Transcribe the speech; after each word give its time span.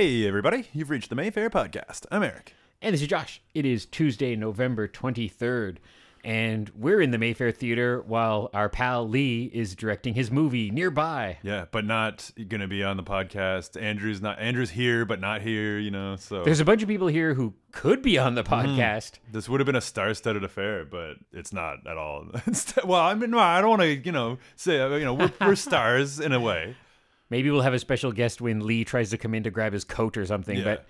Hey, 0.00 0.26
everybody. 0.26 0.66
You've 0.72 0.88
reached 0.88 1.10
the 1.10 1.14
Mayfair 1.14 1.50
Podcast. 1.50 2.06
I'm 2.10 2.22
Eric. 2.22 2.54
And 2.80 2.94
this 2.94 3.02
is 3.02 3.06
Josh. 3.06 3.42
It 3.52 3.66
is 3.66 3.84
Tuesday, 3.84 4.34
November 4.34 4.88
23rd, 4.88 5.76
and 6.24 6.70
we're 6.70 7.02
in 7.02 7.10
the 7.10 7.18
Mayfair 7.18 7.52
Theater 7.52 8.00
while 8.06 8.48
our 8.54 8.70
pal 8.70 9.06
Lee 9.06 9.50
is 9.52 9.74
directing 9.74 10.14
his 10.14 10.30
movie 10.30 10.70
nearby. 10.70 11.36
Yeah, 11.42 11.66
but 11.70 11.84
not 11.84 12.30
going 12.34 12.62
to 12.62 12.66
be 12.66 12.82
on 12.82 12.96
the 12.96 13.02
podcast. 13.02 13.78
Andrew's 13.78 14.22
not 14.22 14.38
Andrew's 14.38 14.70
here 14.70 15.04
but 15.04 15.20
not 15.20 15.42
here, 15.42 15.78
you 15.78 15.90
know. 15.90 16.16
So 16.16 16.44
There's 16.44 16.60
a 16.60 16.64
bunch 16.64 16.80
of 16.80 16.88
people 16.88 17.08
here 17.08 17.34
who 17.34 17.52
could 17.70 18.00
be 18.00 18.16
on 18.16 18.36
the 18.36 18.42
podcast. 18.42 19.18
this 19.30 19.50
would 19.50 19.60
have 19.60 19.66
been 19.66 19.76
a 19.76 19.82
star-studded 19.82 20.42
affair, 20.42 20.86
but 20.86 21.16
it's 21.30 21.52
not 21.52 21.86
at 21.86 21.98
all. 21.98 22.24
well, 22.86 23.02
I 23.02 23.12
mean, 23.12 23.32
no, 23.32 23.38
I 23.38 23.60
don't 23.60 23.68
want 23.68 23.82
to, 23.82 23.94
you 23.94 24.12
know, 24.12 24.38
say, 24.56 24.80
uh, 24.80 24.94
you 24.94 25.04
know, 25.04 25.12
we're, 25.12 25.32
we're 25.42 25.54
stars 25.56 26.20
in 26.20 26.32
a 26.32 26.40
way. 26.40 26.74
Maybe 27.30 27.50
we'll 27.50 27.62
have 27.62 27.74
a 27.74 27.78
special 27.78 28.12
guest 28.12 28.40
when 28.40 28.66
Lee 28.66 28.84
tries 28.84 29.10
to 29.10 29.18
come 29.18 29.34
in 29.34 29.44
to 29.44 29.50
grab 29.50 29.72
his 29.72 29.84
coat 29.84 30.16
or 30.16 30.26
something, 30.26 30.58
Yeah. 30.58 30.64
but 30.64 30.86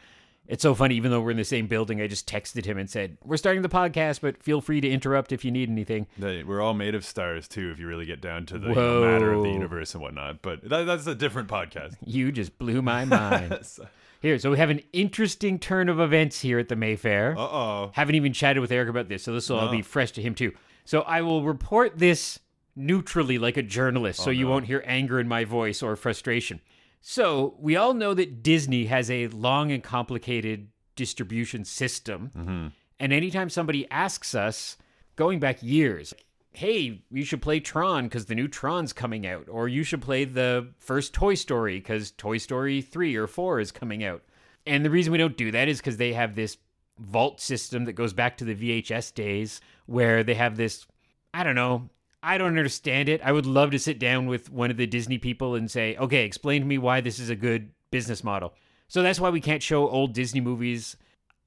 it's 0.49 0.63
so 0.63 0.75
funny. 0.75 0.97
Even 0.97 1.11
though 1.11 1.21
we're 1.21 1.31
in 1.31 1.37
the 1.37 1.45
same 1.45 1.67
building, 1.69 2.01
I 2.01 2.07
just 2.09 2.27
texted 2.29 2.65
him 2.65 2.79
and 2.79 2.89
said, 2.91 3.19
We're 3.25 3.37
starting 3.37 3.63
the 3.63 3.69
podcast, 3.69 4.21
but 4.21 4.43
feel 4.43 4.61
free 4.61 4.81
to 4.81 4.89
interrupt 4.91 5.33
if 5.33 5.45
you 5.45 5.51
need 5.51 5.69
anything. 5.69 6.07
We're 6.19 6.61
all 6.61 6.75
made 6.75 6.95
of 6.95 7.05
stars 7.05 7.47
too, 7.47 7.71
if 7.71 7.79
you 7.79 7.87
really 7.87 8.07
get 8.07 8.21
down 8.21 8.47
to 8.47 8.59
the 8.59 8.71
you 8.71 8.75
know, 8.75 9.01
matter 9.05 9.33
of 9.33 9.43
the 9.45 9.51
universe 9.51 9.95
and 9.95 10.03
whatnot. 10.03 10.43
But 10.43 10.69
that, 10.69 10.85
that's 10.85 11.07
a 11.07 11.15
different 11.15 11.49
podcast. 11.49 11.97
You 12.05 12.33
just 12.33 12.59
blew 12.59 12.83
my 12.83 13.05
mind. 13.05 13.59
So- 13.65 13.87
here, 14.23 14.39
so 14.39 14.51
we 14.51 14.59
have 14.59 14.69
an 14.69 14.83
interesting 14.93 15.59
turn 15.59 15.89
of 15.89 15.99
events 15.99 16.41
here 16.41 16.59
at 16.59 16.69
the 16.69 16.77
Mayfair. 16.77 17.35
Uh-oh. 17.39 17.91
Haven't 17.95 18.17
even 18.17 18.35
chatted 18.35 18.61
with 18.61 18.71
Eric 18.71 18.91
about 18.91 19.09
this, 19.09 19.23
so 19.23 19.33
this 19.33 19.49
will 19.49 19.59
all 19.59 19.71
be 19.71 19.81
fresh 19.81 20.11
to 20.13 20.21
him 20.21 20.35
too. 20.35 20.53
So 20.85 21.01
I 21.03 21.23
will 21.23 21.43
report 21.43 21.97
this 21.99 22.39
neutrally 22.81 23.39
like 23.39 23.57
a 23.57 23.63
journalist, 23.63 24.21
oh, 24.21 24.25
so 24.25 24.31
you 24.31 24.47
won't 24.47 24.67
hear 24.67 24.83
anger 24.87 25.21
in 25.21 25.29
my 25.29 25.45
voice 25.45 25.83
or 25.83 25.97
frustration. 25.97 26.61
So 27.01 27.55
we 27.59 27.77
all 27.77 27.95
know 27.95 28.15
that 28.15 28.43
Disney 28.43 28.87
has 28.87 29.11
a 29.11 29.29
long 29.29 29.73
and 29.73 29.83
complicated 29.83 30.69
distribution 30.97 31.65
system. 31.65 32.31
Mm-hmm. 32.37 32.67
And 32.99 33.13
anytime 33.13 33.49
somebody 33.49 33.91
asks 33.91 34.35
us, 34.35 34.77
going 35.17 35.39
back 35.39 35.63
years, 35.63 36.13
hey, 36.53 37.03
you 37.11 37.25
should 37.25 37.43
play 37.43 37.61
Tron 37.61 38.05
because 38.05 38.27
the 38.27 38.35
new 38.35 38.49
Tron's 38.49 38.93
coming 38.93 39.27
out, 39.27 39.49
or 39.49 39.69
you 39.69 39.83
should 39.83 40.03
play 40.03 40.25
the 40.25 40.69
first 40.79 41.15
Toy 41.15 41.35
Story 41.35 41.79
because 41.79 42.11
Toy 42.11 42.39
Story 42.39 42.83
3 42.83 43.17
or 43.17 43.27
4 43.27 43.61
is 43.61 43.73
coming 43.73 44.05
out. 44.05 44.23
And 44.67 44.85
the 44.85 44.91
reason 44.91 45.13
we 45.13 45.19
don't 45.19 45.37
do 45.37 45.51
that 45.53 45.69
is 45.69 45.79
because 45.79 45.97
they 45.97 46.13
have 46.13 46.35
this 46.35 46.59
vault 46.99 47.41
system 47.41 47.87
that 47.87 47.95
goes 47.95 48.13
back 48.13 48.37
to 48.37 48.45
the 48.45 48.55
VHS 48.55 49.15
days 49.15 49.61
where 49.87 50.23
they 50.23 50.35
have 50.35 50.57
this, 50.57 50.87
I 51.33 51.45
don't 51.45 51.55
know, 51.55 51.89
I 52.23 52.39
don't 52.39 52.49
understand 52.49 53.09
it. 53.09 53.21
I 53.25 53.33
would 53.33 53.47
love 53.47 53.71
to 53.71 53.79
sit 53.79 53.99
down 53.99 54.27
with 54.27 54.51
one 54.51 54.71
of 54.71 54.77
the 54.77 54.87
Disney 54.87 55.19
people 55.19 55.55
and 55.55 55.71
say, 55.71 55.97
okay, 55.97 56.25
explain 56.25 56.63
to 56.63 56.67
me 56.67 56.79
why 56.79 57.01
this 57.01 57.19
is 57.19 57.31
a 57.31 57.37
good 57.37 57.71
business 57.91 58.23
model. 58.23 58.55
So 58.89 59.03
that's 59.03 59.21
why 59.21 59.31
we 59.31 59.41
can't 59.41 59.63
show 59.63 59.89
old 59.89 60.13
Disney 60.13 60.41
movies 60.41 60.97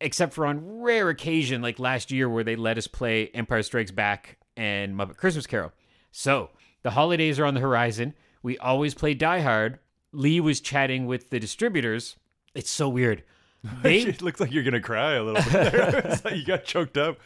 except 0.01 0.33
for 0.33 0.45
on 0.45 0.81
rare 0.81 1.09
occasion, 1.09 1.61
like 1.61 1.79
last 1.79 2.11
year 2.11 2.27
where 2.27 2.43
they 2.43 2.55
let 2.55 2.77
us 2.77 2.87
play 2.87 3.27
Empire 3.29 3.63
Strikes 3.63 3.91
Back 3.91 4.37
and 4.57 4.95
Muppet 4.95 5.17
Christmas 5.17 5.47
Carol. 5.47 5.71
So 6.11 6.49
the 6.83 6.91
holidays 6.91 7.39
are 7.39 7.45
on 7.45 7.53
the 7.53 7.59
horizon. 7.59 8.13
We 8.41 8.57
always 8.57 8.93
play 8.93 9.13
Die 9.13 9.39
Hard. 9.39 9.79
Lee 10.11 10.39
was 10.39 10.59
chatting 10.59 11.05
with 11.05 11.29
the 11.29 11.39
distributors. 11.39 12.17
It's 12.53 12.69
so 12.69 12.89
weird. 12.89 13.23
They 13.81 13.97
it 14.01 14.21
looks 14.21 14.39
like 14.39 14.51
you're 14.51 14.63
gonna 14.63 14.81
cry 14.81 15.13
a 15.13 15.23
little 15.23 15.51
bit. 15.51 16.21
Like 16.25 16.35
you 16.35 16.45
got 16.45 16.63
choked 16.65 16.97
up. 16.97 17.17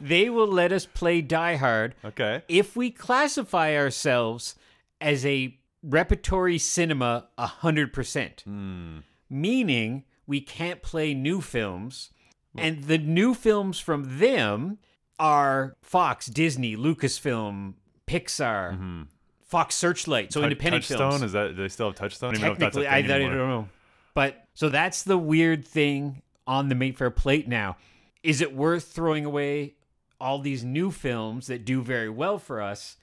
they 0.00 0.28
will 0.30 0.46
let 0.48 0.72
us 0.72 0.86
play 0.86 1.20
Die 1.20 1.56
Hard 1.56 1.94
Okay. 2.04 2.42
if 2.48 2.76
we 2.76 2.90
classify 2.90 3.76
ourselves 3.76 4.56
as 5.00 5.24
a 5.24 5.58
repertory 5.82 6.58
cinema 6.58 7.28
100%. 7.38 8.42
Hmm. 8.42 8.98
Meaning 9.30 10.04
we 10.26 10.40
can't 10.40 10.82
play 10.82 11.14
new 11.14 11.40
films. 11.40 12.10
Hmm. 12.54 12.60
And 12.60 12.84
the 12.84 12.98
new 12.98 13.34
films 13.34 13.78
from 13.78 14.18
them 14.18 14.78
are 15.18 15.76
Fox, 15.82 16.26
Disney, 16.26 16.76
Lucasfilm, 16.76 17.74
Pixar, 18.06 18.72
mm-hmm. 18.72 19.02
Fox 19.44 19.74
Searchlight, 19.74 20.32
so 20.32 20.42
independent 20.42 20.84
Touchstone 20.84 21.10
films. 21.12 21.22
is 21.22 21.32
that? 21.32 21.48
Do 21.48 21.62
they 21.62 21.68
still 21.68 21.88
have 21.88 21.96
Touchstone? 21.96 22.30
I 22.30 22.32
don't 22.32 22.40
even 22.40 22.48
know 22.48 22.52
if 22.52 22.58
that's 22.58 22.76
a 22.76 22.82
Technically, 22.82 23.12
I, 23.12 23.16
I 23.16 23.18
don't 23.36 23.48
know. 23.48 23.68
But 24.16 24.46
so 24.54 24.70
that's 24.70 25.02
the 25.02 25.18
weird 25.18 25.62
thing 25.62 26.22
on 26.46 26.70
the 26.70 26.74
Mayfair 26.74 27.10
plate 27.10 27.46
now. 27.46 27.76
Is 28.22 28.40
it 28.40 28.56
worth 28.56 28.84
throwing 28.84 29.26
away 29.26 29.74
all 30.18 30.38
these 30.38 30.64
new 30.64 30.90
films 30.90 31.48
that 31.48 31.66
do 31.66 31.82
very 31.82 32.08
well 32.08 32.38
for 32.38 32.62
us 32.62 32.96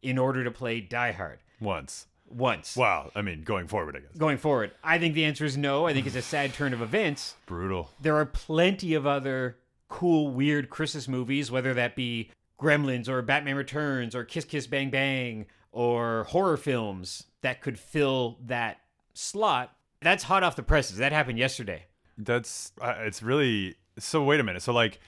in 0.00 0.16
order 0.16 0.44
to 0.44 0.50
play 0.52 0.80
Die 0.80 1.10
Hard 1.10 1.40
Once. 1.60 2.06
once? 2.28 2.76
Wow. 2.76 3.10
I 3.16 3.22
mean, 3.22 3.42
going 3.42 3.66
forward, 3.66 3.96
I 3.96 3.98
guess. 3.98 4.16
Going 4.16 4.38
forward, 4.38 4.70
I 4.84 5.00
think 5.00 5.14
the 5.14 5.24
answer 5.24 5.44
is 5.44 5.56
no. 5.56 5.88
I 5.88 5.92
think 5.92 6.06
it's 6.06 6.14
a 6.14 6.22
sad 6.22 6.54
turn 6.54 6.72
of 6.72 6.80
events. 6.80 7.34
Brutal. 7.46 7.90
There 8.00 8.14
are 8.14 8.24
plenty 8.24 8.94
of 8.94 9.08
other 9.08 9.56
cool, 9.88 10.28
weird 10.30 10.70
Christmas 10.70 11.08
movies, 11.08 11.50
whether 11.50 11.74
that 11.74 11.96
be 11.96 12.30
Gremlins 12.60 13.08
or 13.08 13.22
Batman 13.22 13.56
Returns 13.56 14.14
or 14.14 14.22
Kiss 14.22 14.44
Kiss 14.44 14.68
Bang 14.68 14.90
Bang 14.90 15.46
or 15.72 16.24
horror 16.28 16.56
films 16.56 17.24
that 17.42 17.60
could 17.60 17.76
fill 17.76 18.38
that 18.46 18.78
slot. 19.14 19.74
That's 20.02 20.24
hot 20.24 20.42
off 20.42 20.56
the 20.56 20.62
presses. 20.62 20.96
That 20.98 21.12
happened 21.12 21.38
yesterday. 21.38 21.84
That's. 22.16 22.72
Uh, 22.80 22.94
it's 23.00 23.22
really. 23.22 23.76
So 23.98 24.22
wait 24.24 24.40
a 24.40 24.42
minute. 24.42 24.62
So 24.62 24.72
like, 24.72 24.98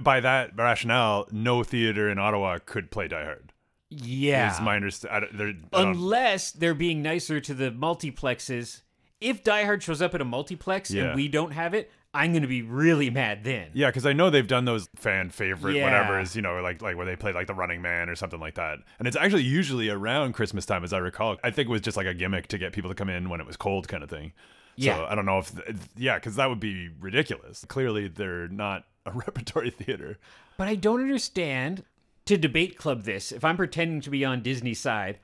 by 0.00 0.20
that 0.20 0.56
rationale, 0.56 1.26
no 1.30 1.62
theater 1.62 2.10
in 2.10 2.18
Ottawa 2.18 2.58
could 2.64 2.90
play 2.90 3.08
Die 3.08 3.22
Hard. 3.24 3.52
Yeah. 3.88 4.54
Is 4.54 4.60
my 4.60 4.76
understanding. 4.76 5.68
Unless 5.72 6.52
they're 6.52 6.74
being 6.74 7.02
nicer 7.02 7.40
to 7.40 7.54
the 7.54 7.70
multiplexes. 7.70 8.82
If 9.20 9.44
Die 9.44 9.64
Hard 9.64 9.82
shows 9.82 10.02
up 10.02 10.14
at 10.14 10.20
a 10.20 10.24
multiplex 10.24 10.90
Yeah. 10.90 11.04
and 11.04 11.14
we 11.14 11.28
don't 11.28 11.52
have 11.52 11.74
it, 11.74 11.90
I'm 12.14 12.32
going 12.32 12.42
to 12.42 12.48
be 12.48 12.60
really 12.62 13.08
mad 13.08 13.42
then. 13.42 13.70
Yeah, 13.72 13.88
because 13.88 14.04
I 14.04 14.12
know 14.12 14.28
they've 14.28 14.46
done 14.46 14.66
those 14.66 14.88
fan 14.96 15.30
favorite 15.30 15.76
Yeah. 15.76 15.84
whatever 15.84 16.20
is 16.20 16.36
you 16.36 16.42
know 16.42 16.60
like 16.60 16.82
like 16.82 16.96
where 16.96 17.06
they 17.06 17.16
play 17.16 17.32
like 17.32 17.46
the 17.46 17.54
Running 17.54 17.80
Man 17.80 18.08
or 18.08 18.14
something 18.16 18.40
like 18.40 18.54
that, 18.56 18.78
and 18.98 19.08
it's 19.08 19.16
actually 19.16 19.44
usually 19.44 19.88
around 19.88 20.34
Christmas 20.34 20.66
time 20.66 20.84
as 20.84 20.92
I 20.92 20.98
recall. 20.98 21.38
I 21.42 21.50
think 21.50 21.68
it 21.68 21.72
was 21.72 21.80
just 21.80 21.96
like 21.96 22.06
a 22.06 22.14
gimmick 22.14 22.48
to 22.48 22.58
get 22.58 22.72
people 22.72 22.90
to 22.90 22.94
come 22.94 23.08
in 23.08 23.28
when 23.28 23.40
it 23.40 23.46
was 23.46 23.56
cold, 23.56 23.88
kind 23.88 24.02
of 24.02 24.10
thing. 24.10 24.32
Yeah. 24.76 24.96
So 24.96 25.04
I 25.06 25.14
don't 25.14 25.26
know 25.26 25.38
if 25.38 25.52
yeah, 25.96 26.16
because 26.16 26.36
that 26.36 26.48
would 26.48 26.60
be 26.60 26.90
ridiculous. 27.00 27.64
Clearly, 27.66 28.08
they're 28.08 28.48
not 28.48 28.84
a 29.06 29.10
repertory 29.14 29.70
theater. 29.70 30.18
But 30.58 30.68
I 30.68 30.74
don't 30.74 31.00
understand 31.00 31.84
to 32.26 32.36
debate 32.36 32.76
club 32.76 33.02
this 33.04 33.32
if 33.32 33.44
I'm 33.44 33.56
pretending 33.56 34.00
to 34.02 34.10
be 34.10 34.24
on 34.24 34.42
Disney's 34.42 34.80
side. 34.80 35.18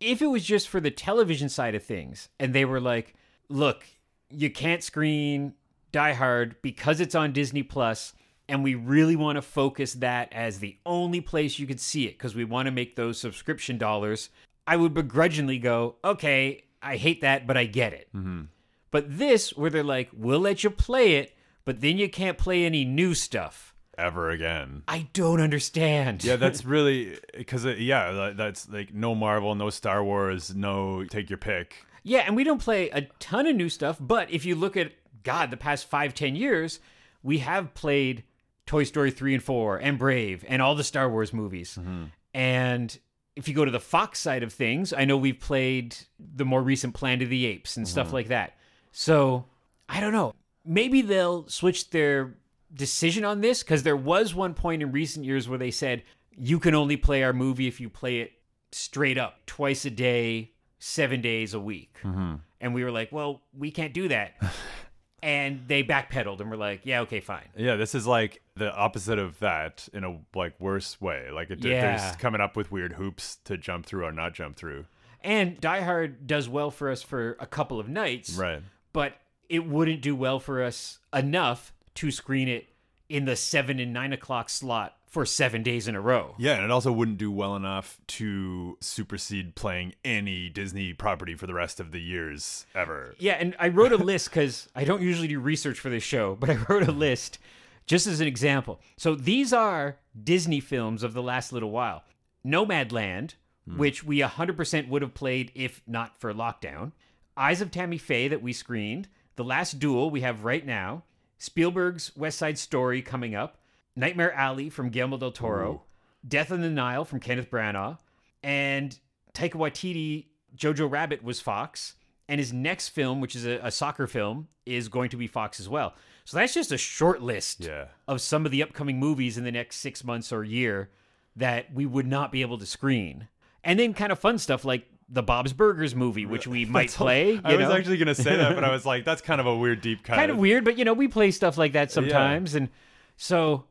If 0.00 0.20
it 0.20 0.26
was 0.26 0.44
just 0.44 0.68
for 0.68 0.80
the 0.80 0.90
television 0.90 1.48
side 1.48 1.76
of 1.76 1.84
things 1.84 2.28
and 2.40 2.52
they 2.52 2.64
were 2.64 2.80
like, 2.80 3.14
look, 3.48 3.86
you 4.28 4.50
can't 4.50 4.82
screen 4.82 5.54
Die 5.92 6.12
Hard 6.14 6.56
because 6.62 7.00
it's 7.00 7.14
on 7.14 7.32
Disney 7.32 7.62
Plus 7.62 8.14
and 8.48 8.62
we 8.64 8.74
really 8.74 9.16
want 9.16 9.36
to 9.36 9.42
focus 9.42 9.94
that 9.94 10.32
as 10.32 10.58
the 10.58 10.76
only 10.84 11.20
place 11.20 11.58
you 11.58 11.66
could 11.66 11.80
see 11.80 12.06
it 12.06 12.18
because 12.18 12.34
we 12.34 12.44
want 12.44 12.66
to 12.66 12.72
make 12.72 12.96
those 12.96 13.18
subscription 13.18 13.78
dollars, 13.78 14.30
I 14.66 14.76
would 14.76 14.94
begrudgingly 14.94 15.58
go, 15.58 15.96
okay, 16.04 16.64
I 16.82 16.96
hate 16.96 17.20
that, 17.20 17.46
but 17.46 17.56
I 17.56 17.64
get 17.64 17.92
it. 17.92 18.08
Mm-hmm. 18.14 18.42
But 18.90 19.18
this, 19.18 19.56
where 19.56 19.70
they're 19.70 19.82
like, 19.84 20.10
we'll 20.12 20.40
let 20.40 20.64
you 20.64 20.70
play 20.70 21.14
it, 21.16 21.34
but 21.64 21.80
then 21.80 21.96
you 21.98 22.08
can't 22.10 22.36
play 22.36 22.64
any 22.64 22.84
new 22.84 23.14
stuff. 23.14 23.74
Ever 23.96 24.30
again. 24.30 24.82
I 24.88 25.08
don't 25.12 25.40
understand. 25.40 26.24
Yeah, 26.24 26.36
that's 26.36 26.64
really 26.66 27.18
because 27.36 27.64
yeah, 27.64 28.10
that- 28.12 28.36
that's 28.36 28.68
like 28.68 28.92
no 28.92 29.14
Marvel, 29.14 29.54
no 29.54 29.70
Star 29.70 30.02
Wars, 30.02 30.54
no 30.54 31.04
take 31.04 31.30
your 31.30 31.38
pick. 31.38 31.86
Yeah, 32.02 32.20
and 32.26 32.34
we 32.34 32.42
don't 32.42 32.60
play 32.60 32.90
a 32.90 33.02
ton 33.20 33.46
of 33.46 33.54
new 33.54 33.68
stuff, 33.68 33.96
but 34.00 34.28
if 34.30 34.44
you 34.44 34.56
look 34.56 34.76
at 34.76 34.92
God, 35.22 35.50
the 35.50 35.56
past 35.56 35.88
five, 35.88 36.14
ten 36.14 36.36
years, 36.36 36.80
we 37.22 37.38
have 37.38 37.74
played 37.74 38.24
Toy 38.66 38.84
Story 38.84 39.10
3 39.10 39.34
and 39.34 39.42
4 39.42 39.78
and 39.78 39.98
Brave 39.98 40.44
and 40.48 40.62
all 40.62 40.74
the 40.74 40.84
Star 40.84 41.10
Wars 41.10 41.32
movies. 41.32 41.78
Mm-hmm. 41.80 42.04
And 42.34 42.98
if 43.36 43.48
you 43.48 43.54
go 43.54 43.64
to 43.64 43.70
the 43.70 43.80
Fox 43.80 44.20
side 44.20 44.42
of 44.42 44.52
things, 44.52 44.92
I 44.92 45.04
know 45.04 45.16
we've 45.16 45.38
played 45.38 45.96
the 46.18 46.44
more 46.44 46.62
recent 46.62 46.94
Planet 46.94 47.24
of 47.24 47.30
the 47.30 47.46
Apes 47.46 47.76
and 47.76 47.86
stuff 47.86 48.08
mm-hmm. 48.08 48.16
like 48.16 48.28
that. 48.28 48.56
So 48.92 49.46
I 49.88 50.00
don't 50.00 50.12
know. 50.12 50.34
Maybe 50.64 51.02
they'll 51.02 51.48
switch 51.48 51.90
their 51.90 52.34
decision 52.72 53.24
on 53.24 53.40
this 53.40 53.62
because 53.62 53.82
there 53.82 53.96
was 53.96 54.34
one 54.34 54.54
point 54.54 54.82
in 54.82 54.92
recent 54.92 55.24
years 55.24 55.48
where 55.48 55.58
they 55.58 55.70
said 55.70 56.02
you 56.36 56.58
can 56.58 56.74
only 56.74 56.96
play 56.96 57.22
our 57.22 57.32
movie 57.32 57.66
if 57.66 57.80
you 57.80 57.88
play 57.88 58.20
it 58.20 58.32
straight 58.70 59.18
up 59.18 59.44
twice 59.46 59.84
a 59.84 59.90
day, 59.90 60.52
seven 60.78 61.20
days 61.20 61.52
a 61.52 61.60
week. 61.60 61.98
Mm-hmm. 62.02 62.36
And 62.60 62.74
we 62.74 62.84
were 62.84 62.90
like, 62.90 63.10
well, 63.12 63.42
we 63.56 63.70
can't 63.70 63.92
do 63.92 64.08
that. 64.08 64.34
and 65.22 65.62
they 65.68 65.84
backpedaled 65.84 66.40
and 66.40 66.50
were 66.50 66.56
like, 66.56 66.80
yeah, 66.84 67.00
okay, 67.02 67.20
fine. 67.20 67.48
Yeah, 67.56 67.76
this 67.76 67.94
is 67.94 68.06
like 68.06 68.42
the 68.56 68.72
opposite 68.74 69.18
of 69.18 69.38
that 69.38 69.88
in 69.92 70.04
a 70.04 70.18
like 70.34 70.58
worse 70.60 71.00
way. 71.00 71.28
Like 71.32 71.50
it, 71.50 71.60
they're 71.60 71.92
just 71.96 72.18
coming 72.18 72.40
up 72.40 72.56
with 72.56 72.72
weird 72.72 72.94
hoops 72.94 73.36
to 73.44 73.56
jump 73.56 73.86
through 73.86 74.04
or 74.04 74.12
not 74.12 74.34
jump 74.34 74.56
through. 74.56 74.86
And 75.22 75.60
Die 75.60 75.80
Hard 75.82 76.26
does 76.26 76.48
well 76.48 76.70
for 76.72 76.90
us 76.90 77.02
for 77.02 77.36
a 77.38 77.46
couple 77.46 77.78
of 77.78 77.88
nights. 77.88 78.34
Right. 78.34 78.62
but 78.92 79.14
it 79.48 79.66
wouldn't 79.66 80.00
do 80.00 80.16
well 80.16 80.40
for 80.40 80.62
us 80.62 80.98
enough 81.12 81.72
to 81.94 82.10
screen 82.10 82.48
it 82.48 82.68
in 83.08 83.26
the 83.26 83.36
seven 83.36 83.78
and 83.78 83.92
nine 83.92 84.12
o'clock 84.12 84.48
slot 84.48 84.96
for 85.12 85.26
seven 85.26 85.62
days 85.62 85.86
in 85.88 85.94
a 85.94 86.00
row. 86.00 86.34
Yeah, 86.38 86.54
and 86.54 86.64
it 86.64 86.70
also 86.70 86.90
wouldn't 86.90 87.18
do 87.18 87.30
well 87.30 87.54
enough 87.54 88.00
to 88.08 88.78
supersede 88.80 89.54
playing 89.54 89.92
any 90.02 90.48
Disney 90.48 90.94
property 90.94 91.34
for 91.34 91.46
the 91.46 91.52
rest 91.52 91.80
of 91.80 91.92
the 91.92 92.00
years 92.00 92.64
ever. 92.74 93.14
Yeah, 93.18 93.34
and 93.34 93.54
I 93.58 93.68
wrote 93.68 93.92
a 93.92 93.96
list 94.02 94.30
because 94.30 94.70
I 94.74 94.84
don't 94.84 95.02
usually 95.02 95.28
do 95.28 95.38
research 95.38 95.78
for 95.78 95.90
this 95.90 96.02
show, 96.02 96.34
but 96.34 96.48
I 96.48 96.54
wrote 96.66 96.82
a 96.82 96.86
mm-hmm. 96.86 96.98
list 96.98 97.38
just 97.84 98.06
as 98.06 98.22
an 98.22 98.26
example. 98.26 98.80
So 98.96 99.14
these 99.14 99.52
are 99.52 99.98
Disney 100.24 100.60
films 100.60 101.02
of 101.02 101.12
the 101.12 101.22
last 101.22 101.52
little 101.52 101.70
while. 101.70 102.04
Nomadland, 102.44 103.34
hmm. 103.68 103.76
which 103.76 104.02
we 104.02 104.20
100% 104.20 104.88
would 104.88 105.02
have 105.02 105.12
played 105.12 105.52
if 105.54 105.82
not 105.86 106.18
for 106.18 106.32
lockdown, 106.32 106.92
Eyes 107.36 107.60
of 107.60 107.70
Tammy 107.70 107.98
Faye 107.98 108.28
that 108.28 108.42
we 108.42 108.54
screened, 108.54 109.08
The 109.36 109.44
Last 109.44 109.78
Duel 109.78 110.08
we 110.08 110.22
have 110.22 110.44
right 110.44 110.64
now, 110.64 111.04
Spielberg's 111.36 112.16
West 112.16 112.38
Side 112.38 112.56
Story 112.56 113.02
coming 113.02 113.34
up, 113.34 113.58
Nightmare 113.96 114.32
Alley 114.32 114.70
from 114.70 114.88
Guillermo 114.90 115.18
del 115.18 115.32
Toro, 115.32 115.82
Death 116.26 116.50
in 116.50 116.60
the 116.60 116.70
Nile 116.70 117.04
from 117.04 117.20
Kenneth 117.20 117.50
Branagh, 117.50 117.98
and 118.42 118.98
Taika 119.34 119.52
Waititi, 119.54 120.26
Jojo 120.56 120.90
Rabbit 120.90 121.22
was 121.22 121.40
Fox, 121.40 121.94
and 122.28 122.38
his 122.38 122.52
next 122.52 122.88
film, 122.90 123.20
which 123.20 123.34
is 123.36 123.44
a, 123.44 123.58
a 123.62 123.70
soccer 123.70 124.06
film, 124.06 124.48
is 124.64 124.88
going 124.88 125.10
to 125.10 125.16
be 125.16 125.26
Fox 125.26 125.58
as 125.60 125.68
well. 125.68 125.94
So 126.24 126.36
that's 126.36 126.54
just 126.54 126.70
a 126.72 126.78
short 126.78 127.20
list 127.20 127.60
Yeah. 127.64 127.86
of 128.06 128.20
some 128.20 128.46
of 128.46 128.52
the 128.52 128.62
upcoming 128.62 128.98
movies 128.98 129.36
in 129.36 129.44
the 129.44 129.50
next 129.52 129.76
six 129.76 130.04
months 130.04 130.32
or 130.32 130.44
year 130.44 130.88
that 131.36 131.72
we 131.74 131.84
would 131.84 132.06
not 132.06 132.30
be 132.30 132.42
able 132.42 132.58
to 132.58 132.66
screen. 132.66 133.28
And 133.64 133.78
then 133.78 133.92
kind 133.94 134.12
of 134.12 134.18
fun 134.18 134.38
stuff 134.38 134.64
like 134.64 134.86
the 135.08 135.22
Bob's 135.22 135.52
Burgers 135.52 135.94
movie, 135.96 136.24
which 136.26 136.46
we 136.46 136.64
might 136.66 136.82
That's 136.84 136.96
play. 136.96 137.40
I 137.42 137.52
you 137.52 137.58
was 137.58 137.70
actually 137.70 137.96
going 137.96 138.06
to 138.08 138.14
say 138.14 138.36
that, 138.36 138.54
but 138.54 138.62
I 138.64 138.70
was 138.72 138.86
like, 138.86 139.04
that's 139.04 139.20
kind 139.20 139.40
of 139.40 139.46
a 139.46 139.56
weird 139.56 139.80
deep 139.80 140.04
cut. 140.04 140.14
kind 140.16 140.30
of 140.30 140.38
weird, 140.38 140.64
but 140.64 140.78
you 140.78 140.84
know, 140.84 140.92
we 140.94 141.08
play 141.08 141.30
stuff 141.32 141.58
like 141.58 141.72
that 141.72 141.90
sometimes. 141.90 142.54
And 142.54 142.68
so 143.16 143.64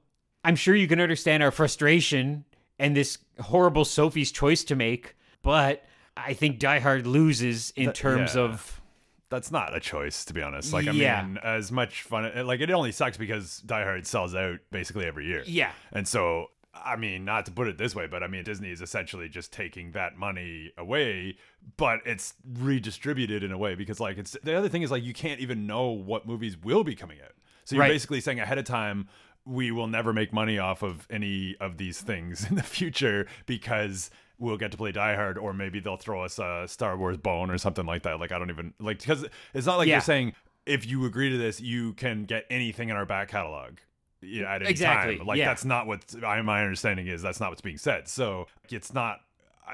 I'm 0.44 0.56
sure 0.56 0.76
you 0.76 0.88
can 0.88 1.00
understand 1.00 1.44
our 1.44 1.52
frustration 1.52 2.46
and 2.80 2.96
this 2.96 3.20
horrible 3.40 3.86
Sophie's 3.86 4.32
choice 4.32 4.64
to 4.66 4.76
make. 4.76 5.16
But 5.44 5.84
I 6.18 6.34
think 6.34 6.60
Die 6.60 6.80
Hard 6.80 7.08
loses 7.08 7.72
in 7.76 7.94
terms 7.94 8.36
yeah. 8.36 8.42
of. 8.42 8.82
That's 9.30 9.50
not 9.52 9.76
a 9.76 9.80
choice, 9.80 10.26
to 10.26 10.34
be 10.34 10.42
honest. 10.42 10.74
Like, 10.74 10.88
I 10.88 10.92
Yeah. 10.92 11.24
mean, 11.24 11.38
as 11.38 11.72
much 11.72 12.02
fun, 12.02 12.46
like, 12.46 12.60
it 12.60 12.70
only 12.70 12.92
sucks 12.92 13.16
because 13.18 13.60
Die 13.62 13.84
Hard 13.84 14.06
sells 14.06 14.36
out 14.36 14.60
basically 14.72 15.06
every 15.06 15.26
year. 15.26 15.42
Yeah. 15.46 15.72
And 15.94 16.06
so, 16.06 16.48
I 16.74 16.98
mean, 16.98 17.24
not 17.24 17.46
to 17.46 17.52
put 17.52 17.68
it 17.68 17.78
this 17.78 17.96
way, 17.96 18.08
but 18.08 18.24
I 18.24 18.28
mean, 18.28 18.44
Disney 18.44 18.72
is 18.72 18.82
essentially 18.82 19.30
just 19.30 19.54
taking 19.54 19.94
that 19.94 20.18
money 20.18 20.74
away, 20.78 21.38
but 21.78 22.02
it's 22.06 22.34
redistributed 22.60 23.42
in 23.42 23.52
a 23.54 23.58
way 23.58 23.74
because, 23.76 24.00
like, 24.02 24.18
it's 24.18 24.36
the 24.44 24.54
other 24.54 24.68
thing 24.68 24.82
is, 24.82 24.92
like, 24.92 25.04
you 25.04 25.14
can't 25.14 25.40
even 25.40 25.66
know 25.66 25.88
what 25.90 26.28
movies 26.28 26.58
will 26.58 26.84
be 26.84 26.96
coming 26.96 27.20
out. 27.22 27.32
So 27.64 27.76
you're 27.76 27.82
Right. 27.84 27.90
basically 27.92 28.20
saying 28.20 28.40
ahead 28.40 28.58
of 28.58 28.66
time, 28.66 29.08
we 29.46 29.72
will 29.72 29.88
never 29.88 30.14
make 30.14 30.32
money 30.32 30.58
off 30.60 30.84
of 30.84 31.08
any 31.10 31.56
of 31.60 31.78
these 31.78 32.00
things 32.02 32.46
in 32.50 32.56
the 32.56 32.64
future 32.64 33.28
because 33.46 34.10
we'll 34.38 34.58
get 34.58 34.72
to 34.72 34.78
play 34.78 34.92
Die 34.92 35.16
Hard, 35.16 35.38
or 35.38 35.54
maybe 35.54 35.80
they'll 35.80 35.98
throw 35.98 36.24
us 36.24 36.40
a 36.40 36.66
Star 36.68 36.98
Wars 36.98 37.18
bone 37.18 37.50
or 37.52 37.58
something 37.58 37.86
like 37.86 38.04
that. 38.04 38.20
Like, 38.20 38.32
I 38.32 38.40
don't 38.40 38.50
even, 38.50 38.74
like, 38.80 39.00
because 39.00 39.26
it's 39.54 39.68
not 39.68 39.78
like 39.78 39.88
Yeah. 39.88 39.96
you're 39.96 40.02
saying, 40.02 40.34
if 40.66 40.86
you 40.86 41.06
agree 41.06 41.30
to 41.30 41.38
this, 41.38 41.60
you 41.62 41.94
can 41.94 42.26
get 42.26 42.46
anything 42.50 42.90
in 42.90 42.96
our 42.96 43.06
back 43.06 43.30
catalog 43.30 43.78
yeah, 44.22 44.54
at 44.54 44.62
any 44.62 44.70
Exactly, 44.72 45.18
time. 45.18 45.28
Like 45.28 45.38
yeah. 45.40 45.46
that's 45.46 45.66
not 45.66 45.88
what 45.88 46.04
I, 46.24 46.42
my 46.44 46.62
understanding 46.62 47.08
is. 47.08 47.22
That's 47.24 47.40
not 47.40 47.50
what's 47.50 47.62
being 47.62 47.78
said. 47.78 48.08
So 48.08 48.48
it's 48.70 48.94
not. 48.94 49.22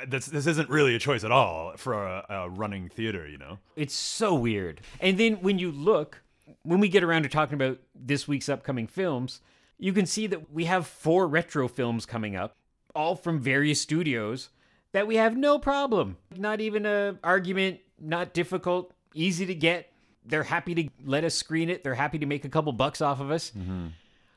This 0.08 0.28
this 0.28 0.48
isn't 0.48 0.70
really 0.70 0.96
a 0.96 1.00
choice 1.00 1.24
at 1.24 1.32
all 1.32 1.74
for 1.76 1.94
a, 2.06 2.26
a 2.30 2.50
running 2.50 2.88
theater. 2.88 3.28
You 3.28 3.38
know. 3.38 3.58
It's 3.76 3.96
so 3.96 4.34
weird. 4.36 4.80
And 5.02 5.18
then 5.18 5.36
when 5.42 5.60
you 5.60 5.72
look, 5.72 6.22
when 6.64 6.80
we 6.80 6.88
get 6.88 7.04
around 7.04 7.24
to 7.24 7.30
talking 7.30 7.56
about 7.56 7.80
this 7.96 8.28
week's 8.28 8.48
upcoming 8.48 8.88
films, 8.88 9.42
you 9.80 9.94
can 9.94 10.06
see 10.06 10.28
that 10.28 10.52
we 10.52 10.66
have 10.66 10.88
four 10.88 11.28
retro 11.28 11.68
films 11.68 12.06
coming 12.06 12.36
up, 12.36 12.56
all 12.96 13.16
from 13.16 13.40
various 13.40 13.82
studios 13.82 14.50
that 14.92 15.08
we 15.08 15.16
have 15.18 15.38
no 15.38 15.60
problem. 15.60 16.18
Not 16.36 16.62
even 16.62 16.86
a 16.86 17.18
argument, 17.24 17.80
not 18.00 18.34
difficult, 18.34 18.94
easy 19.14 19.46
to 19.46 19.56
get. 19.56 19.92
They're 20.26 20.44
happy 20.44 20.76
to 20.76 20.90
let 21.06 21.24
us 21.24 21.36
screen 21.36 21.70
it. 21.70 21.84
They're 21.84 21.96
happy 21.96 22.20
to 22.20 22.26
make 22.26 22.46
a 22.46 22.50
couple 22.50 22.72
bucks 22.74 23.02
off 23.02 23.20
of 23.20 23.32
us. 23.32 23.52
Mm-hmm. 23.52 23.88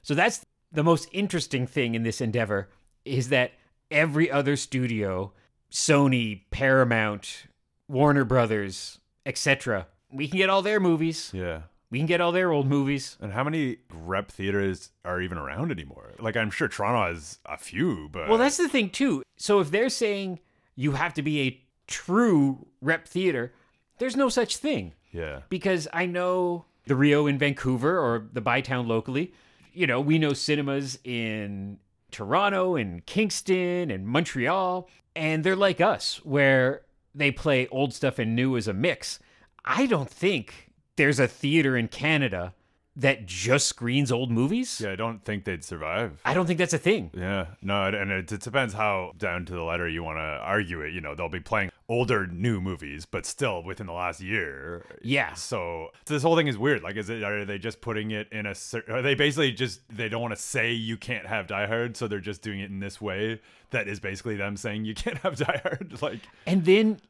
So 0.03 0.15
that's 0.15 0.45
the 0.73 0.85
most 0.85 1.09
interesting 1.13 1.67
thing 1.67 1.95
in 1.95 2.03
this 2.03 2.21
endeavor 2.21 2.69
is 3.05 3.31
that 3.31 3.53
every 3.91 4.31
other 4.31 4.57
studio, 4.57 5.33
Sony, 5.71 6.43
Paramount, 6.51 7.47
Warner 7.89 8.25
Brothers, 8.25 8.99
etc., 9.27 9.87
we 10.13 10.29
can 10.29 10.39
get 10.39 10.51
all 10.51 10.63
their 10.63 10.81
movies. 10.81 11.31
Yeah. 11.33 11.63
We 11.91 11.99
can 11.99 12.07
get 12.07 12.21
all 12.21 12.31
their 12.33 12.53
old 12.53 12.67
movies. 12.69 13.17
And 13.21 13.33
how 13.33 13.43
many 13.45 13.79
rep 13.93 14.31
theaters 14.31 14.91
are 15.05 15.21
even 15.21 15.39
around 15.39 15.73
anymore? 15.73 16.15
Like 16.21 16.37
I'm 16.37 16.51
sure 16.51 16.69
Toronto 16.69 17.13
has 17.13 17.39
a 17.47 17.57
few, 17.59 18.09
but 18.13 18.29
Well, 18.29 18.39
that's 18.39 18.57
the 18.59 18.69
thing 18.69 18.91
too. 18.91 19.23
So 19.37 19.59
if 19.61 19.71
they're 19.71 19.89
saying 19.89 20.39
you 20.77 20.93
have 20.93 21.15
to 21.15 21.23
be 21.23 21.41
a 21.41 21.61
true 21.89 22.67
rep 22.81 23.09
theater, 23.09 23.53
there's 23.99 24.17
no 24.17 24.29
such 24.29 24.57
thing. 24.57 24.95
yeah, 25.13 25.41
because 25.49 25.89
I 25.93 26.07
know 26.07 26.65
the 26.87 26.95
Rio 26.97 27.27
in 27.27 27.39
Vancouver 27.39 27.99
or 27.99 28.29
the 28.33 28.41
ByTowne 28.43 28.87
locally. 28.87 29.33
You 29.73 29.87
know, 29.87 30.01
we 30.01 30.19
know 30.19 30.33
cinemas 30.33 30.99
in 31.05 31.79
Toronto 32.11 32.77
and 32.77 33.05
Kingston 33.07 33.91
and 33.91 34.07
Montreal, 34.07 34.89
and 35.15 35.45
they're 35.45 35.55
like 35.57 35.81
us, 35.81 36.25
where 36.25 36.83
they 37.15 37.31
play 37.31 37.67
old 37.69 37.93
stuff 37.93 38.19
and 38.19 38.35
new 38.35 38.57
as 38.57 38.67
a 38.69 38.73
mix. 38.73 39.19
I 39.65 39.87
don't 39.87 40.09
think 40.11 40.70
there's 40.97 41.19
a 41.19 41.27
theater 41.29 41.77
in 41.77 41.89
Canada 41.89 42.55
that 42.97 43.25
just 43.25 43.67
screens 43.67 44.11
old 44.11 44.31
movies. 44.31 44.81
yeah. 44.83 44.91
I 44.91 44.97
don't 44.97 45.25
think 45.25 45.45
they'd 45.45 45.65
survive. 45.65 46.21
I 46.25 46.35
don't 46.35 46.47
think 46.47 46.59
that's 46.59 46.73
a 46.75 46.79
thing. 46.79 47.11
Yeah, 47.15 47.47
no, 47.63 47.85
and 47.85 48.11
it, 48.11 48.31
it 48.31 48.41
depends 48.41 48.75
how 48.75 49.13
down 49.17 49.47
to 49.47 49.53
the 49.53 49.63
letter 49.63 49.89
you 49.89 50.03
want 50.03 50.19
to 50.19 50.21
argue 50.21 50.81
it. 50.81 50.93
You 50.93 51.01
know, 51.01 51.15
they'll 51.15 51.29
be 51.29 51.41
playing 51.41 51.71
older, 51.89 52.27
new 52.27 52.61
movies, 52.61 53.07
but 53.07 53.25
still 53.27 53.63
within 53.63 53.87
the 53.87 53.93
last 53.93 54.21
year. 54.21 54.85
Yeah. 55.03 55.35
So 55.35 55.91
this 56.07 56.23
whole 56.23 56.37
thing 56.37 56.49
is 56.49 56.59
weird. 56.59 56.83
Like, 56.83 56.97
is 56.97 57.09
it 57.09 57.23
are 57.23 57.45
they 57.45 57.59
just 57.59 57.81
putting 57.81 58.11
it 58.11 58.29
in 58.33 58.45
a? 58.47 58.55
Are 58.89 59.03
they 59.03 59.15
basically 59.15 59.53
just 59.53 59.81
they 59.89 60.09
don't 60.09 60.21
want 60.23 60.35
to 60.35 60.41
say 60.41 60.73
you 60.73 60.97
can't 60.97 61.27
have 61.27 61.47
Die 61.47 61.67
Hard, 61.67 61.97
so 61.97 62.09
they're 62.09 62.21
just 62.21 62.43
doing 62.43 62.61
it 62.61 62.71
in 62.71 62.81
this 62.81 63.01
way? 63.01 63.41
That 63.71 63.87
is 63.87 64.01
basically 64.01 64.37
them 64.37 64.57
saying 64.57 64.85
you 64.85 64.95
can't 64.95 65.19
have 65.19 65.37
Die 65.37 65.61
Hard. 65.63 65.99
Like, 66.03 66.21
And 66.47 66.65
then 66.65 67.01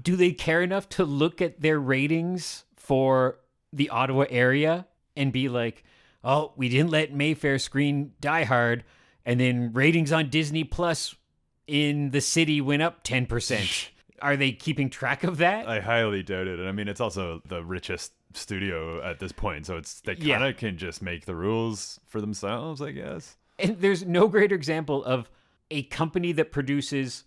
do 0.00 0.16
they 0.16 0.32
care 0.32 0.62
enough 0.62 0.88
to 0.90 1.04
look 1.04 1.42
at 1.42 1.60
their 1.60 1.80
ratings 1.80 2.64
for 2.84 3.38
the 3.72 3.88
Ottawa 3.88 4.26
area 4.28 4.86
and 5.16 5.32
be 5.32 5.48
like, 5.48 5.84
oh, 6.22 6.52
we 6.56 6.68
didn't 6.68 6.90
let 6.90 7.14
Mayfair 7.14 7.58
screen 7.58 8.12
Die 8.20 8.44
Hard, 8.44 8.84
and 9.24 9.40
then 9.40 9.72
ratings 9.72 10.12
on 10.12 10.28
Disney 10.28 10.64
Plus 10.64 11.14
in 11.66 12.10
the 12.10 12.20
city 12.20 12.60
went 12.60 12.82
up 12.82 13.02
10%. 13.04 13.88
Are 14.22 14.36
they 14.36 14.52
keeping 14.52 14.90
track 14.90 15.24
of 15.24 15.38
that? 15.38 15.66
I 15.66 15.80
highly 15.80 16.22
doubt 16.22 16.46
it. 16.46 16.58
And 16.58 16.68
I 16.68 16.72
mean, 16.72 16.88
it's 16.88 17.00
also 17.00 17.40
the 17.48 17.64
richest 17.64 18.12
studio 18.34 19.02
at 19.02 19.18
this 19.18 19.32
point, 19.32 19.66
so 19.66 19.76
it's 19.76 20.00
they 20.02 20.14
kind 20.14 20.26
Yeah. 20.26 20.46
of 20.46 20.56
can 20.56 20.76
just 20.76 21.00
make 21.02 21.24
the 21.24 21.34
rules 21.34 22.00
for 22.06 22.20
themselves, 22.20 22.80
I 22.82 22.90
guess. 22.92 23.36
And 23.58 23.80
there's 23.80 24.04
no 24.04 24.28
greater 24.28 24.54
example 24.54 25.04
of 25.04 25.30
a 25.70 25.84
company 25.84 26.32
that 26.32 26.52
produces 26.52 27.24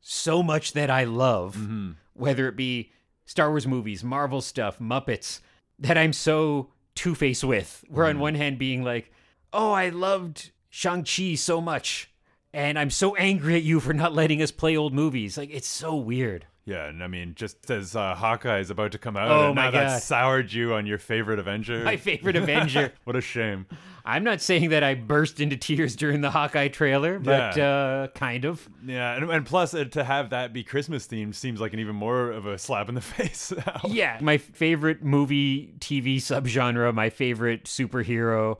so 0.00 0.42
much 0.42 0.72
that 0.72 0.88
I 0.90 1.04
love, 1.04 1.56
mm-hmm. 1.56 1.92
whether 2.14 2.48
it 2.48 2.56
be 2.56 2.92
Star 3.30 3.50
Wars 3.50 3.64
movies, 3.64 4.02
Marvel 4.02 4.40
stuff, 4.40 4.80
Muppets, 4.80 5.38
that 5.78 5.96
I'm 5.96 6.12
so 6.12 6.70
two 6.96 7.14
faced 7.14 7.44
with. 7.44 7.84
Where 7.88 8.06
on 8.06 8.16
mm. 8.16 8.18
one 8.22 8.34
hand, 8.34 8.58
being 8.58 8.82
like, 8.82 9.12
oh, 9.52 9.70
I 9.70 9.90
loved 9.90 10.50
Shang-Chi 10.68 11.36
so 11.36 11.60
much, 11.60 12.10
and 12.52 12.76
I'm 12.76 12.90
so 12.90 13.14
angry 13.14 13.54
at 13.54 13.62
you 13.62 13.78
for 13.78 13.94
not 13.94 14.12
letting 14.12 14.42
us 14.42 14.50
play 14.50 14.76
old 14.76 14.92
movies. 14.92 15.38
Like, 15.38 15.50
it's 15.52 15.68
so 15.68 15.94
weird. 15.94 16.46
Yeah, 16.70 16.86
and 16.86 17.02
I 17.02 17.08
mean, 17.08 17.34
just 17.34 17.68
as 17.68 17.96
uh, 17.96 18.14
Hawkeye 18.14 18.60
is 18.60 18.70
about 18.70 18.92
to 18.92 18.98
come 18.98 19.16
out, 19.16 19.28
Oh 19.28 19.46
and 19.46 19.56
my 19.56 19.64
now 19.64 19.70
that 19.72 19.86
God. 19.88 20.02
soured 20.02 20.52
you 20.52 20.74
on 20.74 20.86
your 20.86 20.98
favorite 20.98 21.40
Avenger. 21.40 21.82
My 21.82 21.96
favorite 21.96 22.36
Avenger. 22.36 22.92
what 23.04 23.16
a 23.16 23.20
shame. 23.20 23.66
I'm 24.04 24.22
not 24.22 24.40
saying 24.40 24.70
that 24.70 24.84
I 24.84 24.94
burst 24.94 25.40
into 25.40 25.56
tears 25.56 25.96
during 25.96 26.20
the 26.20 26.30
Hawkeye 26.30 26.68
trailer, 26.68 27.18
but 27.18 27.58
uh, 27.58 28.06
kind 28.14 28.44
of. 28.44 28.68
Yeah, 28.86 29.16
and, 29.16 29.28
and 29.28 29.44
plus 29.44 29.74
uh, 29.74 29.84
to 29.84 30.04
have 30.04 30.30
that 30.30 30.52
be 30.52 30.62
Christmas 30.62 31.08
themed 31.08 31.34
seems 31.34 31.60
like 31.60 31.72
an 31.72 31.80
even 31.80 31.96
more 31.96 32.30
of 32.30 32.46
a 32.46 32.56
slap 32.56 32.88
in 32.88 32.94
the 32.94 33.00
face. 33.00 33.52
Yeah, 33.88 34.18
my 34.20 34.38
favorite 34.38 35.02
movie 35.02 35.74
TV 35.80 36.16
subgenre, 36.18 36.94
my 36.94 37.10
favorite 37.10 37.64
superhero, 37.64 38.58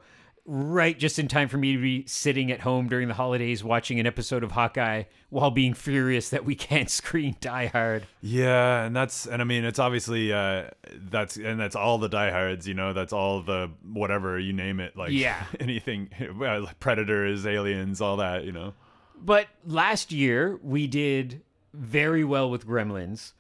right 0.52 0.98
just 0.98 1.20
in 1.20 1.28
time 1.28 1.48
for 1.48 1.58
me 1.58 1.74
to 1.74 1.80
be 1.80 2.04
sitting 2.08 2.50
at 2.50 2.58
home 2.60 2.88
during 2.88 3.06
the 3.06 3.14
holidays 3.14 3.62
watching 3.62 4.00
an 4.00 4.06
episode 4.06 4.42
of 4.42 4.50
Hawkeye 4.50 5.04
while 5.28 5.52
being 5.52 5.74
furious 5.74 6.30
that 6.30 6.44
we 6.44 6.54
can't 6.56 6.90
screen 6.90 7.36
Die 7.40 7.66
Hard. 7.66 8.04
Yeah, 8.20 8.82
and 8.82 8.94
that's 8.96 9.26
and 9.26 9.40
I 9.40 9.44
mean 9.44 9.64
it's 9.64 9.78
obviously 9.78 10.32
uh 10.32 10.70
that's 10.92 11.36
and 11.36 11.60
that's 11.60 11.76
all 11.76 11.98
the 11.98 12.08
Die 12.08 12.30
diehards, 12.30 12.66
you 12.66 12.74
know, 12.74 12.92
that's 12.92 13.12
all 13.12 13.42
the 13.42 13.70
whatever 13.92 14.40
you 14.40 14.52
name 14.52 14.80
it, 14.80 14.96
like 14.96 15.12
Yeah. 15.12 15.44
anything, 15.60 16.10
predators, 16.80 17.46
aliens, 17.46 18.00
all 18.00 18.16
that, 18.16 18.44
you 18.44 18.50
know. 18.50 18.74
But 19.22 19.46
last 19.64 20.10
year 20.10 20.58
we 20.64 20.88
did 20.88 21.42
very 21.72 22.24
well 22.24 22.50
with 22.50 22.66
Gremlins, 22.66 23.34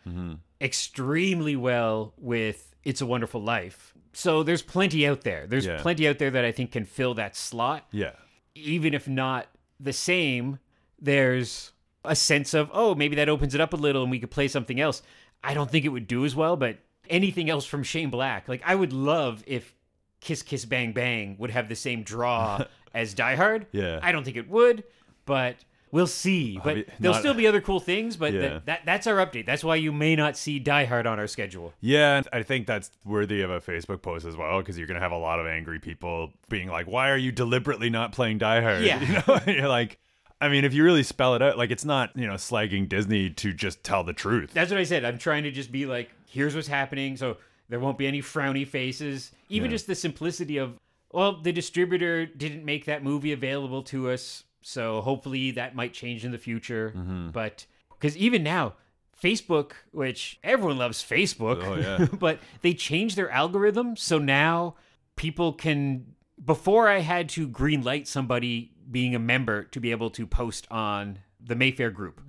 extremely 0.60 1.56
well 1.56 2.14
with 2.18 2.72
It's 2.84 3.00
a 3.00 3.06
Wonderful 3.06 3.42
Life. 3.42 3.94
So 4.12 4.42
there's 4.42 4.62
plenty 4.62 5.06
out 5.06 5.22
there. 5.22 5.46
There's 5.46 5.66
Yeah. 5.66 5.80
plenty 5.80 6.08
out 6.08 6.18
there 6.18 6.30
that 6.30 6.44
I 6.44 6.52
think 6.52 6.72
can 6.72 6.84
fill 6.84 7.14
that 7.14 7.36
slot. 7.36 7.86
Yeah, 7.92 8.12
even 8.54 8.92
if 8.94 9.06
not 9.08 9.46
the 9.78 9.92
same, 9.92 10.58
there's 10.98 11.72
a 12.04 12.16
sense 12.16 12.54
of, 12.54 12.70
oh, 12.72 12.94
maybe 12.94 13.16
that 13.16 13.28
opens 13.28 13.54
it 13.54 13.60
up 13.60 13.72
a 13.72 13.76
little 13.76 14.02
and 14.02 14.10
we 14.10 14.18
could 14.18 14.30
play 14.30 14.48
something 14.48 14.80
else. 14.80 15.02
I 15.44 15.54
don't 15.54 15.70
think 15.70 15.84
it 15.84 15.88
would 15.90 16.06
do 16.06 16.24
as 16.24 16.34
well, 16.34 16.56
but 16.56 16.78
anything 17.08 17.48
else 17.50 17.64
from 17.66 17.82
Shane 17.82 18.10
Black, 18.10 18.48
like 18.48 18.62
I 18.64 18.74
would 18.74 18.92
love 18.92 19.42
if 19.46 19.74
Kiss 20.20 20.42
Kiss 20.42 20.64
Bang 20.64 20.92
Bang 20.92 21.36
would 21.38 21.50
have 21.50 21.68
the 21.68 21.76
same 21.76 22.02
draw 22.02 22.64
as 22.94 23.14
Die 23.14 23.36
Hard. 23.36 23.66
Yeah. 23.72 24.00
I 24.02 24.12
don't 24.12 24.24
think 24.24 24.36
it 24.36 24.48
would, 24.48 24.84
but 25.24 25.56
we'll 25.92 26.06
see. 26.06 26.58
But 26.62 26.76
Obvi- 26.76 26.86
there'll 26.98 27.14
not- 27.14 27.20
still 27.20 27.34
be 27.34 27.46
other 27.46 27.60
cool 27.60 27.80
things, 27.80 28.16
but 28.16 28.32
Yeah. 28.32 28.40
that, 28.40 28.66
that 28.66 28.80
that's 28.86 29.06
our 29.06 29.16
update. 29.24 29.46
That's 29.46 29.64
why 29.64 29.76
you 29.76 29.92
may 29.92 30.16
not 30.16 30.36
see 30.36 30.58
Die 30.58 30.84
Hard 30.84 31.06
on 31.06 31.18
our 31.18 31.26
schedule. 31.26 31.72
Yeah, 31.80 32.22
I 32.32 32.42
think 32.42 32.66
that's 32.66 32.90
worthy 33.04 33.42
of 33.42 33.50
a 33.50 33.60
Facebook 33.60 34.02
post 34.02 34.24
as 34.26 34.36
well 34.36 34.58
because 34.60 34.78
you're 34.78 34.86
gonna 34.86 35.00
have 35.00 35.12
a 35.12 35.18
lot 35.18 35.40
of 35.40 35.46
angry 35.46 35.78
people 35.78 36.32
being 36.48 36.68
like, 36.68 36.86
"Why 36.86 37.10
are 37.10 37.16
you 37.16 37.32
deliberately 37.32 37.90
not 37.90 38.12
playing 38.12 38.38
Die 38.38 38.60
Hard?" 38.60 38.82
Yeah. 38.84 39.00
you 39.02 39.22
know, 39.26 39.40
you're 39.60 39.68
like, 39.68 39.98
I 40.40 40.48
mean, 40.48 40.64
if 40.64 40.72
you 40.72 40.82
really 40.84 41.02
spell 41.02 41.34
it 41.34 41.42
out, 41.42 41.58
like 41.58 41.70
it's 41.70 41.84
not 41.84 42.16
you 42.16 42.26
know 42.26 42.34
slagging 42.34 42.88
Disney 42.88 43.30
to 43.30 43.52
just 43.52 43.84
tell 43.84 44.04
the 44.04 44.12
truth. 44.14 44.52
That's 44.54 44.70
what 44.70 44.80
I 44.80 44.84
said. 44.84 45.04
I'm 45.04 45.18
trying 45.18 45.42
to 45.44 45.50
just 45.50 45.70
be 45.70 45.86
like, 45.86 46.10
here's 46.26 46.54
what's 46.54 46.68
happening. 46.68 47.16
So 47.16 47.36
there 47.68 47.78
won't 47.80 47.98
be 47.98 48.06
any 48.06 48.20
frowny 48.22 48.66
faces. 48.66 49.32
Even 49.48 49.70
Yeah. 49.70 49.74
just 49.76 49.86
the 49.86 49.94
simplicity 49.94 50.56
of, 50.56 50.78
well, 51.12 51.40
the 51.40 51.52
distributor 51.52 52.24
didn't 52.26 52.64
make 52.64 52.84
that 52.86 53.04
movie 53.04 53.32
available 53.32 53.82
to 53.84 54.10
us. 54.10 54.44
So 54.62 55.00
hopefully 55.00 55.52
that 55.52 55.74
might 55.74 55.92
change 55.92 56.24
in 56.24 56.32
the 56.32 56.38
future. 56.38 56.92
Mm-hmm. 56.96 57.30
But 57.30 57.66
because 57.90 58.16
even 58.16 58.42
now, 58.42 58.74
Facebook, 59.22 59.72
which 59.92 60.38
everyone 60.42 60.78
loves 60.78 61.02
Facebook, 61.02 61.62
Oh, 61.64 61.74
yeah. 61.76 62.06
but 62.18 62.38
they 62.62 62.72
changed 62.74 63.16
their 63.16 63.30
algorithm. 63.30 63.96
So 63.96 64.18
now 64.18 64.76
people 65.16 65.52
can, 65.52 66.14
before 66.42 66.88
I 66.88 67.00
had 67.00 67.28
to 67.30 67.46
green 67.46 67.82
light 67.82 68.08
somebody 68.08 68.72
being 68.90 69.14
a 69.14 69.18
member 69.18 69.64
to 69.64 69.80
be 69.80 69.90
able 69.90 70.10
to 70.10 70.26
post 70.26 70.66
on 70.70 71.18
the 71.42 71.54
Mayfair 71.54 71.90
group. 71.90 72.20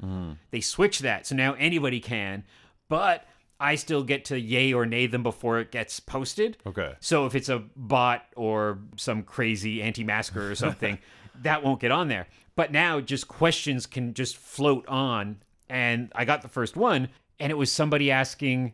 They 0.52 0.62
switched 0.62 1.02
that. 1.02 1.26
So 1.28 1.36
now 1.36 1.54
anybody 1.54 2.00
can, 2.00 2.44
but 2.88 3.26
I 3.60 3.76
still 3.76 4.04
get 4.04 4.26
to 4.26 4.40
yay 4.40 4.74
or 4.74 4.86
nay 4.86 5.06
them 5.08 5.24
before 5.24 5.60
it 5.60 5.72
gets 5.72 6.00
posted. 6.00 6.58
Okay. 6.66 6.94
So 7.00 7.26
if 7.26 7.36
it's 7.36 7.50
a 7.50 7.64
bot 7.76 8.26
or 8.36 8.80
some 8.98 9.24
crazy 9.24 9.82
anti-masker 9.82 10.52
or 10.52 10.56
something, 10.56 10.98
that 11.42 11.64
won't 11.64 11.80
get 11.80 11.92
on 11.92 12.08
there. 12.08 12.28
But 12.56 12.72
now 12.72 13.00
just 13.00 13.28
questions 13.28 13.86
can 13.86 14.14
just 14.14 14.38
float 14.38 14.88
on. 14.88 15.38
And 15.70 16.12
I 16.16 16.26
got 16.26 16.42
the 16.42 16.50
first 16.50 16.76
one, 16.76 17.10
and 17.40 17.52
it 17.52 17.56
was 17.56 17.72
somebody 17.72 18.12
asking 18.12 18.74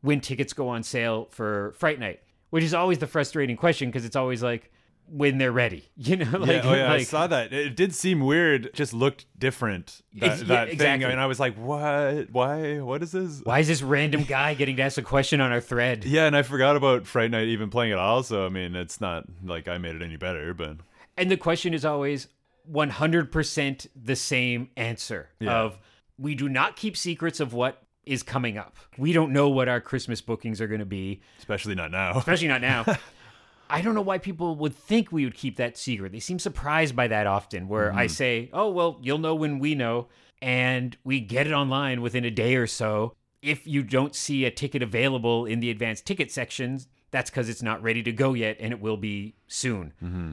when 0.00 0.20
tickets 0.20 0.52
go 0.52 0.68
on 0.68 0.82
sale 0.82 1.28
for 1.30 1.72
Fright 1.78 2.00
Night, 2.00 2.20
which 2.50 2.64
is 2.64 2.74
always 2.74 2.98
the 2.98 3.06
frustrating 3.06 3.56
question 3.56 3.88
because 3.88 4.04
it's 4.04 4.16
always 4.16 4.42
like 4.42 4.72
when 5.08 5.38
they're 5.38 5.52
ready, 5.52 5.88
you 5.96 6.16
know? 6.16 6.38
Like, 6.38 6.50
yeah, 6.50 6.62
oh 6.64 6.74
yeah, 6.74 6.92
I 6.92 7.02
saw 7.02 7.26
that. 7.26 7.52
It 7.52 7.76
did 7.76 7.94
seem 7.94 8.20
weird. 8.20 8.66
It 8.66 8.74
just 8.74 8.92
looked 8.92 9.26
different. 9.38 10.02
Uh, 10.20 10.28
that, 10.28 10.38
yeah, 10.38 10.44
that 10.44 10.64
thing, 10.66 10.74
exactly. 10.74 11.10
and 11.10 11.20
I 11.20 11.26
was 11.26 11.38
like, 11.38 11.56
"What? 11.56 12.30
Why? 12.30 12.80
What 12.80 13.02
is 13.02 13.12
this?" 13.12 13.40
why 13.44 13.60
is 13.60 13.68
this 13.68 13.82
random 13.82 14.24
guy 14.24 14.54
getting 14.54 14.76
to 14.76 14.82
ask 14.82 14.98
a 14.98 15.02
question 15.02 15.40
on 15.40 15.52
our 15.52 15.60
thread? 15.60 16.04
Yeah, 16.04 16.26
and 16.26 16.36
I 16.36 16.42
forgot 16.42 16.76
about 16.76 17.06
Fright 17.06 17.30
Night 17.30 17.48
even 17.48 17.70
playing 17.70 17.92
at 17.92 17.98
all. 17.98 18.22
So 18.22 18.46
I 18.46 18.48
mean, 18.48 18.74
it's 18.74 19.00
not 19.00 19.24
like 19.44 19.68
I 19.68 19.78
made 19.78 19.94
it 19.94 20.02
any 20.02 20.16
better, 20.16 20.54
but 20.54 20.78
And 21.16 21.30
the 21.30 21.36
question 21.36 21.74
is 21.74 21.84
always 21.84 22.28
100% 22.70 23.86
the 23.94 24.16
same 24.16 24.70
answer 24.76 25.30
Yeah. 25.40 25.62
of 25.62 25.78
we 26.18 26.34
do 26.34 26.48
not 26.48 26.76
keep 26.76 26.96
secrets 26.96 27.40
of 27.40 27.52
what 27.52 27.82
is 28.04 28.22
coming 28.22 28.58
up. 28.58 28.76
We 28.98 29.12
don't 29.12 29.32
know 29.32 29.48
what 29.48 29.68
our 29.68 29.80
Christmas 29.80 30.20
bookings 30.20 30.60
are 30.60 30.66
going 30.66 30.80
to 30.80 30.86
be, 30.86 31.20
especially 31.38 31.74
not 31.74 31.90
now. 31.90 32.18
especially 32.18 32.48
not 32.48 32.60
now. 32.60 32.84
I 33.70 33.80
don't 33.80 33.94
know 33.94 34.02
why 34.02 34.18
people 34.18 34.56
would 34.56 34.74
think 34.74 35.12
we 35.12 35.24
would 35.24 35.34
keep 35.34 35.56
that 35.56 35.78
secret. 35.78 36.12
They 36.12 36.20
seem 36.20 36.38
surprised 36.38 36.94
by 36.94 37.08
that 37.08 37.26
often, 37.26 37.68
where 37.68 37.92
I 37.92 38.04
mm-hmm. 38.04 38.12
say, 38.12 38.50
oh, 38.52 38.70
well, 38.70 38.98
you'll 39.00 39.18
know 39.18 39.34
when 39.34 39.58
we 39.58 39.74
know. 39.74 40.08
And 40.42 40.96
we 41.04 41.20
get 41.20 41.46
it 41.46 41.52
online 41.52 42.02
within 42.02 42.24
a 42.24 42.30
day 42.30 42.56
or 42.56 42.66
so. 42.66 43.14
If 43.40 43.66
you 43.66 43.82
don't 43.82 44.14
see 44.14 44.44
a 44.44 44.50
ticket 44.50 44.82
available 44.82 45.46
in 45.46 45.60
the 45.60 45.70
advanced 45.70 46.04
ticket 46.04 46.30
sections, 46.30 46.88
that's 47.12 47.30
because 47.30 47.48
it's 47.48 47.62
not 47.62 47.82
ready 47.82 48.02
to 48.02 48.12
go 48.12 48.34
yet 48.34 48.56
and 48.60 48.72
it 48.72 48.80
will 48.80 48.96
be 48.96 49.36
soon. 49.46 49.92
Mm-hmm. 50.02 50.32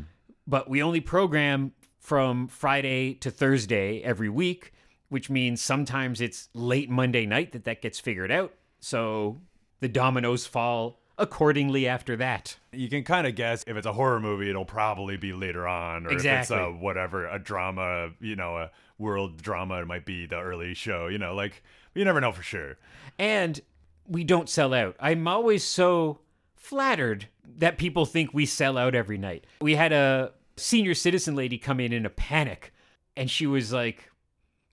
But 0.50 0.68
we 0.68 0.82
only 0.82 1.00
program 1.00 1.74
from 2.00 2.48
Friday 2.48 3.14
to 3.16 3.30
Thursday 3.30 4.02
every 4.02 4.30
week, 4.30 4.74
which 5.10 5.30
means 5.30 5.62
sometimes 5.62 6.20
it's 6.20 6.50
late 6.56 6.90
Monday 6.90 7.28
night 7.28 7.52
that 7.52 7.66
that 7.66 7.84
gets 7.84 8.00
figured 8.00 8.32
out. 8.32 8.54
So 8.80 9.38
the 9.80 9.88
dominoes 9.88 10.48
fall 10.48 11.02
accordingly 11.20 11.88
after 11.88 12.16
that. 12.16 12.58
you 12.72 12.90
can 12.90 13.04
kind 13.04 13.28
of 13.28 13.36
guess 13.36 13.64
if 13.68 13.78
it's 13.78 13.86
a 13.86 13.94
horror 13.94 14.20
movie, 14.20 14.50
it'll 14.50 14.66
probably 14.66 15.18
be 15.18 15.34
later 15.34 15.68
on, 15.68 16.08
or 16.08 16.14
if 16.14 16.26
it's 16.26 16.50
a 16.50 16.72
whatever, 16.72 17.28
a 17.28 17.38
drama, 17.38 18.10
you 18.20 18.36
know, 18.36 18.58
a 18.58 18.72
world 18.98 19.42
drama, 19.42 19.82
it 19.82 19.86
might 19.86 20.06
be 20.06 20.26
the 20.26 20.40
early 20.40 20.74
show, 20.74 21.08
you 21.08 21.20
know, 21.20 21.36
like 21.36 21.62
you 21.94 22.06
never 22.06 22.22
know 22.22 22.32
for 22.32 22.42
sure. 22.42 22.78
And 23.20 23.60
we 24.08 24.24
don't 24.24 24.50
sell 24.50 24.74
out. 24.74 24.96
I'm 25.00 25.28
always 25.28 25.64
so 25.64 26.22
flattered 26.56 27.28
that 27.58 27.78
people 27.78 28.06
think 28.06 28.34
we 28.34 28.46
sell 28.46 28.78
out 28.78 28.96
every 28.96 29.18
night. 29.18 29.46
We 29.62 29.76
had 29.76 29.92
a 29.92 30.32
senior 30.60 30.94
citizen 30.94 31.36
lady 31.36 31.58
come 31.58 31.80
in 31.80 31.94
in 31.94 32.06
a 32.06 32.10
panic, 32.10 32.74
and 33.16 33.30
she 33.30 33.48
was 33.48 33.74
like, 33.74 34.10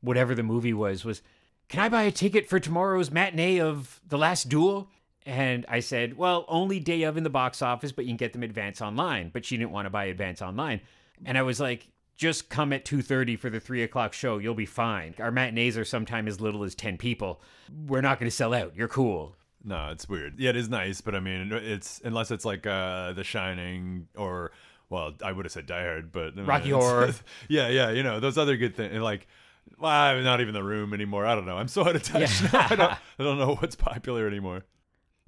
whatever 0.00 0.35
the 0.35 0.43
movie 0.43 0.75
was, 0.75 1.05
was, 1.05 1.23
can 1.69 1.81
I 1.81 1.88
buy 1.88 2.02
a 2.02 2.11
ticket 2.11 2.49
for 2.49 2.61
tomorrow's 2.61 3.11
matinee 3.11 3.61
of 3.61 4.00
The 4.07 4.19
Last 4.19 4.49
Duel? 4.49 4.88
And 5.25 5.66
I 5.69 5.81
said, 5.81 6.16
well, 6.16 6.45
only 6.47 6.78
day 6.78 7.02
of 7.02 7.16
in 7.16 7.25
the 7.25 7.31
box 7.31 7.61
office, 7.61 7.90
but 7.90 8.05
you 8.05 8.11
can 8.11 8.16
get 8.16 8.33
them 8.33 8.45
advance 8.45 8.81
online. 8.81 9.31
But 9.33 9.45
she 9.45 9.57
didn't 9.57 9.73
want 9.73 9.87
to 9.87 9.90
buy 9.90 10.05
advance 10.05 10.40
online. 10.40 10.81
And 11.25 11.37
I 11.37 11.43
was 11.43 11.59
like, 11.59 11.88
just 12.16 12.49
come 12.49 12.73
at 12.73 12.85
2.30 12.85 13.38
for 13.38 13.50
the 13.50 13.59
3 13.59 13.83
o'clock 13.83 14.12
show. 14.12 14.38
You'll 14.38 14.55
be 14.55 14.66
fine. 14.66 15.14
Our 15.19 15.33
matinees 15.33 15.76
are 15.76 15.85
sometime 15.85 16.28
as 16.28 16.40
little 16.40 16.62
as 16.62 16.75
10 16.76 16.97
people. 16.97 17.43
We're 17.87 18.00
not 18.00 18.21
going 18.21 18.31
to 18.31 18.35
sell 18.37 18.55
out. 18.55 18.76
You're 18.76 18.88
cool. 18.88 19.35
No, 19.64 19.88
it's 19.90 20.09
weird. 20.09 20.38
Yeah, 20.38 20.50
it 20.50 20.57
is 20.57 20.69
nice, 20.69 21.00
but 21.00 21.16
I 21.16 21.21
mean, 21.21 21.50
it's 21.52 22.00
unless 22.05 22.31
it's 22.31 22.45
like 22.45 22.69
uh 22.69 23.12
The 23.14 23.25
Shining 23.25 24.07
or 24.14 24.52
well, 24.88 25.12
I 25.23 25.33
would 25.33 25.45
have 25.45 25.52
said 25.52 25.66
Die 25.66 25.83
Hard, 25.83 26.12
but 26.12 26.35
Rocky 26.47 26.71
Horror. 26.71 27.12
Yeah, 27.49 27.69
yeah, 27.69 27.90
you 27.90 28.02
know 28.02 28.21
those 28.21 28.38
other 28.38 28.57
good 28.57 28.76
things. 28.76 28.95
Like, 29.00 29.26
well, 29.78 29.90
I'm 29.90 30.23
not 30.25 30.40
even 30.40 30.55
the 30.55 30.62
room 30.62 30.95
anymore. 30.95 31.26
I 31.26 31.35
don't 31.35 31.47
know. 31.47 31.57
I'm 31.57 31.69
so 31.69 31.83
out 31.87 31.97
of 31.97 32.02
touch. 32.02 32.43
now. 32.52 32.66
I 32.71 32.76
don't. 32.76 32.93
I 33.19 33.23
don't 33.23 33.38
know 33.38 33.57
what's 33.57 33.76
popular 33.76 34.26
anymore. 34.26 34.64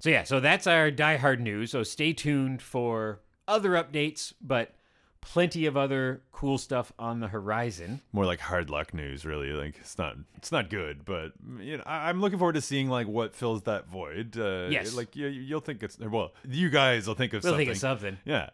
So 0.01 0.09
yeah, 0.09 0.23
so 0.23 0.39
that's 0.39 0.65
our 0.67 0.91
Die 0.91 1.17
Hard 1.17 1.41
news. 1.41 1.71
So 1.71 1.83
stay 1.83 2.13
tuned 2.13 2.61
for 2.61 3.19
other 3.47 3.71
updates, 3.71 4.33
but 4.39 4.73
plenty 5.21 5.65
of 5.65 5.75
other 5.75 6.21
cool 6.31 6.57
stuff 6.57 6.93
on 6.97 7.19
the 7.19 7.27
horizon. 7.27 7.99
More 8.13 8.25
like 8.25 8.39
hard 8.39 8.69
luck 8.69 8.93
news, 8.93 9.25
really. 9.25 9.49
Like 9.51 9.75
it's 9.77 9.97
not. 9.97 10.15
It's 10.37 10.53
not 10.53 10.69
good, 10.69 11.03
but 11.03 11.33
you 11.59 11.75
know, 11.77 11.83
I, 11.85 12.07
I'm 12.09 12.21
looking 12.21 12.39
forward 12.39 12.53
to 12.55 12.61
seeing 12.61 12.89
like 12.89 13.07
what 13.07 13.35
fills 13.35 13.63
that 13.63 13.89
void. 13.89 14.37
Uh, 14.37 14.67
Yes. 14.69 14.95
Like 14.95 15.17
you, 15.17 15.27
you'll 15.27 15.59
think 15.59 15.83
it's 15.83 15.99
well, 15.99 16.31
you 16.47 16.69
guys 16.69 17.05
will 17.05 17.15
think 17.15 17.33
of 17.33 17.43
We'll 17.43 17.51
something. 17.51 17.65
think 17.67 17.75
of 17.75 17.79
something. 17.81 18.17
Yeah. 18.23 18.51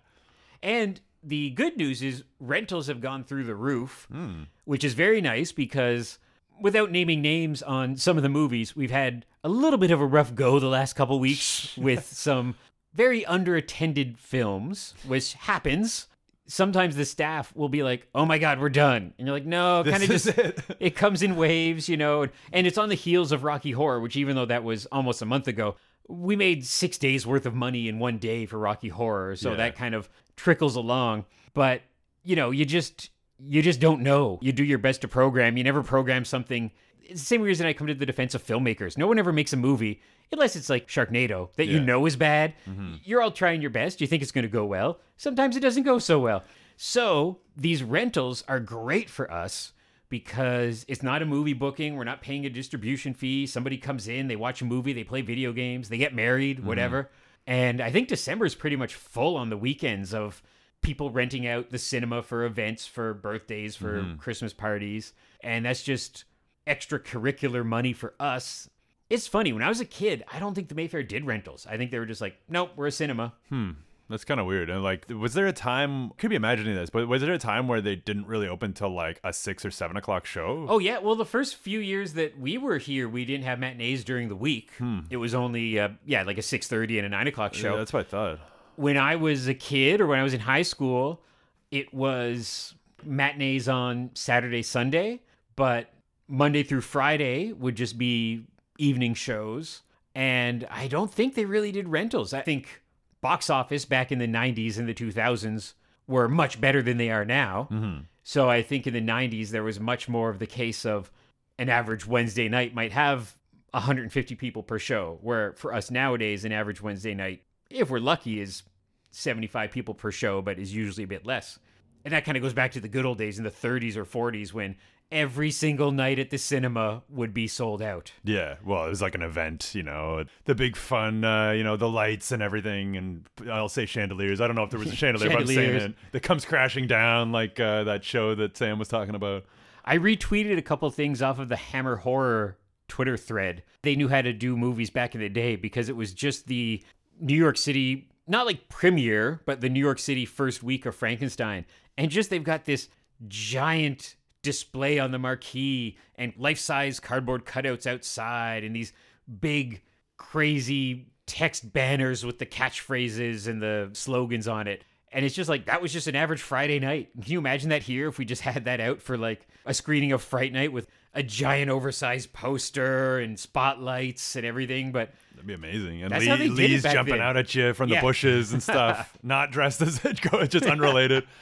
And 0.61 0.99
the 1.23 1.49
good 1.51 1.75
news 1.77 2.01
is 2.01 2.23
rentals 2.39 2.87
have 2.87 3.01
gone 3.01 3.23
through 3.23 3.45
the 3.45 3.55
roof, 3.55 4.07
hmm. 4.11 4.43
which 4.65 4.83
is 4.83 4.93
very 4.93 5.21
nice 5.21 5.51
because 5.51 6.19
without 6.61 6.91
naming 6.91 7.21
names 7.21 7.61
on 7.63 7.97
some 7.97 8.17
of 8.17 8.23
the 8.23 8.29
movies, 8.29 8.75
we've 8.75 8.91
had 8.91 9.25
a 9.43 9.49
little 9.49 9.79
bit 9.79 9.91
of 9.91 9.99
a 9.99 10.05
rough 10.05 10.35
go 10.35 10.59
the 10.59 10.67
last 10.67 10.93
couple 10.93 11.19
weeks 11.19 11.75
with 11.77 12.05
some 12.05 12.55
very 12.93 13.23
underattended 13.23 14.17
films, 14.17 14.93
which 15.05 15.33
happens. 15.33 16.07
Sometimes 16.47 16.95
the 16.95 17.05
staff 17.05 17.55
will 17.55 17.69
be 17.69 17.81
like, 17.81 18.07
"Oh 18.13 18.25
my 18.25 18.37
god, 18.37 18.59
we're 18.59 18.69
done," 18.69 19.13
and 19.17 19.27
you're 19.27 19.35
like, 19.35 19.47
"No, 19.47 19.83
kind 19.83 20.03
of 20.03 20.09
just 20.09 20.27
it. 20.27 20.59
it 20.79 20.95
comes 20.95 21.23
in 21.23 21.35
waves, 21.35 21.89
you 21.89 21.97
know, 21.97 22.21
and, 22.21 22.31
and 22.53 22.67
it's 22.67 22.77
on 22.77 22.89
the 22.89 22.95
heels 22.95 23.31
of 23.31 23.43
Rocky 23.43 23.71
Horror, 23.71 23.99
which 23.99 24.15
even 24.15 24.35
though 24.35 24.45
that 24.45 24.63
was 24.63 24.85
almost 24.87 25.23
a 25.23 25.25
month 25.25 25.47
ago, 25.47 25.75
we 26.07 26.35
made 26.35 26.65
six 26.65 26.97
days 26.97 27.25
worth 27.25 27.45
of 27.45 27.55
money 27.55 27.87
in 27.87 27.99
one 27.99 28.17
day 28.17 28.45
for 28.45 28.57
Rocky 28.59 28.89
Horror, 28.89 29.35
so 29.35 29.51
Yeah. 29.51 29.57
that 29.57 29.75
kind 29.75 29.95
of 29.95 30.09
trickles 30.35 30.75
along. 30.75 31.25
But 31.53 31.81
you 32.23 32.35
know, 32.35 32.51
you 32.51 32.65
just 32.65 33.09
you 33.39 33.61
just 33.61 33.79
don't 33.79 34.01
know. 34.01 34.39
You 34.41 34.51
do 34.53 34.63
your 34.63 34.77
best 34.77 35.01
to 35.01 35.07
program. 35.07 35.57
You 35.57 35.63
never 35.63 35.83
program 35.83 36.23
something. 36.25 36.71
It's 37.01 37.21
the 37.21 37.25
same 37.25 37.41
reason 37.41 37.67
I 37.67 37.73
come 37.73 37.87
to 37.87 37.93
the 37.93 38.05
defense 38.05 38.33
of 38.33 38.43
filmmakers. 38.43 38.97
No 38.97 39.07
one 39.07 39.19
ever 39.19 39.31
makes 39.33 39.51
a 39.53 39.57
movie 39.57 40.01
unless 40.31 40.55
it's 40.55 40.69
like 40.69 40.87
Sharknado 40.87 41.49
that 41.55 41.67
you 41.67 41.79
know 41.79 42.05
is 42.07 42.15
bad. 42.15 42.55
Mm-hmm. 42.67 42.95
You're 43.03 43.21
all 43.21 43.31
trying 43.31 43.61
your 43.61 43.69
best. 43.69 44.01
You 44.01 44.07
think 44.07 44.23
it's 44.23 44.31
going 44.31 44.43
to 44.45 44.49
go 44.49 44.65
well. 44.65 44.99
Sometimes 45.17 45.55
it 45.55 45.59
doesn't 45.59 45.83
go 45.83 45.99
so 45.99 46.17
well. 46.19 46.43
So 46.77 47.39
these 47.55 47.83
rentals 47.83 48.43
are 48.47 48.59
great 48.59 49.09
for 49.09 49.31
us 49.31 49.71
because 50.09 50.85
it's 50.87 51.03
not 51.03 51.21
a 51.21 51.25
movie 51.25 51.53
booking. 51.53 51.95
We're 51.95 52.03
not 52.03 52.21
paying 52.21 52.45
a 52.45 52.49
distribution 52.49 53.13
fee. 53.13 53.45
Somebody 53.47 53.77
comes 53.77 54.07
in, 54.07 54.27
they 54.27 54.35
watch 54.35 54.61
a 54.61 54.65
movie, 54.65 54.93
they 54.93 55.03
play 55.03 55.21
video 55.21 55.51
games, 55.51 55.89
they 55.89 55.97
get 55.97 56.13
married, 56.13 56.57
mm-hmm. 56.57 56.67
whatever. 56.67 57.09
And 57.47 57.81
I 57.81 57.91
think 57.91 58.07
December 58.07 58.45
is 58.45 58.55
pretty 58.55 58.75
much 58.75 58.95
full 58.95 59.35
on 59.37 59.49
the 59.49 59.57
weekends 59.57 60.13
of 60.13 60.41
people 60.81 61.09
renting 61.09 61.47
out 61.47 61.69
the 61.69 61.77
cinema 61.77 62.21
for 62.21 62.43
events, 62.43 62.85
for 62.85 63.13
birthdays, 63.13 63.75
for 63.75 64.01
mm-hmm. 64.01 64.15
Christmas 64.15 64.53
parties. 64.53 65.13
And 65.41 65.65
that's 65.65 65.83
just 65.83 66.25
extracurricular 66.67 67.65
money 67.65 67.93
for 67.93 68.13
us. 68.19 68.69
It's 69.09 69.27
funny. 69.27 69.53
When 69.53 69.61
I 69.61 69.69
was 69.69 69.81
a 69.81 69.85
kid, 69.85 70.23
I 70.31 70.39
don't 70.39 70.55
think 70.55 70.69
the 70.69 70.75
Mayfair 70.75 71.03
did 71.03 71.25
rentals. 71.25 71.67
I 71.69 71.77
think 71.77 71.91
they 71.91 71.99
were 71.99 72.05
just 72.05 72.21
like, 72.21 72.37
nope, 72.49 72.71
we're 72.75 72.87
a 72.87 72.91
cinema. 72.91 73.33
Hmm. 73.49 73.71
That's 74.09 74.23
kind 74.23 74.39
of 74.39 74.45
weird. 74.45 74.69
And 74.69 74.83
like, 74.83 75.05
was 75.09 75.33
there 75.33 75.47
a 75.47 75.53
time? 75.53 76.11
Could 76.17 76.29
be 76.29 76.35
imagining 76.35 76.75
this, 76.75 76.89
but 76.91 77.07
was 77.07 77.21
there 77.21 77.33
a 77.33 77.39
time 77.39 77.67
where 77.67 77.81
they 77.81 77.95
didn't 77.95 78.27
really 78.27 78.47
open 78.47 78.73
till 78.73 78.93
like 78.93 79.19
a 79.23 79.33
six 79.33 79.65
or 79.65 79.71
seven 79.71 79.97
o'clock 79.97 80.25
show? 80.25 80.65
Oh 80.69 80.77
yeah, 80.79 80.99
well 80.99 81.15
the 81.15 81.25
first 81.25 81.55
few 81.55 81.79
years 81.79 82.13
that 82.13 82.39
we 82.39 82.57
were 82.57 82.77
here, 82.77 83.09
we 83.09 83.25
didn't 83.25 83.45
have 83.45 83.57
matinees 83.59 84.03
during 84.03 84.29
the 84.29 84.35
week. 84.35 84.71
It 85.09 85.17
was 85.17 85.33
only 85.33 85.79
uh, 85.79 85.89
yeah 86.05 86.23
like 86.23 86.37
a 86.37 86.43
six 86.43 86.67
thirty 86.67 86.99
and 86.99 87.05
a 87.05 87.09
nine 87.09 87.27
o'clock 87.27 87.53
show. 87.55 87.71
Yeah, 87.71 87.77
that's 87.77 87.93
what 87.93 88.01
I 88.05 88.09
thought. 88.09 88.39
when 88.75 88.97
I 88.97 89.15
was 89.15 89.47
a 89.47 89.53
kid 89.55 90.01
or 90.01 90.07
when 90.07 90.19
I 90.19 90.23
was 90.23 90.33
in 90.35 90.41
high 90.41 90.61
school, 90.63 91.23
it 91.71 91.93
was 91.93 92.75
matinees 93.03 93.67
on 93.67 94.11
Saturday, 94.13 94.61
Sunday, 94.61 95.21
but 95.55 95.89
Monday 96.27 96.61
through 96.63 96.81
Friday 96.81 97.53
would 97.53 97.75
just 97.75 97.97
be 97.97 98.45
evening 98.77 99.13
shows. 99.15 99.81
And 100.13 100.65
I 100.71 100.87
don't 100.87 101.11
think 101.13 101.35
they 101.35 101.45
really 101.45 101.71
did 101.71 101.89
rentals. 101.89 102.33
I 102.33 102.41
think 102.41 102.81
box 103.25 103.49
office 103.49 103.85
back 103.85 104.11
in 104.11 104.19
the 104.19 104.27
90s 104.27 104.77
and 104.77 104.87
the 104.87 104.93
2000s 104.93 105.73
were 106.05 106.29
much 106.29 106.61
better 106.61 106.83
than 106.83 106.97
they 106.97 107.09
are 107.09 107.25
now. 107.25 107.67
Mm-hmm. 107.71 108.01
So 108.21 108.47
I 108.47 108.61
think 108.61 108.85
in 108.85 108.93
the 108.93 109.01
90s, 109.01 109.49
there 109.49 109.63
was 109.63 109.79
much 109.79 110.07
more 110.07 110.29
of 110.29 110.37
the 110.37 110.45
case 110.45 110.85
of 110.85 111.11
an 111.57 111.67
average 111.67 112.05
Wednesday 112.05 112.47
night 112.47 112.75
might 112.75 112.91
have 112.91 113.35
150 113.71 114.35
people 114.35 114.61
per 114.61 114.77
show, 114.77 115.17
where 115.23 115.53
for 115.53 115.73
us 115.73 115.89
nowadays, 115.89 116.45
an 116.45 116.51
average 116.51 116.83
Wednesday 116.83 117.15
night, 117.15 117.41
if 117.71 117.89
we're 117.89 117.97
lucky, 117.97 118.39
is 118.39 118.61
75 119.09 119.71
people 119.71 119.95
per 119.95 120.11
show, 120.11 120.43
but 120.43 120.59
is 120.59 120.75
usually 120.75 121.05
a 121.05 121.07
bit 121.07 121.25
less. 121.25 121.57
And 122.03 122.13
that 122.13 122.25
kind 122.25 122.37
of 122.37 122.43
goes 122.43 122.53
back 122.53 122.73
to 122.73 122.79
the 122.79 122.87
good 122.87 123.07
old 123.07 123.17
days 123.17 123.39
in 123.39 123.43
the 123.43 123.49
30s 123.49 123.95
or 123.95 124.05
40s 124.05 124.53
when 124.53 124.75
every 125.15 125.49
single 125.49 125.91
night 125.91 126.19
at 126.19 126.29
the 126.29 126.37
cinema 126.37 127.01
would 127.09 127.33
be 127.33 127.47
sold 127.47 127.81
out. 127.81 128.11
Yeah, 128.23 128.55
well, 128.63 128.85
it 128.85 128.89
was 128.89 129.01
like 129.01 129.15
an 129.15 129.21
event, 129.21 129.73
you 129.73 129.81
know, 129.81 130.25
the 130.43 130.53
big 130.53 130.75
fun, 130.75 131.23
uh, 131.23 131.51
you 131.51 131.63
know, 131.63 131.77
the 131.77 131.89
lights 131.89 132.31
and 132.31 132.43
everything, 132.43 132.97
and 132.97 133.25
I'll 133.49 133.69
say 133.69 133.85
chandeliers. 133.85 134.41
I 134.41 134.47
don't 134.47 134.55
know 134.55 134.63
if 134.63 134.69
there 134.69 134.79
was 134.79 134.91
a 134.91 134.95
chandelier, 134.95 135.29
but 135.29 135.39
I'm 135.39 135.47
saying 135.47 135.75
it. 135.75 135.95
That 136.11 136.21
comes 136.21 136.43
crashing 136.45 136.85
down 136.85 137.31
like 137.31 137.59
uh, 137.59 137.85
that 137.85 138.03
show 138.03 138.35
that 138.35 138.57
Sam 138.57 138.77
was 138.77 138.89
talking 138.89 139.15
about. 139.15 139.45
I 139.85 139.97
retweeted 139.97 140.57
a 140.57 140.61
couple 140.61 140.89
things 140.89 141.21
off 141.21 141.39
of 141.39 141.47
the 141.47 141.55
Hammer 141.55 141.95
Horror 141.95 142.57
Twitter 142.87 143.15
thread. 143.15 143.63
They 143.83 143.95
knew 143.95 144.09
how 144.09 144.21
to 144.21 144.33
do 144.33 144.57
movies 144.57 144.89
back 144.89 145.15
in 145.15 145.21
the 145.21 145.29
day 145.29 145.55
because 145.55 145.89
it 145.89 145.95
was 145.95 146.13
just 146.13 146.47
the 146.47 146.83
New 147.19 147.37
York 147.37 147.57
City, 147.57 148.09
not 148.27 148.45
like 148.45 148.67
premiere, 148.67 149.41
but 149.45 149.61
the 149.61 149.69
New 149.69 149.79
York 149.79 149.99
City 149.99 150.25
first 150.25 150.61
week 150.61 150.85
of 150.85 150.95
Frankenstein. 150.95 151.65
And 151.97 152.11
just 152.11 152.29
they've 152.29 152.43
got 152.43 152.65
this 152.65 152.89
giant 153.27 154.15
display 154.45 154.99
on 154.99 155.11
the 155.11 155.19
marquee 155.19 155.97
and 156.15 156.31
life 156.37 156.59
size 156.59 156.99
cardboard 157.01 157.43
cutouts 157.45 157.85
outside 157.85 158.63
and 158.63 158.73
these 158.73 158.93
big, 159.41 159.81
crazy 160.17 161.07
text 161.25 161.73
banners 161.73 162.25
with 162.25 162.39
the 162.39 162.45
catchphrases 162.45 163.47
and 163.47 163.61
the 163.61 163.89
slogans 163.93 164.47
on 164.47 164.67
it. 164.67 164.83
And 165.11 165.25
it's 165.25 165.35
just 165.35 165.49
like 165.49 165.65
that 165.65 165.81
was 165.81 165.91
just 165.93 166.07
an 166.07 166.15
average 166.15 166.41
Friday 166.41 166.79
night. 166.79 167.09
Can 167.21 167.31
you 167.31 167.39
imagine 167.39 167.69
that 167.69 167.83
here 167.83 168.07
if 168.07 168.17
we 168.17 168.25
just 168.25 168.41
had 168.41 168.65
that 168.65 168.79
out 168.81 169.01
for 169.01 169.17
like 169.17 169.47
a 169.65 169.73
screening 169.73 170.11
of 170.11 170.21
Fright 170.21 170.51
Night 170.51 170.71
with 170.73 170.87
a 171.13 171.23
giant 171.23 171.71
oversized 171.71 172.33
poster 172.33 173.19
and 173.19 173.39
spotlights 173.39 174.35
and 174.35 174.45
everything? 174.45 174.91
But 174.91 175.13
That'd 175.31 175.47
be 175.47 175.53
amazing. 175.53 176.03
And 176.03 176.11
That's 176.11 176.23
Lee, 176.23 176.29
how 176.29 176.35
they 176.35 176.49
did 176.49 176.59
it 176.59 176.69
Lee's 176.71 176.83
jumping 176.83 177.13
then. 177.15 177.21
out 177.21 177.37
at 177.37 177.55
you 177.55 177.73
from 177.73 177.89
Yeah. 177.89 178.01
the 178.01 178.07
bushes 178.07 178.51
and 178.51 178.61
stuff, 178.61 179.17
not 179.23 179.51
dressed 179.51 179.81
as 179.81 180.03
it 180.03 180.19
goes, 180.21 180.47
just 180.49 180.65
unrelated. 180.65 181.25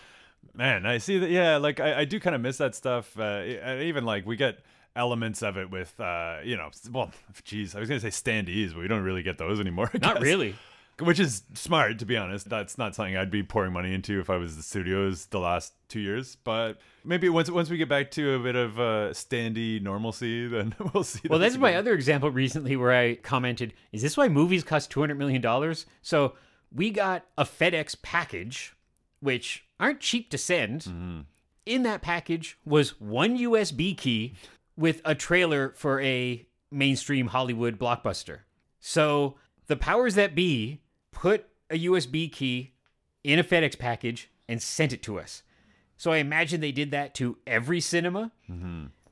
Man, 0.55 0.86
I 0.86 1.00
see 1.00 1.17
that. 1.17 1.29
Yeah, 1.29 1.57
like 1.57 1.79
I, 1.79 2.01
I 2.01 2.05
do 2.05 2.19
kind 2.19 2.36
of 2.36 2.41
miss 2.41 2.57
that 2.57 2.75
stuff. 2.75 3.17
Uh, 3.17 3.43
even 3.81 4.05
like 4.05 4.25
we 4.25 4.36
get 4.36 4.60
elements 4.95 5.41
of 5.41 5.57
it 5.57 5.72
with, 5.72 6.00
uh, 6.00 6.38
you 6.43 6.55
know, 6.55 6.69
well, 6.91 7.12
geez, 7.43 7.75
I 7.75 7.79
was 7.79 7.89
gonna 7.89 8.01
say 8.01 8.10
standees, 8.10 8.74
but 8.74 8.79
we 8.79 8.88
don't 8.88 9.03
really 9.03 9.24
get 9.24 9.38
those 9.38 9.60
anymore. 9.60 9.89
Not 10.01 10.22
really. 10.22 10.55
Which 11.00 11.20
is 11.20 11.42
smart, 11.55 11.98
to 12.00 12.05
be 12.05 12.16
honest. 12.18 12.48
That's 12.48 12.77
not 12.77 12.94
something 12.94 13.18
I'd 13.18 13.31
be 13.31 13.42
pouring 13.42 13.74
money 13.74 13.96
into 13.96 14.20
if 14.20 14.29
I 14.29 14.37
was 14.37 14.55
the 14.55 14.61
studios 14.61 15.25
the 15.25 15.39
last 15.39 15.74
two 15.89 16.00
years. 16.00 16.35
But 16.35 16.77
maybe 17.03 17.29
once 17.29 17.50
once 17.50 17.72
we 17.72 17.77
get 17.77 17.89
back 17.89 18.11
to 18.11 18.35
a 18.35 18.39
bit 18.39 18.55
of 18.55 18.79
uh, 18.79 19.09
standy 19.09 19.81
normalcy, 19.81 20.48
then 20.50 20.75
we'll 20.94 21.03
see. 21.03 21.27
Well, 21.27 21.39
that's 21.39 21.57
my 21.57 21.75
other 21.75 21.94
example 21.94 22.29
recently 22.29 22.75
where 22.75 22.94
I 22.94 23.16
commented, 23.16 23.74
is 23.92 24.03
this 24.03 24.16
why 24.16 24.27
movies 24.27 24.63
cost 24.63 24.94
$200 24.94 25.18
million? 25.18 25.75
So 26.03 26.35
we 26.72 26.92
got 26.92 27.25
a 27.39 27.44
FedEx 27.44 28.00
package, 28.03 28.75
which 29.24 29.66
aren't 29.79 30.01
cheap 30.01 30.29
to 30.29 30.38
send. 30.38 30.81
Mm-hmm. 30.81 31.22
In 31.66 31.83
that 31.83 32.01
package 32.01 32.57
was 32.66 33.00
one 33.00 33.38
USB 33.38 33.98
key 33.98 34.36
with 34.75 35.01
a 35.05 35.16
trailer 35.16 35.74
for 35.77 36.01
a 36.01 36.46
mainstream 36.70 37.27
Hollywood 37.27 37.79
blockbuster. 37.79 38.40
So 38.81 39.36
the 39.68 39.77
powers 39.77 40.16
that 40.16 40.36
be 40.36 40.81
put 41.12 41.48
a 41.70 41.86
USB 41.86 42.29
key 42.29 42.74
in 43.24 43.40
a 43.40 43.44
FedEx 43.44 43.79
package 43.79 44.29
and 44.50 44.62
sent 44.62 44.92
it 44.92 45.01
to 45.03 45.20
us. 45.20 45.44
So 45.96 46.12
I 46.12 46.18
imagine 46.18 46.59
they 46.59 46.74
did 46.74 46.92
that 46.92 47.14
to 47.16 47.38
every 47.48 47.79
cinema 47.79 48.31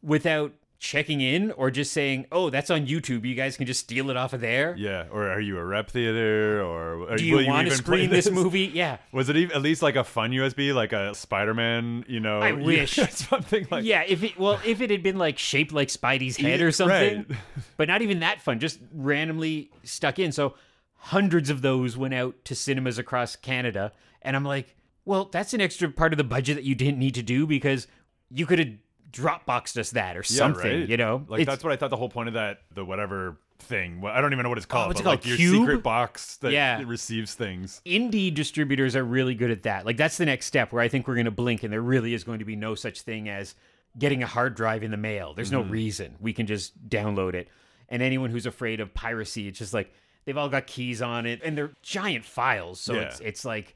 without 0.03 0.53
checking 0.81 1.21
in 1.21 1.51
or 1.51 1.69
just 1.69 1.93
saying, 1.93 2.25
"Oh, 2.31 2.49
that's 2.49 2.71
on 2.71 2.87
YouTube. 2.87 3.23
You 3.23 3.35
guys 3.35 3.55
can 3.55 3.67
just 3.67 3.81
steal 3.81 4.09
it 4.09 4.17
off 4.17 4.33
of 4.33 4.41
there." 4.41 4.75
Yeah, 4.75 5.05
or 5.11 5.29
are 5.29 5.39
you 5.39 5.57
a 5.57 5.63
rep 5.63 5.91
theater, 5.91 6.61
or 6.61 7.11
are, 7.11 7.17
Do 7.17 7.23
you 7.23 7.37
will 7.37 7.47
want 7.47 7.69
to 7.69 7.75
screen 7.75 8.09
this 8.09 8.29
movie? 8.29 8.71
Yeah. 8.73 8.97
Was 9.13 9.29
it 9.29 9.37
even, 9.37 9.55
at 9.55 9.61
least 9.61 9.83
like 9.83 9.95
a 9.95 10.03
fun 10.03 10.31
USB, 10.31 10.73
like 10.73 10.91
a 10.91 11.13
Spider-Man? 11.13 12.05
You 12.07 12.19
know, 12.19 12.41
I 12.41 12.51
wish. 12.51 12.95
something 13.11 13.67
like 13.69 13.85
yeah, 13.85 14.03
if 14.05 14.23
it 14.23 14.37
well, 14.37 14.59
if 14.65 14.81
it 14.81 14.89
had 14.89 15.03
been 15.03 15.17
like 15.17 15.37
shaped 15.37 15.71
like 15.71 15.87
Spidey's 15.87 16.35
head 16.35 16.61
or 16.61 16.71
something, 16.71 17.25
right. 17.29 17.39
but 17.77 17.87
not 17.87 18.01
even 18.01 18.19
that 18.19 18.41
fun, 18.41 18.59
just 18.59 18.79
randomly 18.91 19.69
stuck 19.83 20.17
in. 20.17 20.31
So 20.31 20.55
hundreds 20.95 21.51
of 21.51 21.61
those 21.61 21.95
went 21.95 22.15
out 22.15 22.43
to 22.45 22.55
cinemas 22.55 22.97
across 22.97 23.35
Canada, 23.35 23.93
and 24.23 24.35
I'm 24.35 24.43
like, 24.43 24.75
well, 25.05 25.25
that's 25.25 25.53
an 25.53 25.61
extra 25.61 25.89
part 25.89 26.11
of 26.11 26.17
the 26.17 26.23
budget 26.23 26.55
that 26.55 26.63
you 26.63 26.73
didn't 26.73 26.97
need 26.97 27.15
to 27.15 27.23
do 27.23 27.45
because 27.45 27.87
you 28.31 28.47
could 28.47 28.59
have 28.59 28.69
Dropboxed 29.11 29.77
us 29.77 29.91
that 29.91 30.15
or 30.15 30.21
Yeah, 30.21 30.37
something, 30.37 30.79
right? 30.81 30.89
you 30.89 30.97
know? 30.97 31.25
like 31.27 31.41
It's- 31.41 31.53
that's 31.53 31.63
what 31.63 31.73
I 31.73 31.75
thought 31.75 31.89
the 31.89 31.97
whole 31.97 32.09
point 32.09 32.27
of 32.29 32.33
that, 32.35 32.61
the 32.73 32.85
whatever 32.85 33.37
thing. 33.59 34.01
Well, 34.01 34.11
I 34.13 34.21
don't 34.21 34.31
even 34.33 34.43
know 34.43 34.49
what 34.49 34.57
it's 34.57 34.65
called. 34.65 34.87
what's 34.87 35.01
it 35.01 35.03
but 35.03 35.09
like 35.11 35.19
called? 35.21 35.27
your 35.29 35.37
Cube? 35.37 35.55
secret 35.55 35.83
box 35.83 36.37
that 36.37 36.51
Yeah. 36.51 36.81
receives 36.85 37.35
things. 37.35 37.81
indie 37.85 38.33
distributors 38.33 38.95
are 38.95 39.03
really 39.03 39.35
good 39.35 39.51
at 39.51 39.63
that. 39.63 39.85
Like 39.85 39.97
that's 39.97 40.17
the 40.17 40.25
next 40.25 40.47
step 40.47 40.71
where 40.73 40.81
I 40.81 40.87
think 40.87 41.07
we're 41.07 41.15
going 41.15 41.25
to 41.25 41.31
blink 41.31 41.61
and 41.63 41.71
there 41.71 41.81
really 41.81 42.13
is 42.13 42.23
going 42.23 42.39
to 42.39 42.45
be 42.45 42.55
no 42.55 42.73
such 42.73 43.01
thing 43.01 43.29
as 43.29 43.53
getting 43.99 44.23
a 44.23 44.27
hard 44.27 44.55
drive 44.55 44.81
in 44.83 44.89
the 44.91 44.97
mail. 44.97 45.33
There's 45.33 45.51
no 45.51 45.61
mm-hmm. 45.61 45.71
reason. 45.71 46.15
We 46.19 46.33
can 46.33 46.47
just 46.47 46.89
download 46.89 47.33
it. 47.35 47.49
And 47.89 48.01
anyone 48.01 48.29
who's 48.31 48.45
afraid 48.45 48.79
of 48.79 48.93
piracy, 48.93 49.47
it's 49.47 49.59
just 49.59 49.73
like 49.73 49.93
they've 50.25 50.37
all 50.37 50.49
got 50.49 50.65
keys 50.65 51.01
on 51.01 51.25
it 51.25 51.41
and 51.43 51.57
they're 51.57 51.73
giant 51.83 52.23
files. 52.25 52.79
So 52.79 52.93
Yeah. 52.95 53.01
it's 53.01 53.19
it's 53.19 53.45
like 53.45 53.75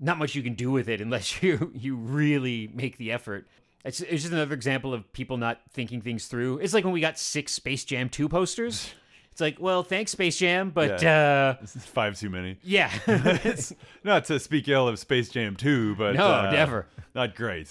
not 0.00 0.18
much 0.18 0.34
you 0.34 0.42
can 0.42 0.54
do 0.54 0.70
with 0.70 0.88
it 0.88 1.00
unless 1.00 1.42
you 1.42 1.72
you 1.74 1.96
really 1.96 2.70
make 2.72 2.96
the 2.96 3.12
effort. 3.12 3.48
It's, 3.86 4.00
it's 4.00 4.22
just 4.22 4.32
another 4.32 4.54
example 4.54 4.92
of 4.92 5.10
people 5.12 5.36
not 5.36 5.60
thinking 5.70 6.00
things 6.02 6.26
through. 6.26 6.58
It's 6.58 6.74
like 6.74 6.84
when 6.84 6.92
we 6.92 7.00
got 7.00 7.18
six 7.18 7.52
Space 7.52 7.84
Jam 7.84 8.08
2 8.08 8.28
posters. 8.28 8.92
It's 9.36 9.40
like, 9.42 9.60
well, 9.60 9.82
thanks 9.82 10.12
Space 10.12 10.38
Jam, 10.38 10.70
but 10.70 11.04
uh 11.04 11.56
This 11.60 11.76
is 11.76 11.84
five 11.84 12.18
too 12.18 12.30
many. 12.30 12.56
yeah. 12.62 12.90
It's 13.06 13.70
not 14.02 14.24
to 14.26 14.40
speak 14.40 14.66
ill 14.66 14.88
of 14.88 14.98
Space 14.98 15.28
Jam 15.28 15.56
2, 15.56 15.94
but 15.96 16.14
No, 16.14 16.26
uh, 16.26 16.50
never. 16.50 16.86
Not 17.14 17.34
great. 17.36 17.68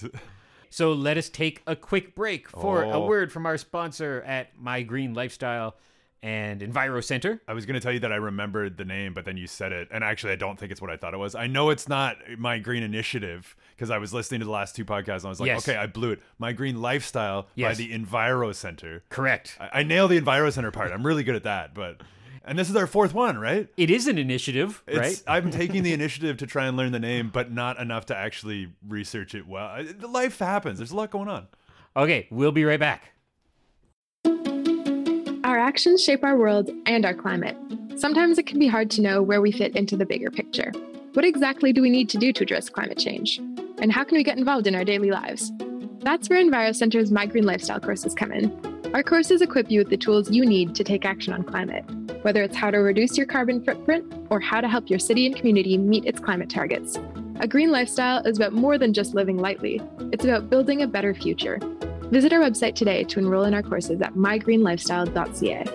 So 0.70 0.94
let 0.94 1.18
us 1.18 1.28
take 1.28 1.64
a 1.66 1.76
quick 1.76 2.14
break 2.14 2.48
for 2.50 2.84
a 2.84 2.92
Oh. 2.92 3.08
word 3.08 3.32
from 3.32 3.48
our 3.48 3.58
sponsor 3.58 4.22
at 4.28 4.50
My 4.62 4.84
Green 4.84 5.16
Lifestyle 5.16 5.76
and 6.24 6.62
Enviro 6.62 7.04
Center. 7.04 7.42
I 7.48 7.54
was 7.54 7.66
going 7.66 7.76
to 7.76 7.80
tell 7.80 7.92
you 7.92 8.00
that 8.00 8.12
I 8.12 8.16
remembered 8.16 8.78
the 8.78 8.86
name, 8.86 9.14
but 9.14 9.26
then 9.26 9.38
you 9.38 9.46
said 9.48 9.72
it. 9.72 9.88
And 9.92 10.04
actually, 10.04 10.34
I 10.34 10.38
don't 10.38 10.58
think 10.58 10.72
it's 10.72 10.82
what 10.82 10.90
I 10.90 10.98
thought 10.98 11.14
it 11.14 11.18
was. 11.18 11.36
I 11.36 11.48
know 11.48 11.70
it's 11.70 11.88
not 11.88 12.18
My 12.38 12.58
Green 12.58 12.82
Initiative 12.84 13.56
because 13.76 13.92
I 13.92 13.98
was 14.00 14.14
listening 14.14 14.40
to 14.40 14.46
the 14.46 14.52
last 14.52 14.76
two 14.76 14.86
podcasts 14.86 15.18
and 15.18 15.26
I 15.26 15.30
was 15.30 15.40
like, 15.40 15.48
Yes. 15.48 15.68
okay, 15.68 15.78
I 15.78 15.86
blew 15.88 16.12
it. 16.12 16.22
My 16.40 16.52
Green 16.54 16.82
Lifestyle 16.82 17.48
by 17.58 17.74
the 17.76 17.92
Enviro 17.94 18.54
Center. 18.56 19.04
Correct. 19.10 19.58
I, 19.60 19.80
I 19.80 19.84
nailed 19.84 20.12
the 20.12 20.20
Enviro 20.20 20.52
Center 20.52 20.72
part. 20.72 20.92
I'm 20.92 21.06
really 21.06 21.24
good 21.24 21.36
at 21.36 21.44
that. 21.44 21.74
But, 21.76 22.02
and 22.44 22.58
this 22.58 22.70
is 22.70 22.76
our 22.76 22.88
fourth 22.88 23.14
one, 23.14 23.38
right? 23.38 23.68
It 23.78 23.92
is 23.92 24.08
an 24.08 24.18
initiative, 24.18 24.84
It's, 24.88 24.98
right? 24.98 25.24
I'm 25.28 25.52
taking 25.62 25.84
the 25.84 25.94
initiative 25.94 26.38
to 26.38 26.48
try 26.48 26.66
and 26.68 26.76
learn 26.76 26.92
the 26.92 27.00
name, 27.00 27.30
but 27.32 27.52
not 27.52 27.80
enough 27.80 28.08
to 28.08 28.16
actually 28.16 28.72
research 28.88 29.36
it 29.36 29.48
well. 29.48 29.84
Life 30.02 30.40
happens. 30.40 30.80
There's 30.80 30.92
a 30.92 30.96
lot 30.96 31.12
going 31.12 31.28
on. 31.28 31.48
Okay, 31.98 32.28
we'll 32.30 32.52
be 32.52 32.66
right 32.66 32.80
back. 32.80 33.12
Our 35.56 35.62
actions 35.62 36.04
shape 36.04 36.26
our 36.26 36.38
world 36.38 36.70
and 36.86 37.06
our 37.06 37.14
climate. 37.14 37.56
Sometimes 37.96 38.38
it 38.38 38.46
can 38.46 38.60
be 38.60 38.68
hard 38.68 38.92
to 38.92 39.02
know 39.02 39.22
where 39.22 39.40
we 39.40 39.54
fit 39.54 39.74
into 39.78 39.96
the 39.96 40.06
bigger 40.06 40.30
picture. 40.30 40.74
What 41.14 41.24
exactly 41.24 41.72
do 41.72 41.82
we 41.82 41.90
need 41.90 42.10
to 42.10 42.18
do 42.18 42.34
to 42.34 42.44
address 42.44 42.68
climate 42.68 42.98
change? 42.98 43.38
And 43.78 43.90
how 43.90 44.04
can 44.04 44.18
we 44.18 44.24
get 44.26 44.38
involved 44.38 44.68
in 44.68 44.76
our 44.76 44.84
daily 44.84 45.12
lives? 45.12 45.54
That's 46.00 46.30
where 46.30 46.44
Enviro 46.44 46.76
Center's 46.76 47.10
My 47.10 47.26
Green 47.26 47.46
Lifestyle 47.46 47.80
courses 47.80 48.14
come 48.14 48.34
in. 48.34 48.52
Our 48.94 49.02
courses 49.02 49.42
equip 49.42 49.72
you 49.72 49.80
with 49.80 49.90
the 49.90 49.96
tools 49.96 50.30
you 50.30 50.46
need 50.46 50.76
to 50.76 50.84
take 50.84 51.06
action 51.06 51.32
on 51.32 51.44
climate, 51.44 51.86
whether 52.24 52.44
it's 52.44 52.58
how 52.58 52.70
to 52.70 52.80
reduce 52.80 53.18
your 53.18 53.26
carbon 53.26 53.64
footprint 53.64 54.14
or 54.30 54.42
how 54.42 54.60
to 54.60 54.68
help 54.68 54.90
your 54.90 55.00
city 55.00 55.26
and 55.26 55.38
community 55.38 55.78
meet 55.78 56.04
its 56.04 56.20
climate 56.20 56.50
targets. 56.50 57.00
A 57.40 57.48
green 57.48 57.72
lifestyle 57.72 58.22
is 58.28 58.36
about 58.36 58.52
more 58.52 58.78
than 58.78 58.92
just 58.92 59.16
living 59.16 59.38
lightly, 59.38 59.82
it's 60.12 60.26
about 60.26 60.50
building 60.50 60.82
a 60.82 60.88
better 60.88 61.14
future. 61.14 61.60
Visit 62.12 62.32
our 62.34 62.40
website 62.40 62.76
today 62.76 63.04
to 63.06 63.20
enroll 63.20 63.44
in 63.44 63.54
our 63.54 63.64
courses 63.64 64.02
at 64.02 64.14
mygreenlifestyle.ca. 64.14 65.66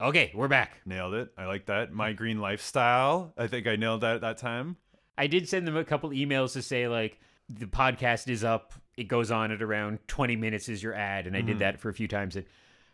Okay, 0.00 0.30
we're 0.34 0.48
back. 0.48 0.80
Nailed 0.84 1.14
it. 1.14 1.30
I 1.38 1.46
like 1.46 1.66
that. 1.66 1.92
My 1.92 2.12
green 2.12 2.40
lifestyle. 2.40 3.32
I 3.38 3.46
think 3.46 3.66
I 3.66 3.76
nailed 3.76 4.02
that 4.02 4.16
at 4.16 4.20
that 4.22 4.38
time. 4.38 4.76
I 5.16 5.26
did 5.26 5.48
send 5.48 5.66
them 5.66 5.76
a 5.76 5.84
couple 5.84 6.10
emails 6.10 6.52
to 6.52 6.62
say 6.62 6.86
like 6.88 7.18
the 7.48 7.66
podcast 7.66 8.28
is 8.28 8.44
up. 8.44 8.74
It 8.96 9.04
goes 9.08 9.30
on 9.30 9.50
at 9.52 9.62
around 9.62 9.98
20 10.08 10.36
minutes 10.36 10.68
is 10.68 10.82
your 10.82 10.94
ad, 10.94 11.26
and 11.26 11.34
I 11.36 11.40
Mm-hmm. 11.40 11.48
did 11.48 11.58
that 11.60 11.80
for 11.80 11.88
a 11.88 11.94
few 11.94 12.08
times. 12.08 12.36
And 12.36 12.44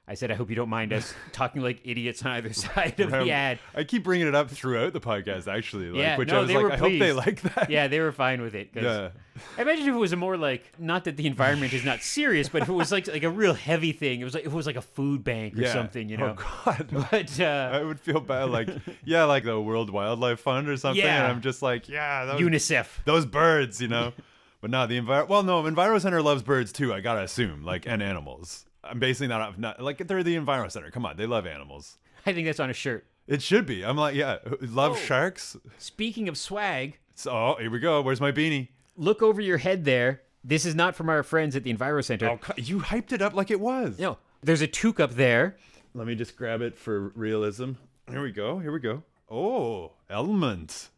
I 0.08 0.14
said 0.14 0.32
I 0.32 0.34
hope 0.34 0.50
you 0.50 0.56
don't 0.56 0.68
mind 0.68 0.92
us 0.92 1.14
talking 1.32 1.62
like 1.62 1.80
idiots 1.84 2.24
on 2.24 2.32
either 2.32 2.52
side 2.52 2.98
of 2.98 3.10
the 3.12 3.30
ad. 3.30 3.60
I 3.74 3.84
keep 3.84 4.02
bringing 4.02 4.26
it 4.26 4.34
up 4.34 4.50
throughout 4.50 4.92
the 4.92 5.00
podcast, 5.00 5.46
actually. 5.46 5.90
Like, 5.90 6.00
Yeah, 6.00 6.16
which 6.18 6.28
no, 6.28 6.38
I 6.38 6.40
was 6.40 6.48
they 6.48 6.54
like, 6.56 6.62
were 6.64 6.72
I 6.72 6.76
hope 6.76 6.92
they 6.98 7.12
like 7.12 7.40
that. 7.42 7.70
Yeah, 7.70 7.86
they 7.86 8.00
were 8.00 8.10
fine 8.12 8.42
with 8.42 8.54
it. 8.56 8.70
Yeah. 8.74 9.10
I 9.56 9.62
Imagine 9.62 9.88
if 9.88 9.94
it 9.94 9.98
was 9.98 10.12
a 10.12 10.16
more 10.16 10.36
like 10.36 10.72
not 10.78 11.04
that 11.04 11.16
the 11.16 11.26
environment 11.26 11.72
is 11.72 11.84
not 11.84 12.02
serious, 12.02 12.48
but 12.48 12.62
if 12.62 12.68
it 12.68 12.72
was 12.72 12.90
like 12.92 13.06
like 13.06 13.22
a 13.22 13.30
real 13.30 13.54
heavy 13.54 13.92
thing. 13.92 14.20
It 14.20 14.24
was 14.24 14.34
like 14.34 14.44
if 14.44 14.52
it 14.52 14.56
was 14.56 14.66
like 14.66 14.76
a 14.76 14.82
food 14.82 15.22
bank 15.24 15.56
or 15.56 15.62
Yeah. 15.62 15.72
something, 15.72 16.08
you 16.08 16.16
know. 16.16 16.34
Oh 16.36 16.44
God. 16.64 16.88
But 17.10 17.40
uh, 17.40 17.70
I 17.72 17.82
would 17.82 18.00
feel 18.00 18.20
bad, 18.20 18.50
like 18.50 18.68
yeah, 19.04 19.24
like 19.24 19.44
the 19.44 19.58
World 19.60 19.88
Wildlife 19.88 20.40
Fund 20.40 20.68
or 20.68 20.76
something. 20.76 21.02
Yeah. 21.02 21.22
And 21.22 21.32
I'm 21.32 21.40
just 21.40 21.62
like, 21.62 21.88
yeah, 21.88 22.24
those, 22.24 22.40
UNICEF. 22.40 22.86
those 23.04 23.24
birds, 23.24 23.80
you 23.80 23.88
know. 23.88 24.12
but 24.60 24.70
no, 24.70 24.86
the 24.86 25.00
envir. 25.00 25.28
Well, 25.28 25.44
no, 25.44 25.62
Enviro 25.62 26.00
Center 26.00 26.20
loves 26.22 26.42
birds 26.42 26.72
too. 26.72 26.92
I 26.92 27.00
gotta 27.00 27.22
assume, 27.22 27.64
like, 27.64 27.86
and 27.86 28.02
animals. 28.02 28.66
I'm 28.84 28.98
basing 28.98 29.28
that 29.28 29.40
off 29.40 29.58
not 29.58 29.80
like 29.80 30.06
they're 30.06 30.22
the 30.22 30.36
Enviro 30.36 30.70
Center. 30.70 30.90
Come 30.90 31.06
on, 31.06 31.16
they 31.16 31.26
love 31.26 31.46
animals. 31.46 31.98
I 32.26 32.32
think 32.32 32.46
that's 32.46 32.60
on 32.60 32.70
a 32.70 32.74
shirt. 32.74 33.06
It 33.28 33.40
should 33.42 33.66
be. 33.66 33.84
I'm 33.84 33.96
like, 33.96 34.14
yeah, 34.16 34.38
love 34.60 34.92
Oh. 34.92 34.96
sharks. 34.96 35.56
Speaking 35.78 36.28
of 36.28 36.36
swag, 36.36 36.98
So 37.14 37.30
oh, 37.30 37.56
here 37.60 37.70
we 37.70 37.78
go. 37.78 38.02
Where's 38.02 38.20
my 38.20 38.32
beanie? 38.32 38.68
look 38.96 39.22
over 39.22 39.40
your 39.40 39.58
head 39.58 39.84
there. 39.84 40.22
This 40.44 40.66
is 40.66 40.74
not 40.74 40.94
from 40.96 41.08
our 41.08 41.22
friends 41.22 41.54
at 41.56 41.62
the 41.62 41.72
Enviro 41.72 42.04
Center. 42.04 42.28
Oh, 42.30 42.38
you 42.56 42.80
hyped 42.80 43.12
it 43.12 43.22
up 43.22 43.32
like 43.34 43.50
it 43.50 43.60
was. 43.60 43.98
No, 43.98 44.18
there's 44.42 44.60
a 44.62 44.66
toque 44.66 44.98
up 45.00 45.12
there. 45.14 45.56
Let 45.94 46.06
me 46.06 46.14
just 46.16 46.36
grab 46.36 46.60
it 46.62 46.76
for 46.76 47.08
realism. 47.14 47.72
Here 48.10 48.22
we 48.22 48.32
go. 48.32 48.58
Here 48.58 48.72
we 48.72 48.80
go. 48.80 49.02
Oh, 49.30 49.92
Element. 50.10 50.88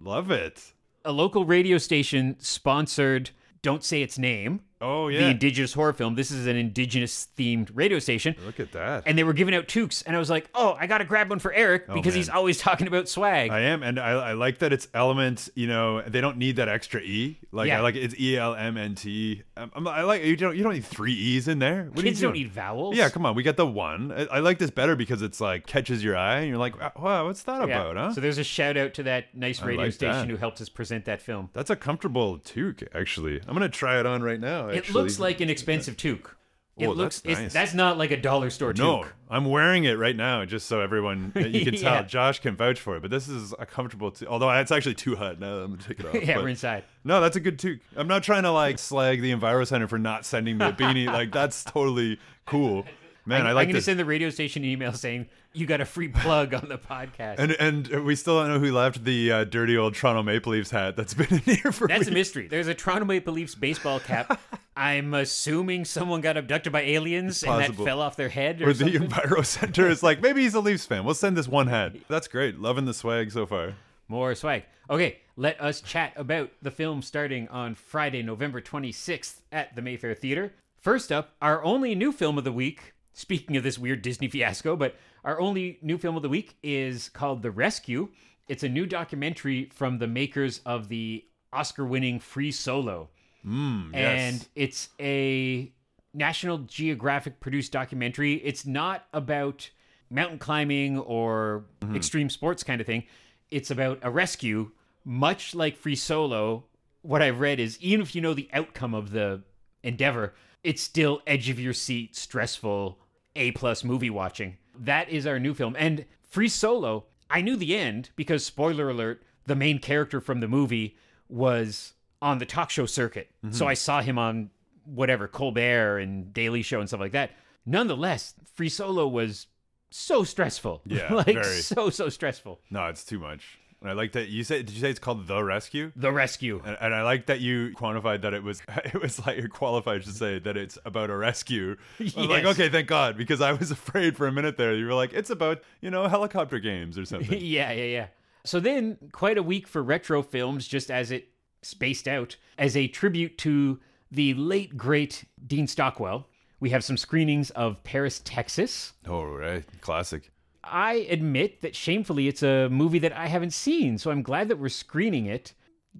Love 0.00 0.30
it. 0.30 0.72
A 1.04 1.12
local 1.12 1.44
radio 1.44 1.76
station 1.78 2.36
sponsored. 2.38 3.30
Don't 3.62 3.84
say 3.84 4.00
its 4.02 4.18
name. 4.18 4.60
Oh 4.84 5.08
yeah, 5.08 5.20
The 5.20 5.30
indigenous 5.30 5.72
horror 5.72 5.92
film. 5.92 6.14
This 6.14 6.30
is 6.30 6.46
an 6.46 6.56
indigenous 6.56 7.28
themed 7.38 7.70
radio 7.74 7.98
station. 7.98 8.34
Look 8.44 8.60
at 8.60 8.72
that. 8.72 9.04
and 9.06 9.16
they 9.18 9.24
were 9.24 9.32
giving 9.32 9.54
out 9.54 9.66
toques 9.68 10.02
and 10.02 10.14
i 10.14 10.18
was 10.18 10.28
like 10.30 10.48
oh 10.54 10.76
i 10.78 10.86
gotta 10.86 11.04
grab 11.04 11.30
one 11.30 11.38
for 11.38 11.52
eric 11.52 11.86
because 11.92 12.14
he's 12.14 12.28
Oh, 12.28 12.34
always 12.34 12.58
talking 12.68 12.86
about 12.86 13.08
swag 13.08 13.50
I 13.50 13.60
am, 13.60 13.82
and 13.82 13.98
I, 13.98 14.10
I 14.10 14.32
like 14.34 14.58
that 14.58 14.72
it's 14.72 14.88
Element. 14.94 15.48
You 15.54 15.66
know, 15.66 16.02
they 16.02 16.20
don't 16.20 16.36
need 16.36 16.56
that 16.56 16.68
extra 16.68 17.00
e. 17.00 17.38
Like 17.52 17.68
Yeah. 17.68 17.78
I 17.78 17.80
like 17.82 17.94
it. 17.96 18.02
it's 18.04 18.14
E 18.20 18.36
L 18.36 18.54
M 18.54 18.76
N 18.76 18.94
T. 18.94 19.42
Um, 19.56 19.86
I 19.88 20.02
like 20.02 20.24
you 20.24 20.36
don't 20.36 20.56
you 20.56 20.62
don't 20.62 20.74
need 20.74 20.84
three 20.84 21.12
e's 21.14 21.48
in 21.48 21.58
there. 21.58 21.84
What 21.92 22.04
kids 22.04 22.20
don't 22.20 22.32
need 22.32 22.50
vowels 22.50 22.96
Yeah, 22.96 23.08
come 23.08 23.24
on. 23.26 23.34
We 23.34 23.42
got 23.42 23.56
the 23.56 23.66
one. 23.66 24.12
I, 24.12 24.26
I 24.26 24.38
like 24.40 24.58
this 24.58 24.70
better 24.70 24.96
because 24.96 25.22
it's 25.22 25.40
like 25.40 25.66
catches 25.66 26.02
your 26.04 26.16
eye, 26.16 26.38
and 26.40 26.48
you're 26.48 26.58
like, 26.58 26.78
wow, 26.98 27.26
what's 27.26 27.42
that 27.44 27.66
Yeah. 27.68 27.80
about, 27.82 27.96
huh? 27.96 28.12
so 28.14 28.20
there's 28.20 28.38
a 28.38 28.44
shout 28.44 28.76
out 28.76 28.94
to 28.94 29.04
that 29.04 29.34
nice 29.34 29.62
radio 29.62 29.84
like 29.84 29.92
station 29.92 30.20
that. 30.22 30.30
who 30.30 30.36
helped 30.36 30.60
us 30.60 30.68
present 30.68 31.04
that 31.06 31.22
film 31.22 31.48
That's 31.52 31.70
a 31.70 31.76
comfortable 31.76 32.38
toque, 32.38 32.82
actually. 32.94 33.40
I'm 33.46 33.54
gonna 33.54 33.68
try 33.68 33.98
it 34.00 34.06
on 34.06 34.22
right 34.22 34.40
now. 34.40 34.68
It 34.74 34.90
looks 34.90 35.18
like 35.18 35.40
an 35.40 35.50
expensive 35.50 35.96
toque 35.96 36.30
it 36.76 36.88
looks 36.88 37.20
that's 37.20 37.32
it's, 37.32 37.40
nice. 37.40 37.52
that's 37.52 37.74
not 37.74 37.98
like 37.98 38.10
a 38.10 38.16
dollar 38.16 38.50
store 38.50 38.72
No, 38.72 39.02
toque 39.02 39.12
I'm 39.30 39.44
wearing 39.44 39.84
it 39.84 39.92
right 39.96 40.14
now, 40.16 40.44
just 40.44 40.66
so 40.66 40.80
everyone 40.80 41.30
you 41.36 41.64
can 41.64 41.74
tell. 41.74 41.94
Yeah. 41.94 42.02
Josh 42.02 42.40
can 42.40 42.56
vouch 42.56 42.80
for 42.80 42.96
it, 42.96 43.00
but 43.02 43.10
this 43.12 43.28
is 43.28 43.54
a 43.60 43.64
comfortable. 43.66 44.10
T- 44.10 44.26
although 44.26 44.50
it's 44.50 44.70
actually 44.72 44.94
too 44.96 45.14
hot 45.16 45.38
now. 45.40 45.54
I'm 45.58 45.70
gonna 45.76 45.82
take 45.82 46.00
it 46.00 46.06
off. 46.08 46.14
yeah 46.14 46.34
but- 46.34 46.42
we're 46.44 46.48
inside 46.50 46.82
No, 47.04 47.20
that's 47.20 47.36
a 47.36 47.40
good 47.40 47.58
toque. 47.60 47.78
I'm 47.96 48.08
not 48.08 48.24
trying 48.24 48.42
to 48.42 48.50
like 48.50 48.80
slag 48.80 49.22
the 49.22 49.30
Enviro 49.32 49.64
Center 49.66 49.86
for 49.86 49.98
not 50.00 50.24
sending 50.26 50.58
me 50.58 50.64
a 50.66 50.72
beanie. 50.72 51.06
like 51.06 51.30
that's 51.30 51.62
totally 51.62 52.18
cool, 52.44 52.84
man. 53.26 53.46
I, 53.46 53.50
I'm 53.50 53.54
like 53.54 53.68
gonna 53.68 53.74
this. 53.78 53.84
send 53.84 54.00
the 54.00 54.04
radio 54.04 54.30
station 54.30 54.64
an 54.64 54.70
email 54.70 54.92
saying 54.92 55.26
you 55.54 55.66
got 55.66 55.80
a 55.80 55.84
free 55.84 56.08
plug 56.08 56.52
on 56.52 56.68
the 56.68 56.76
podcast 56.78 57.38
and 57.38 57.52
and 57.52 58.04
we 58.04 58.14
still 58.16 58.40
don't 58.40 58.48
know 58.48 58.58
who 58.58 58.72
left 58.72 59.04
the 59.04 59.32
uh, 59.32 59.44
dirty 59.44 59.76
old 59.76 59.94
Toronto 59.94 60.22
Maple 60.22 60.52
Leafs 60.52 60.70
hat 60.70 60.96
that's 60.96 61.14
been 61.14 61.28
in 61.30 61.38
here 61.38 61.72
for 61.72 61.88
that's 61.88 62.08
a 62.08 62.10
mystery. 62.10 62.48
There's 62.48 62.66
a 62.66 62.74
Toronto 62.74 63.04
Maple 63.06 63.32
Leafs 63.32 63.54
baseball 63.54 64.00
cap. 64.00 64.40
I'm 64.76 65.14
assuming 65.14 65.84
someone 65.84 66.20
got 66.20 66.36
abducted 66.36 66.72
by 66.72 66.82
aliens 66.82 67.42
and 67.44 67.60
that 67.60 67.74
fell 67.76 68.00
off 68.00 68.16
their 68.16 68.28
head 68.28 68.60
or, 68.60 68.70
Or 68.70 68.72
the. 68.72 68.84
Enviro 68.86 69.44
Center 69.46 69.88
is 69.88 70.02
like 70.02 70.20
maybe 70.20 70.42
he's 70.42 70.54
a 70.54 70.60
Leafs 70.60 70.84
fan. 70.84 71.04
We'll 71.04 71.14
send 71.14 71.36
this 71.36 71.48
one 71.48 71.68
hat. 71.68 71.94
That's 72.08 72.26
great. 72.28 72.58
Loving 72.58 72.84
the 72.84 72.94
swag 72.94 73.30
so 73.30 73.46
far. 73.46 73.74
More 74.08 74.34
swag. 74.34 74.64
Okay, 74.90 75.18
let 75.36 75.60
us 75.60 75.80
chat 75.80 76.12
about 76.16 76.50
the 76.60 76.70
film 76.70 77.00
starting 77.00 77.48
on 77.48 77.74
Friday, 77.74 78.22
November 78.22 78.60
26th 78.60 79.40
at 79.50 79.74
the 79.74 79.80
Mayfair 79.82 80.14
Theater. 80.14 80.52
First 80.78 81.10
up, 81.10 81.34
our 81.40 81.64
only 81.64 81.94
new 81.94 82.12
film 82.12 82.36
of 82.36 82.44
the 82.44 82.52
week. 82.52 82.92
Speaking 83.14 83.56
of 83.56 83.62
this 83.62 83.78
weird 83.78 84.02
Disney 84.02 84.26
fiasco, 84.28 84.74
but 84.76 84.96
our 85.24 85.40
only 85.40 85.78
new 85.82 85.98
film 85.98 86.16
of 86.16 86.22
the 86.22 86.28
week 86.28 86.56
is 86.62 87.08
called 87.08 87.42
The 87.42 87.50
Rescue. 87.50 88.08
It's 88.48 88.62
a 88.62 88.68
new 88.68 88.86
documentary 88.86 89.70
from 89.72 89.98
the 89.98 90.06
makers 90.06 90.60
of 90.66 90.88
the 90.88 91.24
Oscar 91.52 91.84
winning 91.84 92.20
Free 92.20 92.50
Solo. 92.52 93.08
Mm, 93.46 93.92
yes. 93.92 94.18
And 94.20 94.48
it's 94.54 94.88
a 95.00 95.72
National 96.12 96.58
Geographic 96.58 97.40
produced 97.40 97.72
documentary. 97.72 98.34
It's 98.34 98.66
not 98.66 99.06
about 99.12 99.70
mountain 100.10 100.38
climbing 100.38 100.98
or 100.98 101.64
Mm-hmm. 101.80 101.96
extreme 101.96 102.30
sports 102.30 102.62
kind 102.62 102.80
of 102.80 102.86
thing. 102.86 103.04
It's 103.50 103.70
about 103.70 103.98
a 104.02 104.10
rescue, 104.10 104.70
much 105.04 105.54
like 105.54 105.76
Free 105.76 105.96
Solo. 105.96 106.64
What 107.02 107.20
I've 107.22 107.40
read 107.40 107.60
is 107.60 107.78
even 107.80 108.00
if 108.02 108.14
you 108.14 108.20
know 108.22 108.32
the 108.34 108.48
outcome 108.52 108.94
of 108.94 109.10
the 109.10 109.42
endeavor, 109.82 110.34
it's 110.62 110.80
still 110.82 111.20
edge 111.26 111.50
of 111.50 111.60
your 111.60 111.74
seat, 111.74 112.16
stressful, 112.16 112.98
A 113.36 113.52
plus 113.52 113.84
movie 113.84 114.10
watching. 114.10 114.56
That 114.78 115.08
is 115.08 115.26
our 115.26 115.38
new 115.38 115.54
film. 115.54 115.76
And 115.78 116.04
Free 116.22 116.48
Solo, 116.48 117.04
I 117.30 117.40
knew 117.40 117.56
the 117.56 117.76
end 117.76 118.10
because 118.16 118.44
spoiler 118.44 118.90
alert, 118.90 119.22
the 119.46 119.56
main 119.56 119.78
character 119.78 120.20
from 120.20 120.40
the 120.40 120.48
movie 120.48 120.96
was 121.28 121.94
on 122.20 122.38
the 122.38 122.46
talk 122.46 122.70
show 122.70 122.86
circuit. 122.86 123.30
So 123.42 123.48
mm-hmm. 123.48 123.68
I 123.68 123.74
saw 123.74 124.00
him 124.00 124.18
on 124.18 124.50
whatever, 124.84 125.28
Colbert 125.28 125.98
and 125.98 126.32
Daily 126.32 126.62
Show 126.62 126.80
and 126.80 126.88
stuff 126.88 127.00
like 127.00 127.12
that. 127.12 127.32
Nonetheless, 127.66 128.34
Free 128.54 128.68
Solo 128.68 129.08
was 129.08 129.46
so 129.90 130.24
stressful. 130.24 130.82
Yeah, 130.86 131.12
like 131.12 131.26
very. 131.26 131.60
so 131.60 131.90
so 131.90 132.08
stressful. 132.08 132.60
no, 132.70 132.86
it's 132.86 133.04
too 133.04 133.18
much. 133.18 133.58
And 133.84 133.90
I 133.90 133.92
like 133.92 134.12
that 134.12 134.30
you 134.30 134.44
said. 134.44 134.64
Did 134.64 134.74
you 134.74 134.80
say 134.80 134.88
it's 134.88 134.98
called 134.98 135.26
the 135.26 135.44
Rescue? 135.44 135.92
The 135.94 136.10
rescue. 136.10 136.62
And, 136.64 136.74
and 136.80 136.94
I 136.94 137.02
like 137.02 137.26
that 137.26 137.40
you 137.40 137.74
quantified 137.76 138.22
that 138.22 138.32
it 138.32 138.42
was 138.42 138.62
it 138.86 138.98
was 139.02 139.24
like 139.26 139.36
you're 139.36 139.48
qualified 139.48 140.04
to 140.04 140.10
say 140.10 140.38
that 140.38 140.56
it's 140.56 140.78
about 140.86 141.10
a 141.10 141.16
rescue. 141.18 141.76
Was 141.98 142.16
like, 142.16 142.46
okay, 142.46 142.70
thank 142.70 142.88
God, 142.88 143.18
because 143.18 143.42
I 143.42 143.52
was 143.52 143.70
afraid 143.70 144.16
for 144.16 144.26
a 144.26 144.32
minute 144.32 144.56
there. 144.56 144.74
You 144.74 144.86
were 144.86 144.94
like, 144.94 145.12
it's 145.12 145.28
about 145.28 145.62
you 145.82 145.90
know 145.90 146.08
helicopter 146.08 146.58
games 146.58 146.96
or 146.96 147.04
something. 147.04 147.38
yeah, 147.42 147.72
yeah, 147.72 147.84
yeah. 147.84 148.06
So 148.46 148.58
then, 148.58 148.96
quite 149.12 149.36
a 149.36 149.42
week 149.42 149.68
for 149.68 149.82
retro 149.82 150.22
films, 150.22 150.66
just 150.66 150.90
as 150.90 151.10
it 151.10 151.28
spaced 151.60 152.08
out, 152.08 152.36
as 152.56 152.78
a 152.78 152.88
tribute 152.88 153.36
to 153.38 153.80
the 154.10 154.32
late 154.32 154.78
great 154.78 155.26
Dean 155.46 155.66
Stockwell. 155.66 156.26
We 156.58 156.70
have 156.70 156.82
some 156.82 156.96
screenings 156.96 157.50
of 157.50 157.84
Paris, 157.84 158.22
Texas. 158.24 158.94
oh 159.06 159.24
right, 159.24 159.62
classic. 159.82 160.30
I 160.70 161.06
admit 161.10 161.60
that 161.62 161.74
shamefully 161.76 162.28
it's 162.28 162.42
a 162.42 162.68
movie 162.68 162.98
that 163.00 163.12
I 163.12 163.26
haven't 163.26 163.52
seen, 163.52 163.98
so 163.98 164.10
I'm 164.10 164.22
glad 164.22 164.48
that 164.48 164.56
we're 164.58 164.68
screening 164.68 165.26
it. 165.26 165.52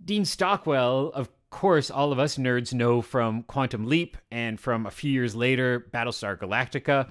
Dean 0.05 0.25
Stockwell, 0.25 1.11
of 1.15 1.29
course, 1.51 1.91
all 1.91 2.11
of 2.13 2.19
us 2.19 2.37
nerds 2.37 2.73
know 2.75 3.01
from 3.01 3.43
Quantum 3.45 3.87
Leap 3.87 4.17
and 4.31 4.59
from 4.59 4.87
a 4.87 4.91
few 4.91 5.11
years 5.13 5.35
later, 5.37 5.87
Battlestar 5.93 6.37
Galactica. 6.39 7.09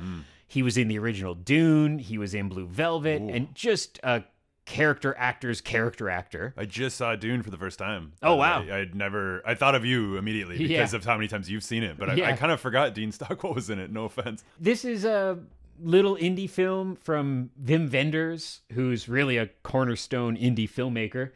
He 0.47 0.61
was 0.61 0.77
in 0.77 0.87
the 0.87 0.99
original 0.99 1.33
Dune, 1.33 1.97
he 1.99 2.17
was 2.17 2.33
in 2.35 2.49
Blue 2.49 2.67
Velvet, 2.67 3.21
and 3.21 3.55
just 3.55 3.99
a 4.03 4.23
character 4.65 5.15
actor's 5.17 5.61
character 5.61 6.09
actor. 6.09 6.53
I 6.55 6.65
just 6.65 6.95
saw 6.97 7.15
Dune 7.15 7.41
for 7.41 7.49
the 7.49 7.57
first 7.57 7.79
time. 7.79 8.13
Oh, 8.21 8.33
Uh, 8.33 8.37
wow. 8.37 8.63
I, 8.69 8.79
I'd 8.79 8.95
never. 8.95 9.41
I 9.45 9.55
thought 9.55 9.75
of 9.75 9.83
you 9.85 10.15
immediately 10.17 10.57
Yeah. 10.59 10.79
because 10.79 10.93
of 10.93 11.03
how 11.05 11.15
many 11.15 11.27
times 11.27 11.49
you've 11.49 11.63
seen 11.63 11.83
it, 11.83 11.97
but 11.97 12.09
I, 12.09 12.31
I 12.31 12.33
kind 12.33 12.51
of 12.51 12.59
forgot 12.59 12.93
Dean 12.93 13.11
Stockwell 13.11 13.53
was 13.53 13.69
in 13.69 13.79
it. 13.79 13.91
No 13.91 14.05
offense. 14.05 14.43
This 14.59 14.85
is 14.85 15.05
a 15.05 15.39
little 15.79 16.15
indie 16.15 16.49
film 16.49 16.95
from 16.95 17.49
Wim 17.61 17.91
Wenders, 17.91 18.61
who's 18.71 19.09
really 19.09 19.37
a 19.37 19.47
cornerstone 19.63 20.37
indie 20.37 20.69
filmmaker. 20.69 21.31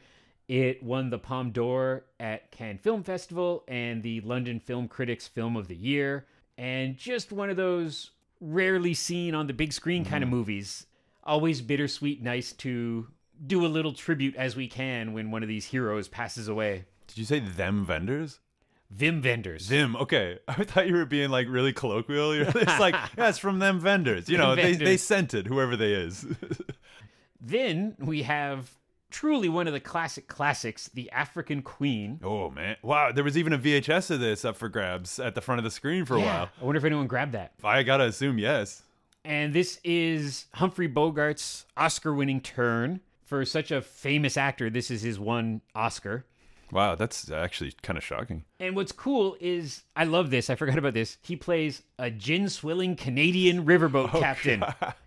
It 0.48 0.82
won 0.82 1.10
the 1.10 1.20
Palme 1.20 1.52
d'Or 1.52 2.06
at 2.20 2.52
Cannes 2.52 2.80
Film 2.80 3.04
Festival 3.04 3.64
and 3.68 4.02
the 4.02 4.22
London 4.22 4.60
Film 4.60 4.88
Critics 4.88 5.28
Film 5.28 5.58
of 5.58 5.68
the 5.68 5.76
Year, 5.76 6.26
and 6.58 6.98
just 6.98 7.32
one 7.32 7.50
of 7.50 7.58
those 7.58 8.12
rarely 8.40 8.94
seen 8.94 9.36
on 9.36 9.48
the 9.48 9.54
big 9.54 9.74
screen 9.74 10.06
kind 10.06 10.24
of 10.24 10.30
mm-hmm. 10.30 10.38
movies. 10.38 10.86
Always 11.24 11.62
bittersweet, 11.62 12.22
nice 12.22 12.54
to 12.54 13.08
do 13.46 13.66
a 13.66 13.68
little 13.68 13.94
tribute 13.94 14.36
as 14.36 14.56
we 14.56 14.68
can 14.68 15.14
when 15.14 15.32
one 15.32 15.44
of 15.44 15.50
these 15.50 15.66
heroes 15.66 16.08
passes 16.08 16.48
away. 16.48 16.86
Did 17.08 17.18
you 17.18 17.26
say 17.26 17.40
them 17.40 17.86
vendors? 17.86 18.40
Wim 18.96 19.24
Wenders. 19.24 19.68
Them. 19.68 19.96
Okay, 19.96 20.40
I 20.48 20.64
thought 20.64 20.88
you 20.88 20.96
were 20.96 21.06
being 21.06 21.30
like 21.30 21.48
really 21.50 21.74
colloquial. 21.74 22.34
You're 22.36 22.46
just 22.52 22.80
like, 22.80 22.94
yeah, 23.18 23.30
it's 23.30 23.38
from 23.38 23.60
them 23.60 23.80
vendors. 23.80 24.30
You 24.30 24.38
know, 24.38 24.56
Them 24.56 24.66
they 24.66 24.72
they 24.74 24.78
vendors. 24.78 25.04
sent 25.04 25.34
it, 25.34 25.48
whoever 25.48 25.76
they 25.76 25.94
is. 25.94 26.26
Then 27.40 27.96
we 28.00 28.24
have 28.24 28.72
truly 29.10 29.48
one 29.50 29.68
of 29.68 29.74
the 29.74 29.80
classic 29.80 30.28
classics, 30.28 30.90
The 30.94 31.10
African 31.12 31.62
Queen. 31.62 32.20
oh 32.24 32.50
man, 32.50 32.78
wow! 32.82 33.12
There 33.12 33.24
was 33.24 33.38
even 33.38 33.54
a 33.54 33.58
VHS 33.60 34.12
of 34.12 34.20
this 34.20 34.44
up 34.44 34.56
for 34.58 34.70
grabs 34.70 35.20
at 35.20 35.36
the 35.36 35.42
front 35.42 35.60
of 35.60 35.64
the 35.64 35.72
screen 35.72 36.06
for 36.06 36.16
a 36.16 36.20
while. 36.22 36.50
I 36.60 36.64
wonder 36.66 36.78
if 36.78 36.84
anyone 36.86 37.08
grabbed 37.08 37.34
that. 37.34 37.54
I 37.64 37.84
gotta 37.84 38.06
assume 38.06 38.38
yes. 38.40 38.84
And 39.24 39.54
this 39.54 39.80
is 39.84 40.46
Humphrey 40.54 40.88
Bogart's 40.88 41.66
Oscar 41.76 42.14
winning 42.14 42.42
turn. 42.42 43.02
For 43.26 43.44
such 43.44 43.72
a 43.72 43.82
famous 43.82 44.38
actor, 44.38 44.70
this 44.70 44.90
is 44.90 45.02
his 45.02 45.20
one 45.20 45.60
Oscar. 45.76 46.26
Wow, 46.72 46.96
that's 46.96 47.32
actually 47.32 47.74
kind 47.82 47.98
of 47.98 48.04
shocking. 48.04 48.44
And 48.60 48.76
what's 48.76 48.92
cool 48.92 49.38
is 49.40 49.84
I 49.96 50.04
love 50.04 50.30
this. 50.32 50.50
I 50.50 50.56
forgot 50.56 50.78
about 50.78 50.94
this. 50.94 51.18
He 51.22 51.36
plays 51.36 51.82
a 51.98 52.12
gin 52.12 52.50
swilling 52.50 52.96
Canadian 52.96 53.66
riverboat 53.66 54.10
oh, 54.14 54.20
captain. 54.20 54.64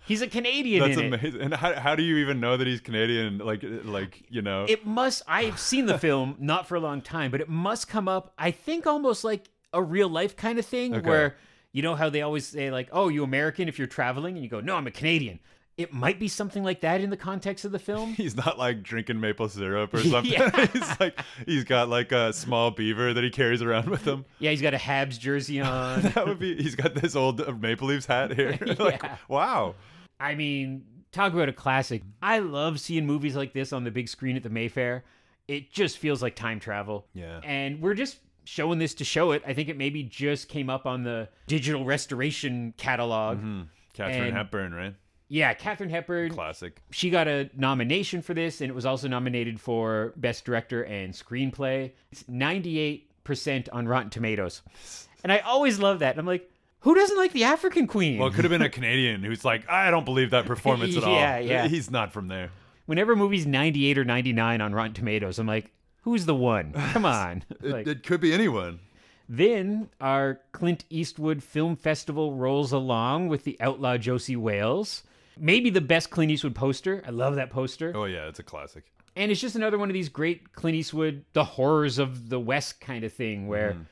He's 0.06 0.22
a 0.22 0.26
Canadian 0.26 0.82
Oh, 0.82 0.86
That's 0.88 0.98
in 0.98 1.12
it. 1.12 1.20
amazing. 1.20 1.40
And 1.42 1.54
how, 1.54 1.74
how 1.78 1.94
do 1.94 2.02
you 2.02 2.16
even 2.18 2.40
know 2.40 2.56
that 2.56 2.66
he's 2.66 2.80
Canadian? 2.80 3.38
Like, 3.38 3.62
like 3.84 4.24
you 4.30 4.40
know, 4.42 4.64
It 4.68 4.86
must. 4.86 5.22
I've 5.28 5.58
seen 5.58 5.86
the 5.86 5.98
film 5.98 6.36
not 6.40 6.66
for 6.66 6.76
a 6.76 6.80
long 6.80 7.02
time, 7.02 7.30
but 7.30 7.40
it 7.40 7.48
must 7.48 7.88
come 7.88 8.08
up. 8.08 8.32
I 8.38 8.50
think 8.52 8.86
almost 8.86 9.22
like 9.24 9.50
a 9.72 9.82
real 9.82 10.08
life 10.08 10.36
kind 10.36 10.58
of 10.58 10.64
thing, 10.66 10.94
Okay. 10.94 11.08
where 11.08 11.36
you 11.72 11.82
know 11.82 11.94
how 11.94 12.08
they 12.10 12.22
always 12.22 12.46
say 12.46 12.70
like, 12.70 12.88
"Oh, 12.90 13.08
you 13.08 13.22
American?" 13.22 13.68
If 13.68 13.78
you're 13.78 13.86
traveling, 13.86 14.34
and 14.34 14.42
you 14.42 14.50
go, 14.50 14.60
"No, 14.60 14.76
I'm 14.76 14.86
a 14.86 14.90
Canadian." 14.90 15.38
It 15.76 15.92
might 15.94 16.18
be 16.20 16.28
something 16.28 16.62
like 16.62 16.80
that 16.83 17.00
in 17.00 17.09
the 17.11 17.16
context 17.16 17.64
of 17.64 17.72
the 17.72 17.78
film. 17.78 18.12
he's 18.14 18.37
not 18.37 18.59
like 18.59 18.83
drinking 18.83 19.18
maple 19.20 19.48
syrup 19.48 19.94
or 19.94 19.98
something. 20.04 20.33
Yeah. 20.33 20.66
he's 20.72 21.00
like 21.00 21.18
he's 21.46 21.64
got 21.64 21.88
like 21.88 22.12
a 22.12 22.33
small 22.33 22.70
beaver 22.70 23.14
that 23.14 23.24
he 23.24 23.30
carries 23.30 23.62
around 23.62 23.88
with 23.88 24.04
him. 24.06 24.24
yeah, 24.38 24.50
he's 24.50 24.61
got 24.62 24.74
a 24.74 24.78
Habs 24.78 25.18
jersey 25.18 25.61
on. 25.61 26.02
That 26.02 26.26
would 26.26 26.38
be. 26.38 26.61
He's 26.62 26.74
got 26.74 26.94
this 26.94 27.16
old 27.16 27.40
uh, 27.40 27.52
Maple 27.52 27.88
Leafs 27.88 28.06
hat 28.06 28.35
here. 28.35 28.59
like, 28.78 29.02
Yeah. 29.02 29.16
wow. 29.28 29.74
I 30.18 30.35
mean, 30.35 30.85
talk 31.12 31.33
about 31.33 31.48
a 31.48 31.52
classic. 31.52 32.02
I 32.20 32.40
love 32.40 32.78
seeing 32.78 33.06
movies 33.06 33.35
like 33.35 33.54
this 33.54 33.72
on 33.72 33.85
the 33.85 33.90
big 33.90 34.09
screen 34.09 34.37
at 34.37 34.42
the 34.42 34.50
Mayfair. 34.50 35.04
It 35.48 35.72
just 35.72 35.96
feels 35.98 36.20
like 36.22 36.37
time 36.37 36.61
travel. 36.61 37.06
Yeah. 37.14 37.40
And 37.42 37.80
we're 37.80 37.94
just 37.94 38.18
showing 38.44 38.78
this 38.78 38.94
to 38.96 39.04
show 39.04 39.33
it. 39.33 39.42
I 39.46 39.54
think 39.54 39.68
it 39.70 39.78
maybe 39.78 40.02
just 40.02 40.48
came 40.48 40.68
up 40.68 40.85
on 40.85 41.04
the 41.04 41.28
digital 41.46 41.85
restoration 41.87 42.74
catalog. 42.76 43.38
Mm-hmm. 43.38 43.62
Katharine 43.94 44.24
And- 44.28 44.37
Hepburn, 44.37 44.74
right? 44.74 44.94
Yeah, 45.32 45.54
Katharine 45.54 45.90
Hepburn. 45.90 46.32
Classic. 46.34 46.82
She 46.90 47.08
got 47.08 47.28
a 47.28 47.48
nomination 47.56 48.20
for 48.20 48.34
this, 48.34 48.60
and 48.60 48.68
it 48.68 48.74
was 48.74 48.84
also 48.84 49.06
nominated 49.06 49.60
for 49.60 50.12
Best 50.16 50.44
Director 50.44 50.82
and 50.84 51.14
Screenplay. 51.14 51.92
It's 52.10 52.24
98% 52.24 53.68
on 53.72 53.88
Rotten 53.88 54.10
Tomatoes. 54.10 54.62
And 55.22 55.30
I 55.30 55.40
always 55.40 55.78
love 55.78 55.98
that. 55.98 56.16
I'm 56.16 56.24
like, 56.24 56.50
who 56.78 56.94
doesn't 56.94 57.18
like 57.18 57.32
the 57.32 57.44
African 57.44 57.86
Queen? 57.86 58.18
Well, 58.18 58.28
it 58.28 58.32
could 58.34 58.44
have 58.44 58.50
been 58.50 58.62
a 58.62 58.70
Canadian 58.70 59.22
who's 59.22 59.44
like, 59.44 59.68
I 59.68 59.90
don't 59.90 60.06
believe 60.06 60.30
that 60.30 60.46
performance 60.46 60.96
at 60.96 61.04
all. 61.04 61.12
Yeah, 61.14 61.38
yeah. 61.38 61.68
He's 61.68 61.90
not 61.90 62.10
from 62.14 62.28
there. 62.28 62.48
Whenever 62.86 63.12
a 63.12 63.16
movie's 63.16 63.46
98 63.46 63.98
or 63.98 64.04
99 64.06 64.62
on 64.62 64.72
Rotten 64.74 64.94
Tomatoes, 64.94 65.38
I'm 65.38 65.46
like, 65.46 65.70
who's 66.04 66.24
the 66.24 66.34
one? 66.34 66.72
Come 66.72 67.04
on. 67.04 67.44
It, 67.50 67.62
Like, 67.70 67.86
it 67.86 68.02
could 68.02 68.22
be 68.22 68.32
anyone. 68.32 68.80
then 69.28 69.90
our 70.00 70.40
Clint 70.52 70.86
Eastwood 70.88 71.42
Film 71.42 71.76
Festival 71.76 72.32
rolls 72.36 72.72
along 72.72 73.28
with 73.28 73.44
the 73.44 73.58
outlaw 73.60 73.98
Josie 73.98 74.36
Wales. 74.36 75.02
Maybe 75.40 75.70
the 75.70 75.81
best 75.81 76.11
Clint 76.11 76.31
Eastwood 76.31 76.55
poster. 76.55 77.03
I 77.07 77.11
love 77.11 77.37
that 77.37 77.50
poster. 77.50 77.92
Oh 77.94 78.05
yeah, 78.05 78.29
it's 78.29 78.38
a 78.38 78.42
classic. 78.42 78.85
And 79.16 79.33
it's 79.33 79.40
just 79.40 79.57
another 79.57 79.79
one 79.79 79.90
of 79.90 79.94
these 79.94 80.09
great 80.09 80.53
Clint 80.53 80.76
Eastwood, 80.76 81.24
the 81.33 81.44
horrors 81.44 81.98
of 81.98 82.29
the 82.29 82.38
West 82.38 82.81
kind 82.81 83.05
of 83.05 83.12
thing 83.12 83.48
where 83.48 83.72
mm-hmm. 83.72 83.83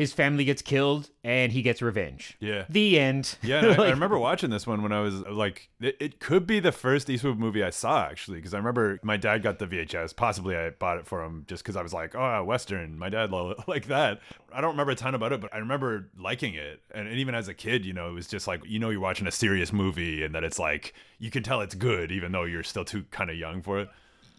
His 0.00 0.14
family 0.14 0.46
gets 0.46 0.62
killed 0.62 1.10
and 1.22 1.52
he 1.52 1.60
gets 1.60 1.82
revenge. 1.82 2.34
Yeah. 2.40 2.64
The 2.70 2.98
end. 2.98 3.36
Yeah, 3.42 3.62
and 3.62 3.66
I, 3.82 3.88
I 3.88 3.90
remember 3.90 4.18
watching 4.18 4.48
this 4.48 4.66
one 4.66 4.82
when 4.82 4.92
I 4.92 5.00
was 5.00 5.20
like, 5.20 5.68
it, 5.78 5.94
it 6.00 6.20
could 6.20 6.46
be 6.46 6.58
the 6.58 6.72
first 6.72 7.10
Eastwood 7.10 7.38
movie 7.38 7.62
I 7.62 7.68
saw 7.68 8.06
actually, 8.06 8.38
because 8.38 8.54
I 8.54 8.56
remember 8.56 8.98
my 9.02 9.18
dad 9.18 9.42
got 9.42 9.58
the 9.58 9.66
VHS. 9.66 10.16
Possibly 10.16 10.56
I 10.56 10.70
bought 10.70 10.96
it 10.96 11.06
for 11.06 11.22
him 11.22 11.44
just 11.46 11.62
because 11.62 11.76
I 11.76 11.82
was 11.82 11.92
like, 11.92 12.14
oh, 12.14 12.42
Western. 12.44 12.98
My 12.98 13.10
dad 13.10 13.30
lo- 13.30 13.62
like 13.66 13.88
that. 13.88 14.20
I 14.50 14.62
don't 14.62 14.70
remember 14.70 14.92
a 14.92 14.96
ton 14.96 15.14
about 15.14 15.34
it, 15.34 15.42
but 15.42 15.52
I 15.52 15.58
remember 15.58 16.08
liking 16.18 16.54
it. 16.54 16.80
And, 16.92 17.06
and 17.06 17.18
even 17.18 17.34
as 17.34 17.48
a 17.48 17.54
kid, 17.54 17.84
you 17.84 17.92
know, 17.92 18.08
it 18.08 18.12
was 18.12 18.26
just 18.26 18.48
like, 18.48 18.62
you 18.64 18.78
know, 18.78 18.88
you're 18.88 19.00
watching 19.00 19.26
a 19.26 19.30
serious 19.30 19.70
movie 19.70 20.24
and 20.24 20.34
that 20.34 20.44
it's 20.44 20.58
like, 20.58 20.94
you 21.18 21.30
can 21.30 21.42
tell 21.42 21.60
it's 21.60 21.74
good, 21.74 22.10
even 22.10 22.32
though 22.32 22.44
you're 22.44 22.62
still 22.62 22.86
too 22.86 23.04
kind 23.10 23.28
of 23.28 23.36
young 23.36 23.60
for 23.60 23.80
it. 23.80 23.90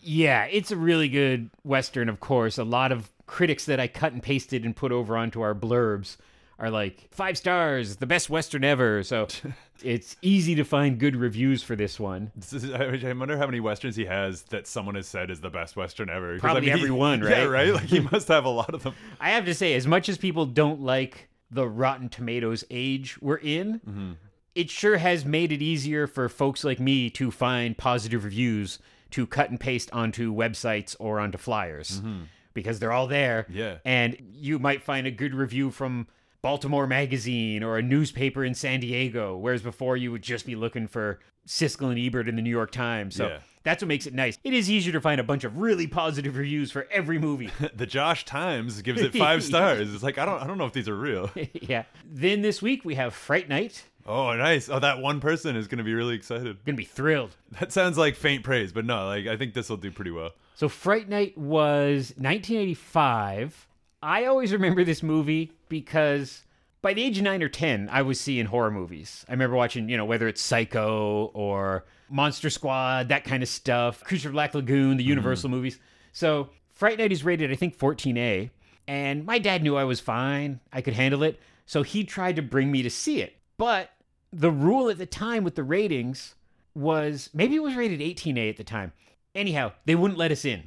Yeah, 0.01 0.45
it's 0.45 0.71
a 0.71 0.75
really 0.75 1.07
good 1.07 1.51
Western, 1.63 2.09
of 2.09 2.19
course. 2.19 2.57
A 2.57 2.63
lot 2.63 2.91
of 2.91 3.11
critics 3.31 3.63
that 3.65 3.79
I 3.79 3.87
cut 3.87 4.11
and 4.11 4.21
pasted 4.21 4.65
and 4.65 4.75
put 4.75 4.91
over 4.91 5.15
onto 5.15 5.39
our 5.39 5.55
blurbs 5.55 6.17
are 6.59 6.69
like, 6.69 7.07
five 7.11 7.37
stars, 7.37 7.95
the 7.95 8.05
best 8.05 8.29
Western 8.29 8.65
ever. 8.65 9.03
So 9.03 9.29
it's 9.81 10.17
easy 10.21 10.53
to 10.55 10.65
find 10.65 10.99
good 10.99 11.15
reviews 11.15 11.63
for 11.63 11.77
this 11.77 11.97
one. 11.97 12.29
This 12.35 12.51
is- 12.51 12.71
I 12.71 13.13
wonder 13.13 13.37
how 13.37 13.45
many 13.45 13.61
westerns 13.61 13.95
he 13.95 14.03
has 14.03 14.41
that 14.43 14.67
someone 14.67 14.95
has 14.95 15.07
said 15.07 15.31
is 15.31 15.39
the 15.39 15.49
best 15.49 15.77
western 15.77 16.09
ever. 16.09 16.33
'Cause, 16.33 16.39
I 16.39 16.41
Probably 16.41 16.61
mean, 16.69 16.77
he- 16.77 16.83
every 16.83 16.91
one, 16.91 17.21
Yeah, 17.23 17.43
right? 17.43 17.47
right. 17.49 17.73
Like 17.73 17.85
he 17.85 17.99
must 18.11 18.27
have 18.27 18.43
a 18.43 18.49
lot 18.49 18.73
of 18.73 18.83
them. 18.83 18.93
I 19.21 19.29
have 19.31 19.45
to 19.45 19.53
say, 19.55 19.75
as 19.75 19.87
much 19.87 20.09
as 20.09 20.17
people 20.17 20.45
don't 20.45 20.81
like 20.81 21.29
the 21.49 21.67
Rotten 21.67 22.09
Tomatoes 22.09 22.65
age 22.69 23.17
we're 23.21 23.37
in, 23.37 23.79
mm-hmm. 23.79 24.11
it 24.55 24.69
sure 24.69 24.97
has 24.97 25.23
made 25.23 25.53
it 25.53 25.61
easier 25.61 26.05
for 26.05 26.27
folks 26.27 26.65
like 26.65 26.81
me 26.81 27.09
to 27.11 27.31
find 27.31 27.77
positive 27.77 28.25
reviews 28.25 28.77
to 29.11 29.25
cut 29.25 29.49
and 29.49 29.59
paste 29.59 29.89
onto 29.93 30.33
websites 30.33 30.95
or 30.99 31.19
onto 31.19 31.37
flyers 31.37 32.01
mm-hmm. 32.01 32.23
Because 32.53 32.79
they're 32.79 32.91
all 32.91 33.07
there. 33.07 33.45
Yeah. 33.49 33.77
And 33.85 34.17
you 34.33 34.59
might 34.59 34.83
find 34.83 35.07
a 35.07 35.11
good 35.11 35.33
review 35.33 35.71
from 35.71 36.07
Baltimore 36.41 36.87
Magazine 36.87 37.63
or 37.63 37.77
a 37.77 37.81
newspaper 37.81 38.43
in 38.43 38.53
San 38.55 38.79
Diego, 38.79 39.37
whereas 39.37 39.61
before 39.61 39.97
you 39.97 40.11
would 40.11 40.23
just 40.23 40.45
be 40.45 40.55
looking 40.55 40.87
for 40.87 41.19
Siskel 41.47 41.89
and 41.91 41.99
Ebert 41.99 42.27
in 42.27 42.35
the 42.35 42.41
New 42.41 42.49
York 42.49 42.71
Times. 42.71 43.15
So 43.15 43.27
Yeah. 43.27 43.39
that's 43.63 43.81
what 43.83 43.87
makes 43.87 44.05
it 44.07 44.13
nice. 44.13 44.37
It 44.43 44.53
is 44.53 44.69
easier 44.69 44.93
to 44.93 45.01
find 45.01 45.19
a 45.19 45.23
bunch 45.23 45.43
of 45.43 45.57
really 45.57 45.85
positive 45.87 46.35
reviews 46.37 46.71
for 46.71 46.87
every 46.91 47.19
movie. 47.19 47.49
the 47.75 47.85
Josh 47.85 48.25
Times 48.25 48.81
gives 48.81 49.01
it 49.01 49.13
five 49.13 49.43
stars. 49.51 49.93
It's 49.93 50.03
like 50.03 50.17
I 50.17 50.25
don't 50.25 50.41
I 50.41 50.47
don't 50.47 50.57
know 50.57 50.65
if 50.65 50.73
these 50.73 50.89
are 50.89 50.95
real. 50.95 51.29
yeah. 51.53 51.83
Then 52.05 52.41
this 52.41 52.61
week 52.61 52.83
we 52.85 52.95
have 52.95 53.13
Fright 53.13 53.47
Night. 53.49 53.83
Oh, 54.07 54.33
nice. 54.33 54.67
Oh, 54.67 54.79
that 54.79 54.97
one 54.97 55.19
person 55.19 55.55
is 55.55 55.67
going 55.67 55.77
to 55.77 55.83
be 55.83 55.93
really 55.93 56.15
excited. 56.15 56.57
Gonna 56.65 56.75
be 56.75 56.83
thrilled. 56.85 57.35
That 57.59 57.71
sounds 57.71 57.99
like 57.99 58.15
faint 58.15 58.43
praise, 58.43 58.71
but 58.71 58.83
no, 58.83 59.05
like 59.05 59.27
I 59.27 59.37
think 59.37 59.53
this 59.53 59.69
will 59.69 59.77
do 59.77 59.91
pretty 59.91 60.09
well. 60.09 60.31
So 60.55 60.69
Fright 60.69 61.09
Night 61.09 61.37
was 61.37 62.13
1985. 62.17 63.67
I 64.03 64.25
always 64.25 64.51
remember 64.51 64.83
this 64.83 65.03
movie 65.03 65.51
because 65.69 66.43
by 66.81 66.93
the 66.93 67.03
age 67.03 67.17
of 67.17 67.23
nine 67.23 67.43
or 67.43 67.49
ten, 67.49 67.89
I 67.91 68.01
was 68.01 68.19
seeing 68.19 68.45
horror 68.45 68.71
movies. 68.71 69.25
I 69.27 69.33
remember 69.33 69.55
watching, 69.55 69.89
you 69.89 69.97
know, 69.97 70.05
whether 70.05 70.27
it's 70.27 70.41
Psycho 70.41 71.31
or 71.33 71.85
Monster 72.09 72.49
Squad, 72.49 73.09
that 73.09 73.23
kind 73.23 73.43
of 73.43 73.49
stuff, 73.49 74.03
Creature 74.03 74.29
of 74.29 74.33
Black 74.33 74.53
Lagoon, 74.53 74.97
the 74.97 75.03
mm-hmm. 75.03 75.09
Universal 75.09 75.49
movies. 75.49 75.79
So 76.13 76.49
Fright 76.73 76.97
Night 76.97 77.11
is 77.11 77.23
rated, 77.23 77.51
I 77.51 77.55
think, 77.55 77.77
14A. 77.77 78.49
And 78.87 79.25
my 79.25 79.39
dad 79.39 79.63
knew 79.63 79.77
I 79.77 79.83
was 79.83 79.99
fine. 79.99 80.59
I 80.73 80.81
could 80.81 80.95
handle 80.95 81.23
it. 81.23 81.39
So 81.65 81.83
he 81.83 82.03
tried 82.03 82.35
to 82.35 82.41
bring 82.41 82.71
me 82.71 82.81
to 82.81 82.89
see 82.89 83.21
it. 83.21 83.37
But 83.57 83.91
the 84.33 84.51
rule 84.51 84.89
at 84.89 84.97
the 84.97 85.05
time 85.05 85.43
with 85.43 85.55
the 85.55 85.63
ratings 85.63 86.35
was 86.73 87.29
maybe 87.33 87.55
it 87.55 87.63
was 87.63 87.75
rated 87.75 87.99
18A 87.99 88.49
at 88.49 88.57
the 88.57 88.63
time. 88.63 88.93
Anyhow, 89.33 89.71
they 89.85 89.95
wouldn't 89.95 90.17
let 90.17 90.31
us 90.31 90.45
in. 90.45 90.63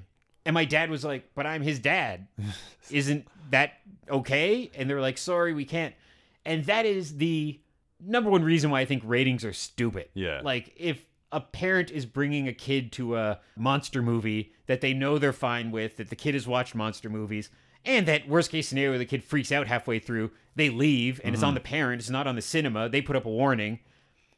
And 0.47 0.55
my 0.55 0.65
dad 0.65 0.91
was 0.91 1.05
like, 1.05 1.31
But 1.35 1.47
I'm 1.47 1.63
his 1.63 1.79
dad. 1.79 2.27
Isn't 2.91 3.27
that 3.51 3.75
okay? 4.11 4.71
And 4.75 4.89
they 4.89 4.95
were 4.95 5.01
like, 5.01 5.19
Sorry, 5.19 5.53
we 5.53 5.65
can't. 5.65 5.95
And 6.45 6.65
that 6.67 6.87
is 6.87 7.17
the 7.17 7.61
number 8.01 8.31
one 8.31 8.45
reason 8.45 8.71
why 8.71 8.81
I 8.81 8.85
think 8.85 9.03
ratings 9.05 9.45
are 9.45 9.53
stupid. 9.53 10.09
Yeah. 10.15 10.41
Like, 10.45 10.73
if 10.77 11.07
a 11.33 11.41
parent 11.41 11.91
is 11.91 12.07
bringing 12.07 12.47
a 12.47 12.53
kid 12.53 12.93
to 12.93 13.17
a 13.17 13.41
monster 13.57 14.03
movie 14.03 14.53
that 14.67 14.81
they 14.81 14.95
know 14.95 15.19
they're 15.19 15.33
fine 15.33 15.71
with, 15.71 15.97
that 15.97 16.11
the 16.11 16.17
kid 16.17 16.35
has 16.35 16.47
watched 16.47 16.75
monster 16.75 17.09
movies, 17.09 17.51
and 17.85 18.07
that 18.07 18.29
worst 18.29 18.51
case 18.51 18.69
scenario, 18.69 18.97
the 18.99 19.05
kid 19.05 19.23
freaks 19.23 19.53
out 19.53 19.67
halfway 19.67 19.99
through, 19.99 20.31
they 20.55 20.71
leave, 20.71 21.21
and 21.25 21.35
it's 21.35 21.41
mm-hmm. 21.41 21.49
on 21.49 21.55
the 21.55 21.61
parent, 21.61 22.01
it's 22.01 22.11
not 22.11 22.27
on 22.27 22.37
the 22.37 22.43
cinema, 22.43 22.89
they 22.89 23.03
put 23.03 23.17
up 23.17 23.27
a 23.27 23.31
warning. 23.31 23.81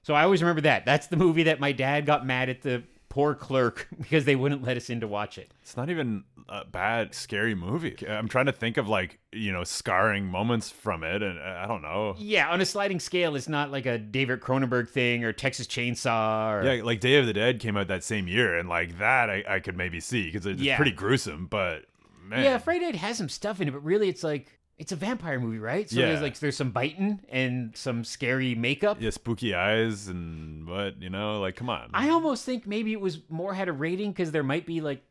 So 0.03 0.15
I 0.15 0.23
always 0.23 0.43
remember 0.43 0.63
that. 0.63 0.85
That's 0.85 1.09
the 1.09 1.17
movie 1.17 1.45
that 1.45 1.61
my 1.61 1.73
dad 1.73 2.07
got 2.07 2.25
mad 2.25 2.49
at 2.49 2.63
the 2.63 2.85
poor 3.17 3.35
clerk 3.35 3.89
because 3.99 4.27
they 4.27 4.37
wouldn't 4.37 4.63
let 4.63 4.77
us 4.77 4.91
in 4.91 5.01
to 5.01 5.09
watch 5.09 5.39
it. 5.39 5.51
It's 5.63 5.75
not 5.75 5.89
even 5.89 6.25
a 6.51 6.67
bad, 6.67 7.15
scary 7.15 7.55
movie. 7.55 7.97
I'm 8.07 8.29
trying 8.29 8.45
to 8.45 8.53
think 8.53 8.77
of 8.77 8.89
like 8.89 9.19
you 9.33 9.53
know 9.53 9.65
scarring 9.65 10.27
moments 10.27 10.71
from 10.71 11.03
it, 11.03 11.23
and 11.23 11.39
uh, 11.39 11.61
I 11.63 11.67
don't 11.67 11.81
know. 11.81 12.15
Yeah, 12.19 12.51
on 12.51 12.61
a 12.61 12.67
sliding 12.67 13.01
scale, 13.01 13.35
it's 13.35 13.49
not 13.49 13.71
like 13.71 13.87
a 13.87 13.97
David 13.97 14.41
Cronenberg 14.43 14.91
thing 14.91 15.25
or 15.25 15.33
Texas 15.33 15.67
Chainsaw 15.67 16.53
or 16.53 16.65
Yeah, 16.71 16.83
like 16.85 17.01
Day 17.01 17.17
of 17.17 17.25
the 17.25 17.33
Dead 17.33 17.59
came 17.59 17.75
out 17.79 17.89
that 17.89 18.05
same 18.05 18.29
year, 18.29 18.59
and 18.59 18.69
like 18.69 18.99
that 18.99 19.31
I, 19.31 19.43
I 19.49 19.61
could 19.61 19.79
maybe 19.79 19.99
see 19.99 20.27
because 20.27 20.45
it's 20.45 20.61
Yeah. 20.61 20.77
pretty 20.77 20.93
gruesome. 20.93 21.47
But 21.47 21.87
man, 22.23 22.45
Yeah, 22.45 22.59
Fright 22.59 22.83
Night 22.83 22.97
has 22.97 23.17
some 23.17 23.31
stuff 23.31 23.63
in 23.63 23.69
it, 23.69 23.71
but 23.71 23.83
really 23.83 24.11
it's 24.11 24.23
like 24.23 24.59
it's 24.79 24.93
a 24.93 24.97
vampire 24.97 25.41
movie, 25.41 25.59
right? 25.59 25.89
So 25.89 25.99
Yeah. 26.01 26.07
there's 26.07 26.21
like 26.23 26.39
there's 26.39 26.57
some 26.57 26.71
biting 26.71 27.21
and 27.31 27.77
some 27.77 28.05
scary 28.05 28.55
makeup. 28.55 28.99
yeah, 29.01 29.11
spooky 29.11 29.55
eyes 29.55 30.09
and 30.09 30.67
what 30.69 31.01
you 31.01 31.11
know, 31.11 31.41
like 31.41 31.57
come 31.57 31.71
on. 31.71 31.91
I 31.95 32.11
almost 32.11 32.45
think 32.45 32.67
maybe 32.67 32.93
it 32.93 33.01
was 33.01 33.21
more 33.29 33.55
had 33.55 33.69
a 33.69 33.73
rating 33.73 34.11
because 34.13 34.33
there 34.33 34.43
might 34.43 34.67
be 34.67 34.81
like 34.81 35.03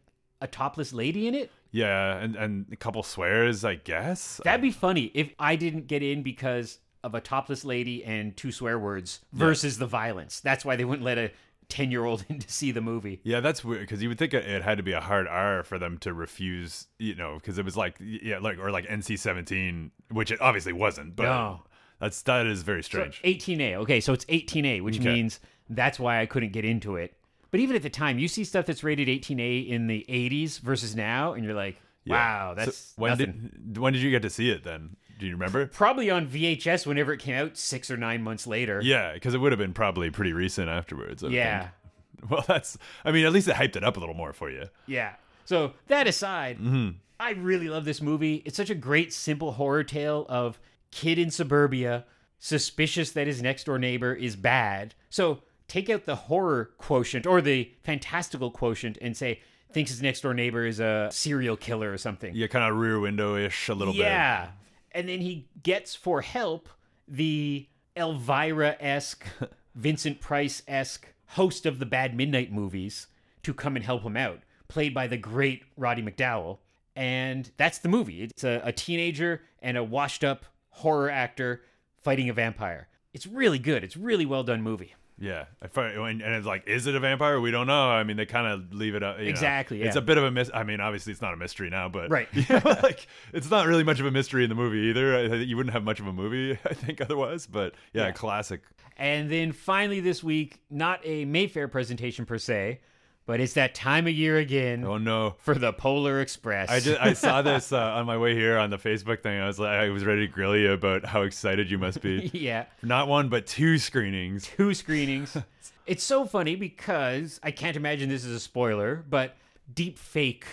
a 0.42 0.48
topless 0.48 0.94
lady 0.94 1.28
in 1.28 1.34
it. 1.36 1.52
yeah, 1.72 2.18
and 2.18 2.36
and 2.36 2.66
a 2.72 2.76
couple 2.76 3.02
swears, 3.04 3.64
I 3.66 3.76
guess. 3.76 4.40
That'd 4.44 4.62
be 4.62 4.72
funny 4.72 5.12
if 5.14 5.34
I 5.40 5.56
didn't 5.56 5.88
get 5.88 6.04
in 6.04 6.22
because 6.24 6.80
of 7.04 7.14
a 7.16 7.22
topless 7.22 7.64
lady 7.64 8.04
and 8.04 8.36
two 8.36 8.52
swear 8.52 8.78
words 8.80 9.22
versus 9.32 9.78
the 9.78 9.86
violence. 9.88 10.40
That's 10.40 10.66
why 10.66 10.76
they 10.76 10.86
wouldn't 10.86 11.06
let 11.06 11.18
a 11.18 11.32
10 11.70 11.92
year 11.92 12.06
old 12.06 12.26
in 12.30 12.40
to 12.40 12.50
see 12.52 12.72
the 12.72 12.82
movie. 12.82 13.20
Yeah, 13.24 13.40
that's 13.40 13.64
weird 13.64 13.82
because 13.82 14.02
you 14.02 14.10
would 14.10 14.18
think 14.18 14.34
it 14.34 14.62
had 14.62 14.78
to 14.78 14.84
be 14.84 14.92
a 14.94 15.02
hard 15.02 15.28
R 15.28 15.64
for 15.64 15.78
them 15.80 15.98
to 16.00 16.14
refuse, 16.14 16.88
you 17.00 17.16
know, 17.16 17.36
because 17.36 17.58
it 17.58 17.66
was 17.66 17.76
like, 17.78 17.96
yeah, 18.00 18.40
like 18.40 18.58
or 18.60 18.72
like 18.72 18.86
NC 18.88 19.18
seventeen, 19.20 19.92
which 20.12 20.32
it 20.32 20.42
obviously 20.42 20.74
wasn't. 20.74 21.16
But 21.16 21.24
No. 21.24 21.62
That's 22.00 22.22
that 22.24 22.46
is 22.46 22.64
very 22.64 22.84
So 22.84 22.88
strange. 22.88 23.22
18A. 23.24 23.76
Okay, 23.76 24.02
so 24.02 24.12
it's 24.12 24.26
18A, 24.26 24.82
which 24.82 25.00
Okay. 25.00 25.14
means 25.14 25.40
that's 25.70 25.98
why 25.98 26.20
I 26.22 26.26
couldn't 26.26 26.52
get 26.52 26.66
into 26.66 26.98
it. 26.98 27.16
But 27.52 27.62
even 27.62 27.76
at 27.78 27.84
the 27.84 27.90
time, 27.90 28.20
you 28.20 28.28
see 28.28 28.44
stuff 28.44 28.66
that's 28.66 28.84
rated 28.84 29.08
18A 29.08 29.70
in 29.70 29.88
the 29.88 30.06
80s 30.10 30.60
versus 30.60 30.94
now, 30.94 31.34
and 31.34 31.46
you're 31.46 31.54
like, 31.54 31.78
Yeah. 32.04 32.16
wow, 32.16 32.52
So 32.58 32.66
that's 32.66 32.94
when 32.98 33.10
nothing. 33.12 33.50
did 33.72 33.78
when 33.78 33.94
did 33.94 34.02
you 34.02 34.12
get 34.12 34.24
to 34.24 34.30
see 34.30 34.50
it 34.50 34.64
then? 34.66 34.98
Do 35.20 35.26
you 35.26 35.34
remember? 35.34 35.66
Probably 35.68 36.10
on 36.10 36.28
VHS 36.28 36.86
whenever 36.86 37.14
it 37.14 37.20
came 37.20 37.36
out, 37.36 37.58
six 37.58 37.90
or 37.90 37.98
nine 37.98 38.22
months 38.22 38.46
later. 38.46 38.82
Yeah, 38.84 39.14
because 39.14 39.34
it 39.34 39.38
would 39.40 39.52
have 39.52 39.60
been 39.60 39.74
probably 39.74 40.10
pretty 40.10 40.34
recent 40.34 40.70
afterwards. 40.70 41.24
I 41.24 41.28
Yeah. 41.30 41.60
think. 41.60 41.72
Well, 42.30 42.44
that's. 42.48 42.78
I 43.04 43.12
mean, 43.12 43.26
at 43.26 43.34
least 43.34 43.48
it 43.48 43.56
hyped 43.56 43.76
it 43.76 43.84
up 43.84 43.98
a 43.98 44.00
little 44.00 44.16
more 44.16 44.34
for 44.34 44.50
you. 44.50 44.66
Yeah. 44.88 45.14
So 45.46 45.74
that 45.88 46.08
aside, 46.08 46.58
Mm-hmm. 46.58 46.90
I 47.20 47.32
really 47.32 47.70
love 47.70 47.86
this 47.86 48.02
movie. 48.02 48.42
It's 48.46 48.58
such 48.58 48.70
a 48.72 48.76
great, 48.76 49.14
simple 49.14 49.52
horror 49.54 49.84
tale 49.84 50.26
of 50.28 50.60
kid 50.92 51.18
in 51.20 51.30
suburbia 51.32 52.06
suspicious 52.40 53.12
that 53.12 53.28
his 53.28 53.42
next 53.42 53.66
door 53.66 53.80
neighbor 53.80 54.14
is 54.14 54.36
bad. 54.36 54.96
So 55.10 55.42
take 55.68 55.90
out 55.90 56.06
the 56.06 56.16
horror 56.16 56.72
quotient 56.78 57.26
or 57.26 57.42
the 57.42 57.72
fantastical 57.84 58.52
quotient 58.52 58.98
and 59.02 59.16
say 59.16 59.42
thinks 59.72 59.92
his 59.92 60.02
next 60.02 60.22
door 60.22 60.34
neighbor 60.34 60.66
is 60.66 60.80
a 60.80 61.10
serial 61.12 61.58
killer 61.58 61.92
or 61.92 61.98
something. 61.98 62.34
Yeah, 62.36 62.48
kind 62.48 62.66
of 62.70 62.78
rear 62.78 63.00
window 63.00 63.36
ish 63.36 63.70
a 63.70 63.74
little 63.74 63.94
bit. 63.94 64.02
Yeah. 64.02 64.50
And 64.96 65.10
then 65.10 65.20
he 65.20 65.50
gets 65.62 65.94
for 65.94 66.22
help 66.22 66.70
the 67.06 67.68
Elvira 67.98 68.78
esque, 68.80 69.26
Vincent 69.76 70.22
Price 70.22 70.64
esque 70.70 71.08
host 71.28 71.66
of 71.66 71.80
the 71.80 71.86
Bad 71.86 72.16
Midnight 72.16 72.52
movies 72.52 73.08
to 73.44 73.54
come 73.54 73.76
and 73.76 73.84
help 73.84 74.04
him 74.04 74.16
out, 74.16 74.40
played 74.70 74.94
by 74.94 75.08
the 75.08 75.18
great 75.18 75.64
Roddy 75.76 76.02
McDowall. 76.02 76.60
And 76.96 77.52
that's 77.58 77.80
the 77.80 77.90
movie. 77.90 78.24
It's 78.24 78.46
a, 78.46 78.62
a 78.64 78.72
teenager 78.72 79.42
and 79.62 79.76
a 79.76 79.84
washed 79.84 80.24
up 80.24 80.46
horror 80.70 81.10
actor 81.12 81.62
fighting 82.02 82.30
a 82.30 82.34
vampire. 82.34 82.88
It's 83.14 83.28
really 83.28 83.60
good. 83.60 83.84
It's 83.84 83.98
a 83.98 84.00
really 84.00 84.26
well 84.26 84.44
done 84.44 84.62
movie. 84.62 84.96
Yeah, 85.18 85.46
I 85.62 85.82
and 85.82 86.22
and 86.22 86.36
it's 86.36 86.46
like, 86.46 86.68
is 86.68 86.88
it 86.88 86.96
a 86.96 87.00
vampire? 87.00 87.40
We 87.40 87.50
don't 87.50 87.68
know. 87.68 87.90
I 87.90 88.04
mean, 88.04 88.18
they 88.18 88.26
kind 88.26 88.48
of 88.48 88.74
leave 88.74 88.96
it 88.96 89.04
up. 89.04 89.18
Exactly, 89.20 89.82
It's 89.82 89.96
a 89.96 90.02
bit 90.02 90.18
of 90.18 90.26
a 90.26 90.32
mis. 90.32 90.52
I 90.54 90.64
mean, 90.64 90.82
obviously, 90.82 91.14
it's 91.14 91.22
not 91.22 91.34
a 91.34 91.38
mystery 91.38 91.70
now, 91.70 91.88
but 91.88 92.10
Right. 92.10 92.28
Yeah, 92.50 92.62
like 92.84 93.08
it's 93.32 93.50
not 93.50 93.66
really 93.66 93.84
much 93.86 94.00
of 94.02 94.06
a 94.06 94.12
mystery 94.12 94.44
in 94.44 94.50
the 94.50 94.56
movie 94.56 94.90
either. 94.90 95.38
You 95.38 95.56
wouldn't 95.56 95.74
have 95.74 95.84
much 95.86 96.00
of 96.02 96.08
a 96.08 96.14
movie, 96.14 96.60
I 96.66 96.74
think, 96.74 97.00
otherwise. 97.00 97.48
But 97.48 97.76
yeah, 97.94 98.08
Yeah. 98.08 98.12
classic. 98.12 98.62
And 98.98 99.30
then 99.32 99.52
finally 99.54 100.00
this 100.02 100.24
week, 100.24 100.60
not 100.70 101.00
a 101.06 101.24
Mayfair 101.26 101.68
presentation 101.70 102.26
per 102.26 102.38
se, 102.38 102.82
but 103.26 103.40
it's 103.40 103.54
that 103.54 103.74
time 103.76 104.08
of 104.08 104.14
year 104.14 104.38
again 104.38 104.84
Oh 104.84 104.98
no. 104.98 105.36
for 105.40 105.56
the 105.56 105.74
Polar 105.74 106.22
Express. 106.22 106.70
I 106.70 106.80
just 106.80 107.02
I 107.02 107.14
saw 107.14 107.42
this 107.44 107.72
uh, 107.72 107.78
on 107.80 108.06
my 108.06 108.18
way 108.18 108.36
here 108.36 108.58
on 108.58 108.70
the 108.70 108.78
Facebook 108.78 109.22
thing. 109.24 109.40
I 109.40 109.48
was 109.48 109.60
like, 109.60 109.70
I 109.70 109.90
was 109.90 110.06
ready 110.06 110.28
to 110.28 110.32
grill 110.32 110.56
you 110.56 110.72
about 110.72 111.06
how 111.06 111.24
excited 111.24 111.70
you 111.72 111.78
must 111.78 112.02
be. 112.02 112.30
yeah. 112.34 112.66
Not 112.84 113.08
one, 113.08 113.30
but 113.30 113.48
two 113.48 113.78
screenings. 113.78 114.48
two 114.56 114.74
screenings. 114.74 115.36
it's 115.88 116.04
so 116.04 116.26
funny 116.26 116.56
because 116.56 117.40
I 117.44 117.52
can't 117.52 117.76
imagine 117.78 118.10
this 118.10 118.26
is 118.26 118.36
a 118.36 118.40
spoiler, 118.40 119.04
but 119.10 119.36
deep 119.74 119.98
fake 119.98 120.46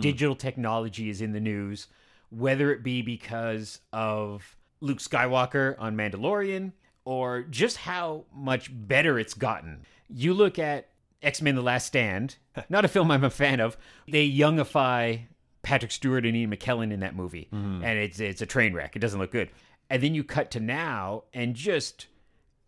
digital 0.00 0.34
technology 0.34 1.10
is 1.10 1.20
in 1.20 1.32
the 1.32 1.40
news, 1.40 1.88
whether 2.30 2.72
it 2.72 2.82
be 2.82 3.02
because 3.02 3.80
of 3.92 4.56
Luke 4.80 4.98
Skywalker 4.98 5.74
on 5.78 5.94
Mandalorian 5.96 6.72
or 7.04 7.42
just 7.42 7.76
how 7.76 8.24
much 8.34 8.70
better 8.72 9.18
it's 9.18 9.34
gotten. 9.34 9.84
You 10.08 10.32
look 10.32 10.58
at 10.58 10.88
X 11.24 11.42
Men 11.42 11.54
The 11.54 11.62
Last 11.62 11.86
Stand, 11.86 12.36
not 12.68 12.84
a 12.84 12.88
film 12.88 13.10
I'm 13.10 13.24
a 13.24 13.30
fan 13.30 13.60
of, 13.60 13.76
they 14.08 14.30
youngify 14.30 15.22
Patrick 15.62 15.92
Stewart 15.92 16.26
and 16.26 16.36
Ian 16.36 16.54
McKellen 16.54 16.92
in 16.92 17.00
that 17.00 17.16
movie, 17.16 17.48
mm-hmm. 17.52 17.82
and 17.82 17.98
it's 17.98 18.20
it's 18.20 18.42
a 18.42 18.46
train 18.46 18.74
wreck. 18.74 18.96
It 18.96 19.00
doesn't 19.00 19.18
look 19.18 19.32
good. 19.32 19.50
And 19.90 20.02
then 20.02 20.14
you 20.14 20.24
cut 20.24 20.50
to 20.52 20.60
now, 20.60 21.24
and 21.32 21.54
just 21.54 22.06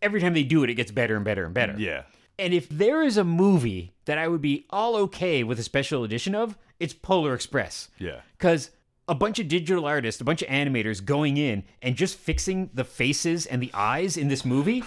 every 0.03 0.21
time 0.21 0.35
they 0.35 0.43
do 0.43 0.65
it, 0.65 0.71
it 0.71 0.75
gets 0.75 0.91
better 0.91 1.17
and 1.17 1.25
better 1.25 1.45
and 1.45 1.55
better. 1.55 1.75
Yeah. 1.79 2.03
And 2.39 2.53
if 2.53 2.69
there 2.69 3.03
is 3.03 3.17
a 3.17 3.25
movie 3.25 3.95
that 4.05 4.19
I 4.19 4.29
would 4.29 4.43
be 4.43 4.67
all 4.69 4.97
okay 4.97 5.43
with 5.43 5.59
a 5.59 5.63
special 5.63 6.05
edition 6.05 6.35
of, 6.35 6.57
it's 6.79 6.93
Polar 6.93 7.35
Express. 7.35 7.89
Yeah. 7.99 8.21
Because 8.37 8.71
a 9.09 9.15
bunch 9.15 9.39
of 9.39 9.49
digital 9.49 9.87
artists, 9.87 10.21
a 10.21 10.25
bunch 10.25 10.43
of 10.43 10.49
animators 10.49 11.03
going 11.05 11.37
in 11.37 11.65
and 11.81 11.97
just 11.97 12.19
fixing 12.19 12.71
the 12.75 12.85
faces 12.85 13.47
and 13.47 13.63
the 13.63 13.71
eyes 13.73 14.17
in 14.17 14.29
this 14.29 14.45
movie, 14.45 14.85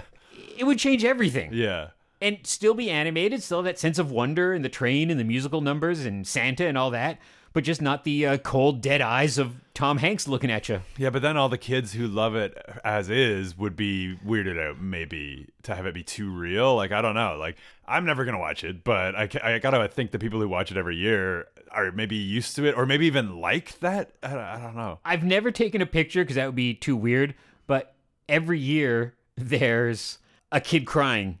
it 0.58 0.64
would 0.64 0.78
change 0.78 1.04
everything. 1.04 1.50
Yeah. 1.52 1.88
And 2.22 2.38
still 2.46 2.74
be 2.74 2.88
animated, 2.88 3.42
still 3.42 3.58
have 3.58 3.64
that 3.64 3.80
sense 3.80 3.98
of 3.98 4.12
wonder 4.12 4.54
and 4.54 4.64
the 4.64 4.68
train 4.68 5.10
and 5.10 5.18
the 5.18 5.24
musical 5.24 5.60
numbers 5.60 6.06
and 6.06 6.24
Santa 6.24 6.66
and 6.66 6.78
all 6.78 6.92
that, 6.92 7.18
but 7.52 7.64
just 7.64 7.82
not 7.82 8.04
the 8.04 8.24
uh, 8.24 8.36
cold, 8.38 8.80
dead 8.80 9.00
eyes 9.00 9.38
of 9.38 9.56
Tom 9.74 9.98
Hanks 9.98 10.28
looking 10.28 10.48
at 10.48 10.68
you. 10.68 10.82
Yeah, 10.96 11.10
but 11.10 11.20
then 11.20 11.36
all 11.36 11.48
the 11.48 11.58
kids 11.58 11.94
who 11.94 12.06
love 12.06 12.36
it 12.36 12.56
as 12.84 13.10
is 13.10 13.58
would 13.58 13.74
be 13.74 14.16
weirded 14.24 14.56
out, 14.56 14.80
maybe 14.80 15.48
to 15.64 15.74
have 15.74 15.84
it 15.84 15.94
be 15.94 16.04
too 16.04 16.30
real. 16.30 16.76
Like 16.76 16.92
I 16.92 17.02
don't 17.02 17.16
know. 17.16 17.36
Like 17.36 17.56
I'm 17.88 18.06
never 18.06 18.24
gonna 18.24 18.38
watch 18.38 18.62
it, 18.62 18.84
but 18.84 19.16
I, 19.16 19.28
I 19.42 19.58
gotta 19.58 19.88
think 19.88 20.12
the 20.12 20.20
people 20.20 20.40
who 20.40 20.48
watch 20.48 20.70
it 20.70 20.76
every 20.76 20.96
year 20.96 21.48
are 21.72 21.90
maybe 21.90 22.14
used 22.14 22.54
to 22.54 22.64
it, 22.66 22.76
or 22.76 22.86
maybe 22.86 23.06
even 23.06 23.40
like 23.40 23.80
that. 23.80 24.12
I 24.22 24.28
don't, 24.28 24.38
I 24.38 24.60
don't 24.60 24.76
know. 24.76 25.00
I've 25.04 25.24
never 25.24 25.50
taken 25.50 25.82
a 25.82 25.86
picture 25.86 26.22
because 26.22 26.36
that 26.36 26.46
would 26.46 26.54
be 26.54 26.74
too 26.74 26.94
weird. 26.94 27.34
But 27.66 27.94
every 28.28 28.60
year 28.60 29.14
there's 29.36 30.18
a 30.52 30.60
kid 30.60 30.84
crying 30.84 31.38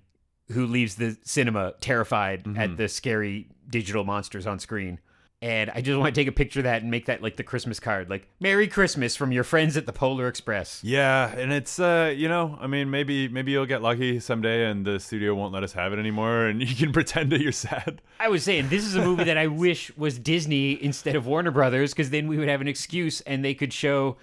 who 0.52 0.66
leaves 0.66 0.96
the 0.96 1.16
cinema 1.24 1.74
terrified 1.80 2.46
at 2.56 2.76
the 2.76 2.88
scary 2.88 3.48
digital 3.68 4.04
monsters 4.04 4.46
on 4.46 4.58
screen. 4.58 5.00
And 5.42 5.72
I 5.74 5.80
just 5.80 5.98
want 5.98 6.14
to 6.14 6.20
take 6.20 6.28
a 6.28 6.32
picture 6.32 6.60
of 6.60 6.64
that 6.64 6.82
and 6.82 6.90
make 6.90 7.06
that 7.06 7.20
like 7.20 7.34
the 7.34 7.42
Christmas 7.42 7.80
card, 7.80 8.08
like 8.08 8.28
"Merry 8.38 8.68
Christmas" 8.68 9.16
from 9.16 9.32
your 9.32 9.42
friends 9.42 9.76
at 9.76 9.86
the 9.86 9.92
Polar 9.92 10.28
Express. 10.28 10.80
Yeah, 10.84 11.34
and 11.36 11.52
it's 11.52 11.80
uh, 11.80 12.14
you 12.16 12.28
know, 12.28 12.56
I 12.60 12.68
mean, 12.68 12.92
maybe 12.92 13.26
maybe 13.26 13.50
you'll 13.50 13.66
get 13.66 13.82
lucky 13.82 14.20
someday, 14.20 14.66
and 14.66 14.86
the 14.86 15.00
studio 15.00 15.34
won't 15.34 15.52
let 15.52 15.64
us 15.64 15.72
have 15.72 15.92
it 15.92 15.98
anymore, 15.98 16.46
and 16.46 16.60
you 16.60 16.76
can 16.76 16.92
pretend 16.98 17.32
that 17.32 17.40
you're 17.40 17.50
sad. 17.50 18.00
I 18.20 18.28
was 18.28 18.44
saying 18.44 18.68
this 18.68 18.84
is 18.84 18.94
a 18.94 19.02
movie 19.02 19.24
that 19.24 19.36
I 19.36 19.48
wish 19.48 19.90
was 19.96 20.16
Disney 20.16 20.80
instead 20.80 21.16
of 21.16 21.26
Warner 21.26 21.50
Brothers, 21.50 21.92
because 21.92 22.10
then 22.10 22.28
we 22.28 22.38
would 22.38 22.48
have 22.48 22.60
an 22.60 22.68
excuse 22.68 23.20
and 23.22 23.44
they 23.44 23.54
could 23.54 23.72
show 23.72 24.18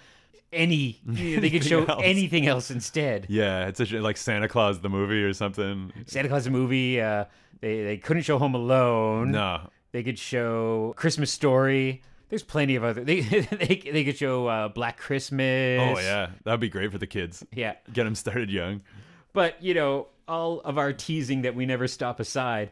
any, 0.52 1.00
they 1.06 1.50
could 1.50 1.64
show 1.64 1.78
Anything 1.78 1.90
else. 1.90 2.02
anything 2.04 2.46
else 2.46 2.70
instead. 2.70 3.26
Yeah, 3.28 3.66
it's 3.68 3.80
a, 3.80 3.84
like 4.00 4.16
Santa 4.16 4.48
Claus 4.48 4.80
the 4.80 4.88
movie 4.88 5.22
or 5.22 5.32
something. 5.32 5.92
Santa 6.06 6.28
Claus 6.28 6.44
the 6.44 6.50
movie. 6.50 7.00
Uh, 7.00 7.24
they 7.60 7.82
they 7.82 7.96
couldn't 7.98 8.22
show 8.22 8.38
Home 8.38 8.54
Alone. 8.54 9.32
No, 9.32 9.68
They 9.92 10.02
could 10.02 10.18
show 10.18 10.94
Christmas 10.96 11.30
Story. 11.30 12.02
There's 12.28 12.42
plenty 12.42 12.76
of 12.76 12.84
other. 12.84 13.04
They 13.04 13.20
they, 13.20 13.82
they 13.92 14.04
could 14.04 14.16
show 14.16 14.46
uh, 14.46 14.68
Black 14.68 14.98
Christmas. 14.98 15.80
oh 15.80 16.00
yeah, 16.00 16.30
that'd 16.44 16.60
be 16.60 16.68
great 16.68 16.90
for 16.92 16.98
the 16.98 17.06
kids. 17.06 17.44
yeah. 17.52 17.74
Get 17.92 18.04
them 18.04 18.14
started 18.14 18.50
young. 18.50 18.82
But 19.32 19.62
you 19.62 19.74
know, 19.74 20.08
all 20.26 20.60
of 20.60 20.78
our 20.78 20.92
teasing 20.92 21.42
that 21.42 21.54
we 21.54 21.66
never 21.66 21.86
stop 21.88 22.18
aside, 22.20 22.70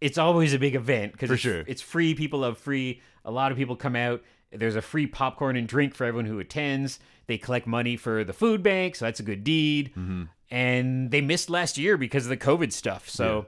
it's 0.00 0.18
always 0.18 0.52
a 0.54 0.58
big 0.58 0.74
event 0.74 1.12
because 1.12 1.30
it's, 1.30 1.40
sure. 1.42 1.64
it's 1.66 1.80
free. 1.82 2.14
People 2.14 2.40
love 2.40 2.58
free. 2.58 3.00
A 3.24 3.30
lot 3.30 3.52
of 3.52 3.58
people 3.58 3.76
come 3.76 3.96
out. 3.96 4.22
There's 4.52 4.76
a 4.76 4.82
free 4.82 5.06
popcorn 5.06 5.56
and 5.56 5.66
drink 5.66 5.94
for 5.94 6.04
everyone 6.04 6.26
who 6.26 6.38
attends. 6.38 6.98
They 7.26 7.38
collect 7.38 7.66
money 7.66 7.96
for 7.96 8.24
the 8.24 8.32
food 8.32 8.62
bank, 8.62 8.96
so 8.96 9.04
that's 9.06 9.20
a 9.20 9.24
good 9.24 9.44
deed. 9.44 9.90
Mm-hmm. 9.90 10.24
And 10.50 11.10
they 11.10 11.20
missed 11.20 11.50
last 11.50 11.78
year 11.78 11.96
because 11.96 12.24
of 12.26 12.30
the 12.30 12.36
COVID 12.36 12.72
stuff. 12.72 13.08
So 13.08 13.46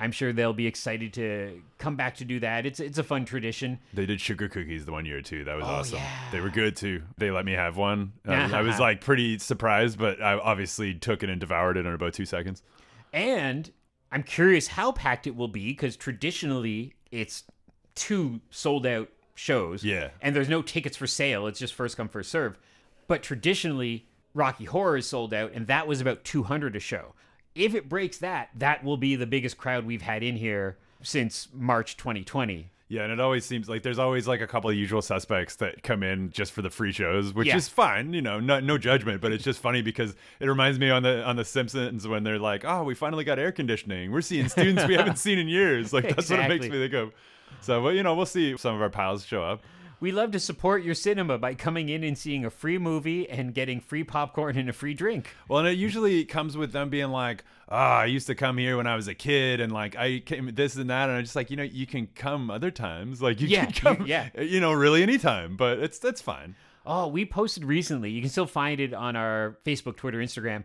I'm 0.00 0.12
sure 0.12 0.32
they'll 0.32 0.52
be 0.52 0.66
excited 0.66 1.12
to 1.14 1.60
come 1.78 1.94
back 1.96 2.16
to 2.16 2.24
do 2.24 2.40
that. 2.40 2.66
It's 2.66 2.80
it's 2.80 2.98
a 2.98 3.04
fun 3.04 3.24
tradition. 3.24 3.78
They 3.92 4.06
did 4.06 4.20
sugar 4.20 4.48
cookies 4.48 4.84
the 4.86 4.92
one 4.92 5.04
year 5.04 5.20
too. 5.22 5.44
That 5.44 5.56
was 5.56 5.64
Oh, 5.66 5.68
awesome. 5.68 5.98
yeah. 5.98 6.30
They 6.32 6.40
were 6.40 6.50
good 6.50 6.74
too. 6.76 7.02
They 7.18 7.30
let 7.30 7.44
me 7.44 7.52
have 7.52 7.76
one. 7.76 8.12
Uh, 8.26 8.32
I 8.52 8.62
was 8.62 8.78
like 8.80 9.00
pretty 9.00 9.38
surprised, 9.38 9.98
but 9.98 10.22
I 10.22 10.34
obviously 10.38 10.94
took 10.94 11.22
it 11.22 11.30
and 11.30 11.40
devoured 11.40 11.76
it 11.76 11.86
in 11.86 11.92
about 11.92 12.14
two 12.14 12.26
seconds. 12.26 12.62
And 13.12 13.70
I'm 14.10 14.22
curious 14.22 14.68
how 14.68 14.92
packed 14.92 15.26
it 15.26 15.36
will 15.36 15.48
be 15.48 15.68
because 15.68 15.96
traditionally 15.96 16.94
it's 17.10 17.44
two 17.94 18.40
sold 18.50 18.86
out 18.86 19.08
shows. 19.34 19.84
Yeah. 19.84 20.10
And 20.20 20.34
there's 20.34 20.48
no 20.48 20.62
tickets 20.62 20.96
for 20.96 21.06
sale. 21.06 21.46
It's 21.46 21.58
just 21.58 21.74
first 21.74 21.96
come, 21.96 22.08
first 22.08 22.30
serve. 22.30 22.58
But 23.08 23.22
traditionally, 23.22 24.06
Rocky 24.34 24.66
Horror 24.66 24.98
is 24.98 25.06
sold 25.08 25.34
out, 25.34 25.52
and 25.54 25.66
that 25.66 25.88
was 25.88 26.00
about 26.00 26.22
200 26.24 26.76
a 26.76 26.80
show. 26.80 27.14
If 27.54 27.74
it 27.74 27.88
breaks 27.88 28.18
that, 28.18 28.50
that 28.54 28.84
will 28.84 28.98
be 28.98 29.16
the 29.16 29.26
biggest 29.26 29.56
crowd 29.56 29.84
we've 29.84 30.02
had 30.02 30.22
in 30.22 30.36
here 30.36 30.76
since 31.02 31.48
March 31.52 31.96
2020. 31.96 32.70
Yeah, 32.90 33.02
and 33.02 33.12
it 33.12 33.20
always 33.20 33.44
seems 33.44 33.68
like 33.68 33.82
there's 33.82 33.98
always 33.98 34.26
like 34.28 34.40
a 34.40 34.46
couple 34.46 34.70
of 34.70 34.76
usual 34.76 35.02
suspects 35.02 35.56
that 35.56 35.82
come 35.82 36.02
in 36.02 36.30
just 36.30 36.52
for 36.52 36.62
the 36.62 36.70
free 36.70 36.92
shows, 36.92 37.34
which 37.34 37.48
Yeah. 37.48 37.56
is 37.56 37.68
fine, 37.68 38.14
you 38.14 38.22
know, 38.22 38.40
no, 38.40 38.60
no 38.60 38.78
judgment, 38.78 39.20
but 39.20 39.30
it's 39.32 39.44
just 39.44 39.60
funny 39.60 39.82
because 39.82 40.14
it 40.40 40.46
reminds 40.46 40.78
me 40.78 40.88
on 40.88 41.02
the 41.02 41.22
on 41.24 41.36
the 41.36 41.44
Simpsons 41.44 42.08
when 42.08 42.24
they're 42.24 42.38
like, 42.38 42.64
"Oh, 42.64 42.84
we 42.84 42.94
finally 42.94 43.24
got 43.24 43.38
air 43.38 43.52
conditioning. 43.52 44.10
We're 44.10 44.22
seeing 44.22 44.48
students 44.48 44.86
we 44.86 44.94
haven't 44.94 45.18
seen 45.26 45.38
in 45.38 45.48
years." 45.48 45.92
Like 45.92 46.14
that's 46.16 46.30
what 46.30 46.40
it 46.40 46.48
makes 46.48 46.64
me 46.66 46.78
think 46.78 46.94
of. 46.94 47.12
So, 47.60 47.82
well, 47.82 47.92
you 47.92 48.02
know, 48.02 48.14
we'll 48.14 48.24
see 48.26 48.56
some 48.56 48.74
of 48.74 48.80
our 48.80 48.88
pals 48.90 49.24
show 49.26 49.42
up. 49.42 49.62
We 50.00 50.12
love 50.12 50.30
to 50.32 50.40
support 50.40 50.84
your 50.84 50.94
cinema 50.94 51.38
by 51.38 51.54
coming 51.54 51.88
in 51.88 52.04
and 52.04 52.16
seeing 52.16 52.44
a 52.44 52.50
free 52.50 52.78
movie 52.78 53.28
and 53.28 53.52
getting 53.52 53.80
free 53.80 54.04
popcorn 54.04 54.56
and 54.56 54.68
a 54.68 54.72
free 54.72 54.94
drink. 54.94 55.28
Well, 55.48 55.58
and 55.60 55.68
it 55.68 55.76
usually 55.76 56.24
comes 56.24 56.56
with 56.56 56.70
them 56.72 56.88
being 56.88 57.08
like, 57.10 57.42
"Ah, 57.68 58.00
I 58.00 58.04
used 58.04 58.28
to 58.28 58.34
come 58.36 58.58
here 58.58 58.76
when 58.76 58.86
I 58.86 58.94
was 58.94 59.08
a 59.08 59.14
kid, 59.14 59.60
and 59.60 59.72
like 59.72 59.96
I 59.96 60.20
came 60.20 60.48
this 60.54 60.76
and 60.76 60.88
that," 60.90 61.08
and 61.08 61.18
I'm 61.18 61.24
just 61.24 61.34
like, 61.36 61.50
you 61.50 61.56
know, 61.56 61.64
you 61.64 61.86
can 61.86 62.06
come 62.14 62.48
other 62.50 62.70
times, 62.70 63.20
like 63.20 63.40
you 63.40 63.48
Yeah, 63.48 63.66
can 63.66 63.72
come, 63.96 64.06
you- 64.06 64.12
yeah. 64.12 64.28
you 64.40 64.60
know, 64.60 64.72
really 64.72 65.02
anytime, 65.02 65.56
but 65.56 65.78
it's 65.80 65.98
that's 65.98 66.20
fine. 66.22 66.54
Oh, 66.86 67.08
we 67.08 67.26
posted 67.26 67.64
recently. 67.64 68.10
You 68.10 68.20
can 68.22 68.30
still 68.30 68.46
find 68.46 68.80
it 68.80 68.94
on 68.94 69.16
our 69.16 69.58
Facebook, 69.66 69.96
Twitter, 69.96 70.18
Instagram. 70.18 70.64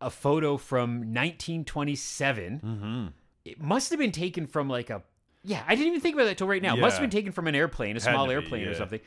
A 0.00 0.08
photo 0.10 0.56
from 0.56 1.12
1927. 1.12 2.60
Mm-hmm. 2.64 3.06
It 3.44 3.60
must 3.60 3.90
have 3.90 3.98
been 3.98 4.12
taken 4.12 4.46
from 4.46 4.68
like 4.68 4.90
a. 4.90 5.02
Yeah, 5.42 5.62
I 5.66 5.74
didn't 5.74 5.88
even 5.88 6.00
think 6.00 6.14
about 6.14 6.26
that 6.26 6.38
till 6.38 6.46
right 6.46 6.62
now. 6.62 6.76
It 6.76 6.80
must 6.80 6.96
have 6.96 7.02
been 7.02 7.10
taken 7.10 7.32
from 7.32 7.46
an 7.46 7.54
airplane, 7.54 7.96
a 7.96 8.00
Had 8.00 8.12
small 8.12 8.26
to 8.26 8.30
be, 8.30 8.34
airplane 8.34 8.66
or 8.66 8.74
something. 8.74 9.00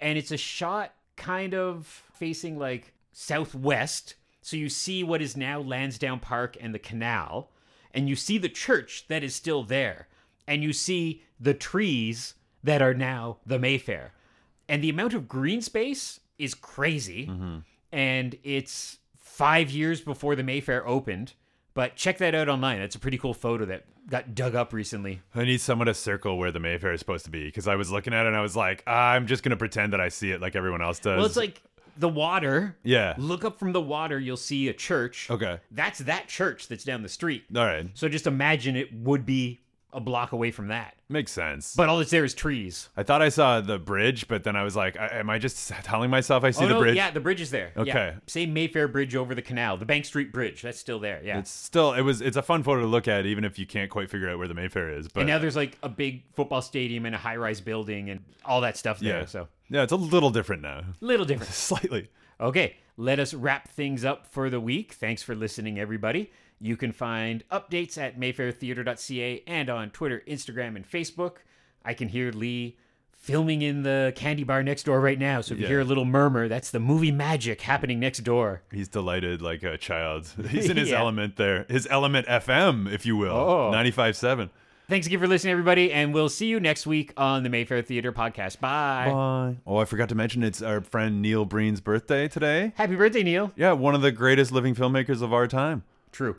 And 0.00 0.16
it's 0.16 0.30
a 0.30 0.36
shot 0.36 0.94
kind 1.16 1.54
of 1.54 1.86
facing 2.14 2.58
like 2.58 2.94
southwest. 3.12 4.14
So 4.40 4.56
you 4.56 4.68
see 4.68 5.04
what 5.04 5.22
is 5.22 5.36
now 5.36 5.60
Lansdowne 5.60 6.20
Park 6.20 6.56
and 6.60 6.74
the 6.74 6.78
canal, 6.78 7.50
and 7.92 8.08
you 8.08 8.16
see 8.16 8.38
the 8.38 8.48
church 8.48 9.06
that 9.08 9.22
is 9.22 9.34
still 9.34 9.62
there, 9.62 10.08
and 10.46 10.62
you 10.62 10.72
see 10.72 11.22
the 11.40 11.54
trees 11.54 12.34
that 12.62 12.82
are 12.82 12.94
now 12.94 13.38
the 13.46 13.58
Mayfair. 13.58 14.12
And 14.68 14.82
the 14.82 14.90
amount 14.90 15.14
of 15.14 15.28
green 15.28 15.60
space 15.60 16.20
is 16.38 16.54
crazy. 16.54 17.26
Mm-hmm. 17.26 17.58
And 17.92 18.36
it's 18.42 18.98
five 19.18 19.70
years 19.70 20.00
before 20.00 20.34
the 20.34 20.42
Mayfair 20.42 20.86
opened. 20.86 21.34
But 21.74 21.96
check 21.96 22.18
that 22.18 22.34
out 22.34 22.48
online. 22.48 22.78
That's 22.78 22.94
a 22.94 23.00
pretty 23.00 23.18
cool 23.18 23.34
photo 23.34 23.64
that 23.66 23.84
got 24.08 24.34
dug 24.34 24.54
up 24.54 24.72
recently. 24.72 25.20
I 25.34 25.44
need 25.44 25.60
someone 25.60 25.86
to 25.86 25.94
circle 25.94 26.38
where 26.38 26.52
the 26.52 26.60
Mayfair 26.60 26.92
is 26.92 27.00
supposed 27.00 27.24
to 27.24 27.30
be 27.30 27.44
because 27.46 27.66
I 27.66 27.74
was 27.74 27.90
looking 27.90 28.14
at 28.14 28.26
it 28.26 28.28
and 28.28 28.36
I 28.36 28.42
was 28.42 28.54
like, 28.54 28.82
I'm 28.86 29.26
just 29.26 29.42
gonna 29.42 29.56
pretend 29.56 29.92
that 29.92 30.00
I 30.00 30.08
see 30.08 30.30
it 30.30 30.40
like 30.40 30.54
everyone 30.54 30.82
else 30.82 31.00
does. 31.00 31.16
Well, 31.16 31.26
it's 31.26 31.36
like 31.36 31.60
the 31.96 32.08
water. 32.08 32.76
yeah. 32.82 33.14
Look 33.18 33.44
up 33.44 33.58
from 33.58 33.72
the 33.72 33.80
water, 33.80 34.18
you'll 34.18 34.36
see 34.36 34.68
a 34.68 34.72
church. 34.72 35.28
Okay. 35.30 35.58
That's 35.70 35.98
that 36.00 36.28
church 36.28 36.68
that's 36.68 36.84
down 36.84 37.02
the 37.02 37.08
street. 37.08 37.44
All 37.56 37.64
right. 37.64 37.88
So 37.94 38.08
just 38.08 38.26
imagine 38.26 38.76
it 38.76 38.92
would 38.94 39.26
be 39.26 39.60
a 39.94 40.00
block 40.00 40.32
away 40.32 40.50
from 40.50 40.68
that. 40.68 40.96
Makes 41.08 41.32
sense. 41.32 41.74
But 41.76 41.88
all 41.88 41.98
that's 41.98 42.10
there 42.10 42.24
is 42.24 42.34
trees. 42.34 42.88
I 42.96 43.02
thought 43.04 43.22
I 43.22 43.28
saw 43.28 43.60
the 43.60 43.78
bridge, 43.78 44.26
but 44.26 44.42
then 44.44 44.56
I 44.56 44.64
was 44.64 44.74
like, 44.74 44.98
I, 44.98 45.06
am 45.18 45.30
I 45.30 45.38
just 45.38 45.68
telling 45.84 46.10
myself 46.10 46.44
I 46.44 46.50
see 46.50 46.64
oh, 46.64 46.68
the 46.68 46.74
no, 46.74 46.80
bridge? 46.80 46.96
yeah, 46.96 47.10
the 47.10 47.20
bridge 47.20 47.40
is 47.40 47.50
there. 47.50 47.72
Yeah. 47.76 47.82
Okay. 47.82 48.14
Say 48.26 48.46
Mayfair 48.46 48.88
Bridge 48.88 49.14
over 49.14 49.34
the 49.34 49.42
canal, 49.42 49.76
the 49.76 49.84
Bank 49.86 50.04
Street 50.04 50.32
Bridge. 50.32 50.62
That's 50.62 50.78
still 50.78 50.98
there. 50.98 51.20
Yeah. 51.24 51.38
It's 51.38 51.50
still 51.50 51.92
it 51.92 52.02
was 52.02 52.20
it's 52.20 52.36
a 52.36 52.42
fun 52.42 52.62
photo 52.62 52.80
to 52.80 52.86
look 52.86 53.06
at 53.08 53.24
even 53.26 53.44
if 53.44 53.58
you 53.58 53.66
can't 53.66 53.90
quite 53.90 54.10
figure 54.10 54.28
out 54.28 54.38
where 54.38 54.48
the 54.48 54.54
Mayfair 54.54 54.90
is. 54.90 55.08
But 55.08 55.20
and 55.20 55.28
now 55.28 55.38
there's 55.38 55.56
like 55.56 55.78
a 55.82 55.88
big 55.88 56.24
football 56.34 56.60
stadium 56.62 57.06
and 57.06 57.14
a 57.14 57.18
high-rise 57.18 57.60
building 57.60 58.10
and 58.10 58.20
all 58.44 58.60
that 58.62 58.76
stuff 58.76 58.98
there. 58.98 59.20
yeah, 59.20 59.26
So 59.26 59.48
yeah, 59.70 59.82
it's 59.82 59.92
a 59.92 59.96
little 59.96 60.30
different 60.30 60.62
now, 60.62 60.82
little 61.00 61.26
different. 61.26 61.52
slightly. 61.52 62.10
Okay, 62.40 62.76
let 62.96 63.18
us 63.20 63.32
wrap 63.32 63.68
things 63.68 64.04
up 64.04 64.26
for 64.26 64.50
the 64.50 64.60
week. 64.60 64.94
Thanks 64.94 65.22
for 65.22 65.34
listening, 65.34 65.78
everybody. 65.78 66.32
You 66.64 66.78
can 66.78 66.92
find 66.92 67.44
updates 67.52 67.98
at 67.98 68.18
mayfairtheater.ca 68.18 69.42
and 69.46 69.68
on 69.68 69.90
Twitter, 69.90 70.22
Instagram, 70.26 70.76
and 70.76 70.90
Facebook. 70.90 71.36
I 71.84 71.92
can 71.92 72.08
hear 72.08 72.30
Lee 72.32 72.78
filming 73.12 73.60
in 73.60 73.82
the 73.82 74.14
candy 74.16 74.44
bar 74.44 74.62
next 74.62 74.84
door 74.84 74.98
right 74.98 75.18
now. 75.18 75.42
So 75.42 75.52
if 75.54 75.60
you 75.60 75.66
hear 75.66 75.80
a 75.80 75.84
little 75.84 76.06
murmur, 76.06 76.48
that's 76.48 76.70
the 76.70 76.80
movie 76.80 77.12
magic 77.12 77.60
happening 77.60 78.00
next 78.00 78.20
door. 78.20 78.62
He's 78.72 78.88
delighted 78.88 79.42
like 79.42 79.62
a 79.62 79.76
child. 79.76 80.26
He's 80.48 80.70
in 80.70 80.76
his 80.78 80.88
Yeah. 80.88 81.00
element 81.00 81.36
there, 81.36 81.66
his 81.68 81.86
element 81.90 82.26
FM, 82.28 82.90
if 82.90 83.04
you 83.04 83.16
will, 83.18 83.36
Oh. 83.36 83.70
95.7. 83.74 84.48
Thanks 84.88 85.06
again 85.06 85.18
for 85.20 85.26
listening, 85.26 85.52
everybody, 85.52 85.92
and 85.92 86.14
we'll 86.14 86.28
see 86.30 86.46
you 86.46 86.60
next 86.60 86.86
week 86.86 87.12
on 87.18 87.42
the 87.42 87.48
Mayfair 87.50 87.82
Theater 87.82 88.10
podcast. 88.12 88.60
Bye. 88.60 89.10
Bye. 89.10 89.56
Oh, 89.66 89.76
I 89.78 89.84
forgot 89.86 90.08
to 90.10 90.14
mention 90.14 90.42
it's 90.42 90.60
our 90.62 90.80
friend 90.82 91.20
Neil 91.20 91.44
Breen's 91.46 91.80
birthday 91.82 92.26
today. 92.28 92.72
Happy 92.76 92.94
birthday, 92.96 93.22
Neil. 93.22 93.52
Yeah, 93.54 93.72
one 93.72 93.94
of 93.94 94.00
the 94.00 94.12
greatest 94.12 94.50
living 94.52 94.74
filmmakers 94.74 95.20
of 95.20 95.32
our 95.34 95.46
time. 95.46 95.84
True. 96.12 96.36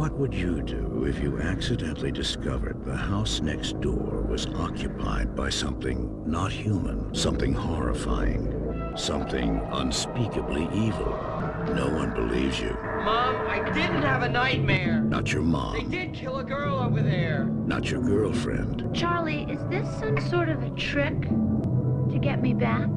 What 0.00 0.12
would 0.12 0.32
you 0.32 0.62
do 0.62 1.04
if 1.04 1.20
you 1.20 1.42
accidentally 1.42 2.10
discovered 2.10 2.86
the 2.86 2.96
house 2.96 3.42
next 3.42 3.82
door 3.82 4.22
was 4.22 4.46
occupied 4.46 5.36
by 5.36 5.50
something 5.50 6.22
not 6.24 6.50
human, 6.50 7.14
something 7.14 7.52
horrifying, 7.52 8.94
something 8.96 9.60
unspeakably 9.72 10.70
evil? 10.72 11.10
No 11.74 11.90
one 11.94 12.14
believes 12.14 12.58
you. 12.58 12.70
Mom, 12.80 13.46
I 13.46 13.62
didn't 13.74 14.00
have 14.00 14.22
a 14.22 14.28
nightmare. 14.30 15.02
Not 15.02 15.34
your 15.34 15.42
mom. 15.42 15.74
They 15.74 15.82
mom, 15.82 15.90
did 15.90 16.14
kill 16.14 16.38
a 16.38 16.44
girl 16.44 16.78
over 16.78 17.02
there. 17.02 17.44
not 17.44 17.90
your 17.90 18.00
girlfriend, 18.00 18.88
Charlie, 18.94 19.42
is 19.50 19.62
this 19.68 19.86
some 19.98 20.18
sort 20.30 20.48
of 20.48 20.62
a 20.62 20.70
trick 20.70 21.20
to 21.28 22.18
get 22.18 22.40
me 22.40 22.54
back? 22.54 22.88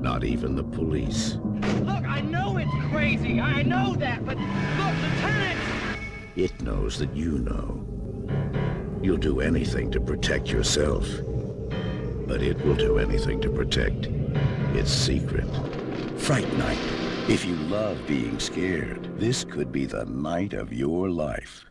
not 0.00 0.24
even 0.24 0.54
the 0.54 0.64
police. 0.64 1.36
Look, 1.82 2.04
I 2.06 2.22
know 2.22 2.56
it's 2.56 2.70
crazy. 2.90 3.40
I 3.40 3.62
know 3.62 3.94
that, 3.96 4.24
but 4.24 4.38
look, 4.38 4.46
Lieutenant! 5.02 5.75
It 6.36 6.60
knows 6.60 6.98
that 6.98 7.16
you 7.16 7.38
know. 7.38 7.82
You'll 9.02 9.16
do 9.16 9.40
anything 9.40 9.90
to 9.92 10.00
protect 10.00 10.50
yourself, 10.50 11.08
but 12.26 12.42
it 12.42 12.62
will 12.62 12.74
do 12.76 12.98
anything 12.98 13.40
to 13.40 13.48
protect 13.48 14.06
its 14.76 14.92
secret. 14.92 15.48
Fright 16.18 16.52
Night. 16.58 16.78
If 17.26 17.46
you 17.46 17.56
love 17.56 17.98
being 18.06 18.38
scared, 18.38 19.18
this 19.18 19.44
could 19.44 19.72
be 19.72 19.86
the 19.86 20.04
night 20.04 20.52
of 20.52 20.74
your 20.74 21.08
life. 21.08 21.64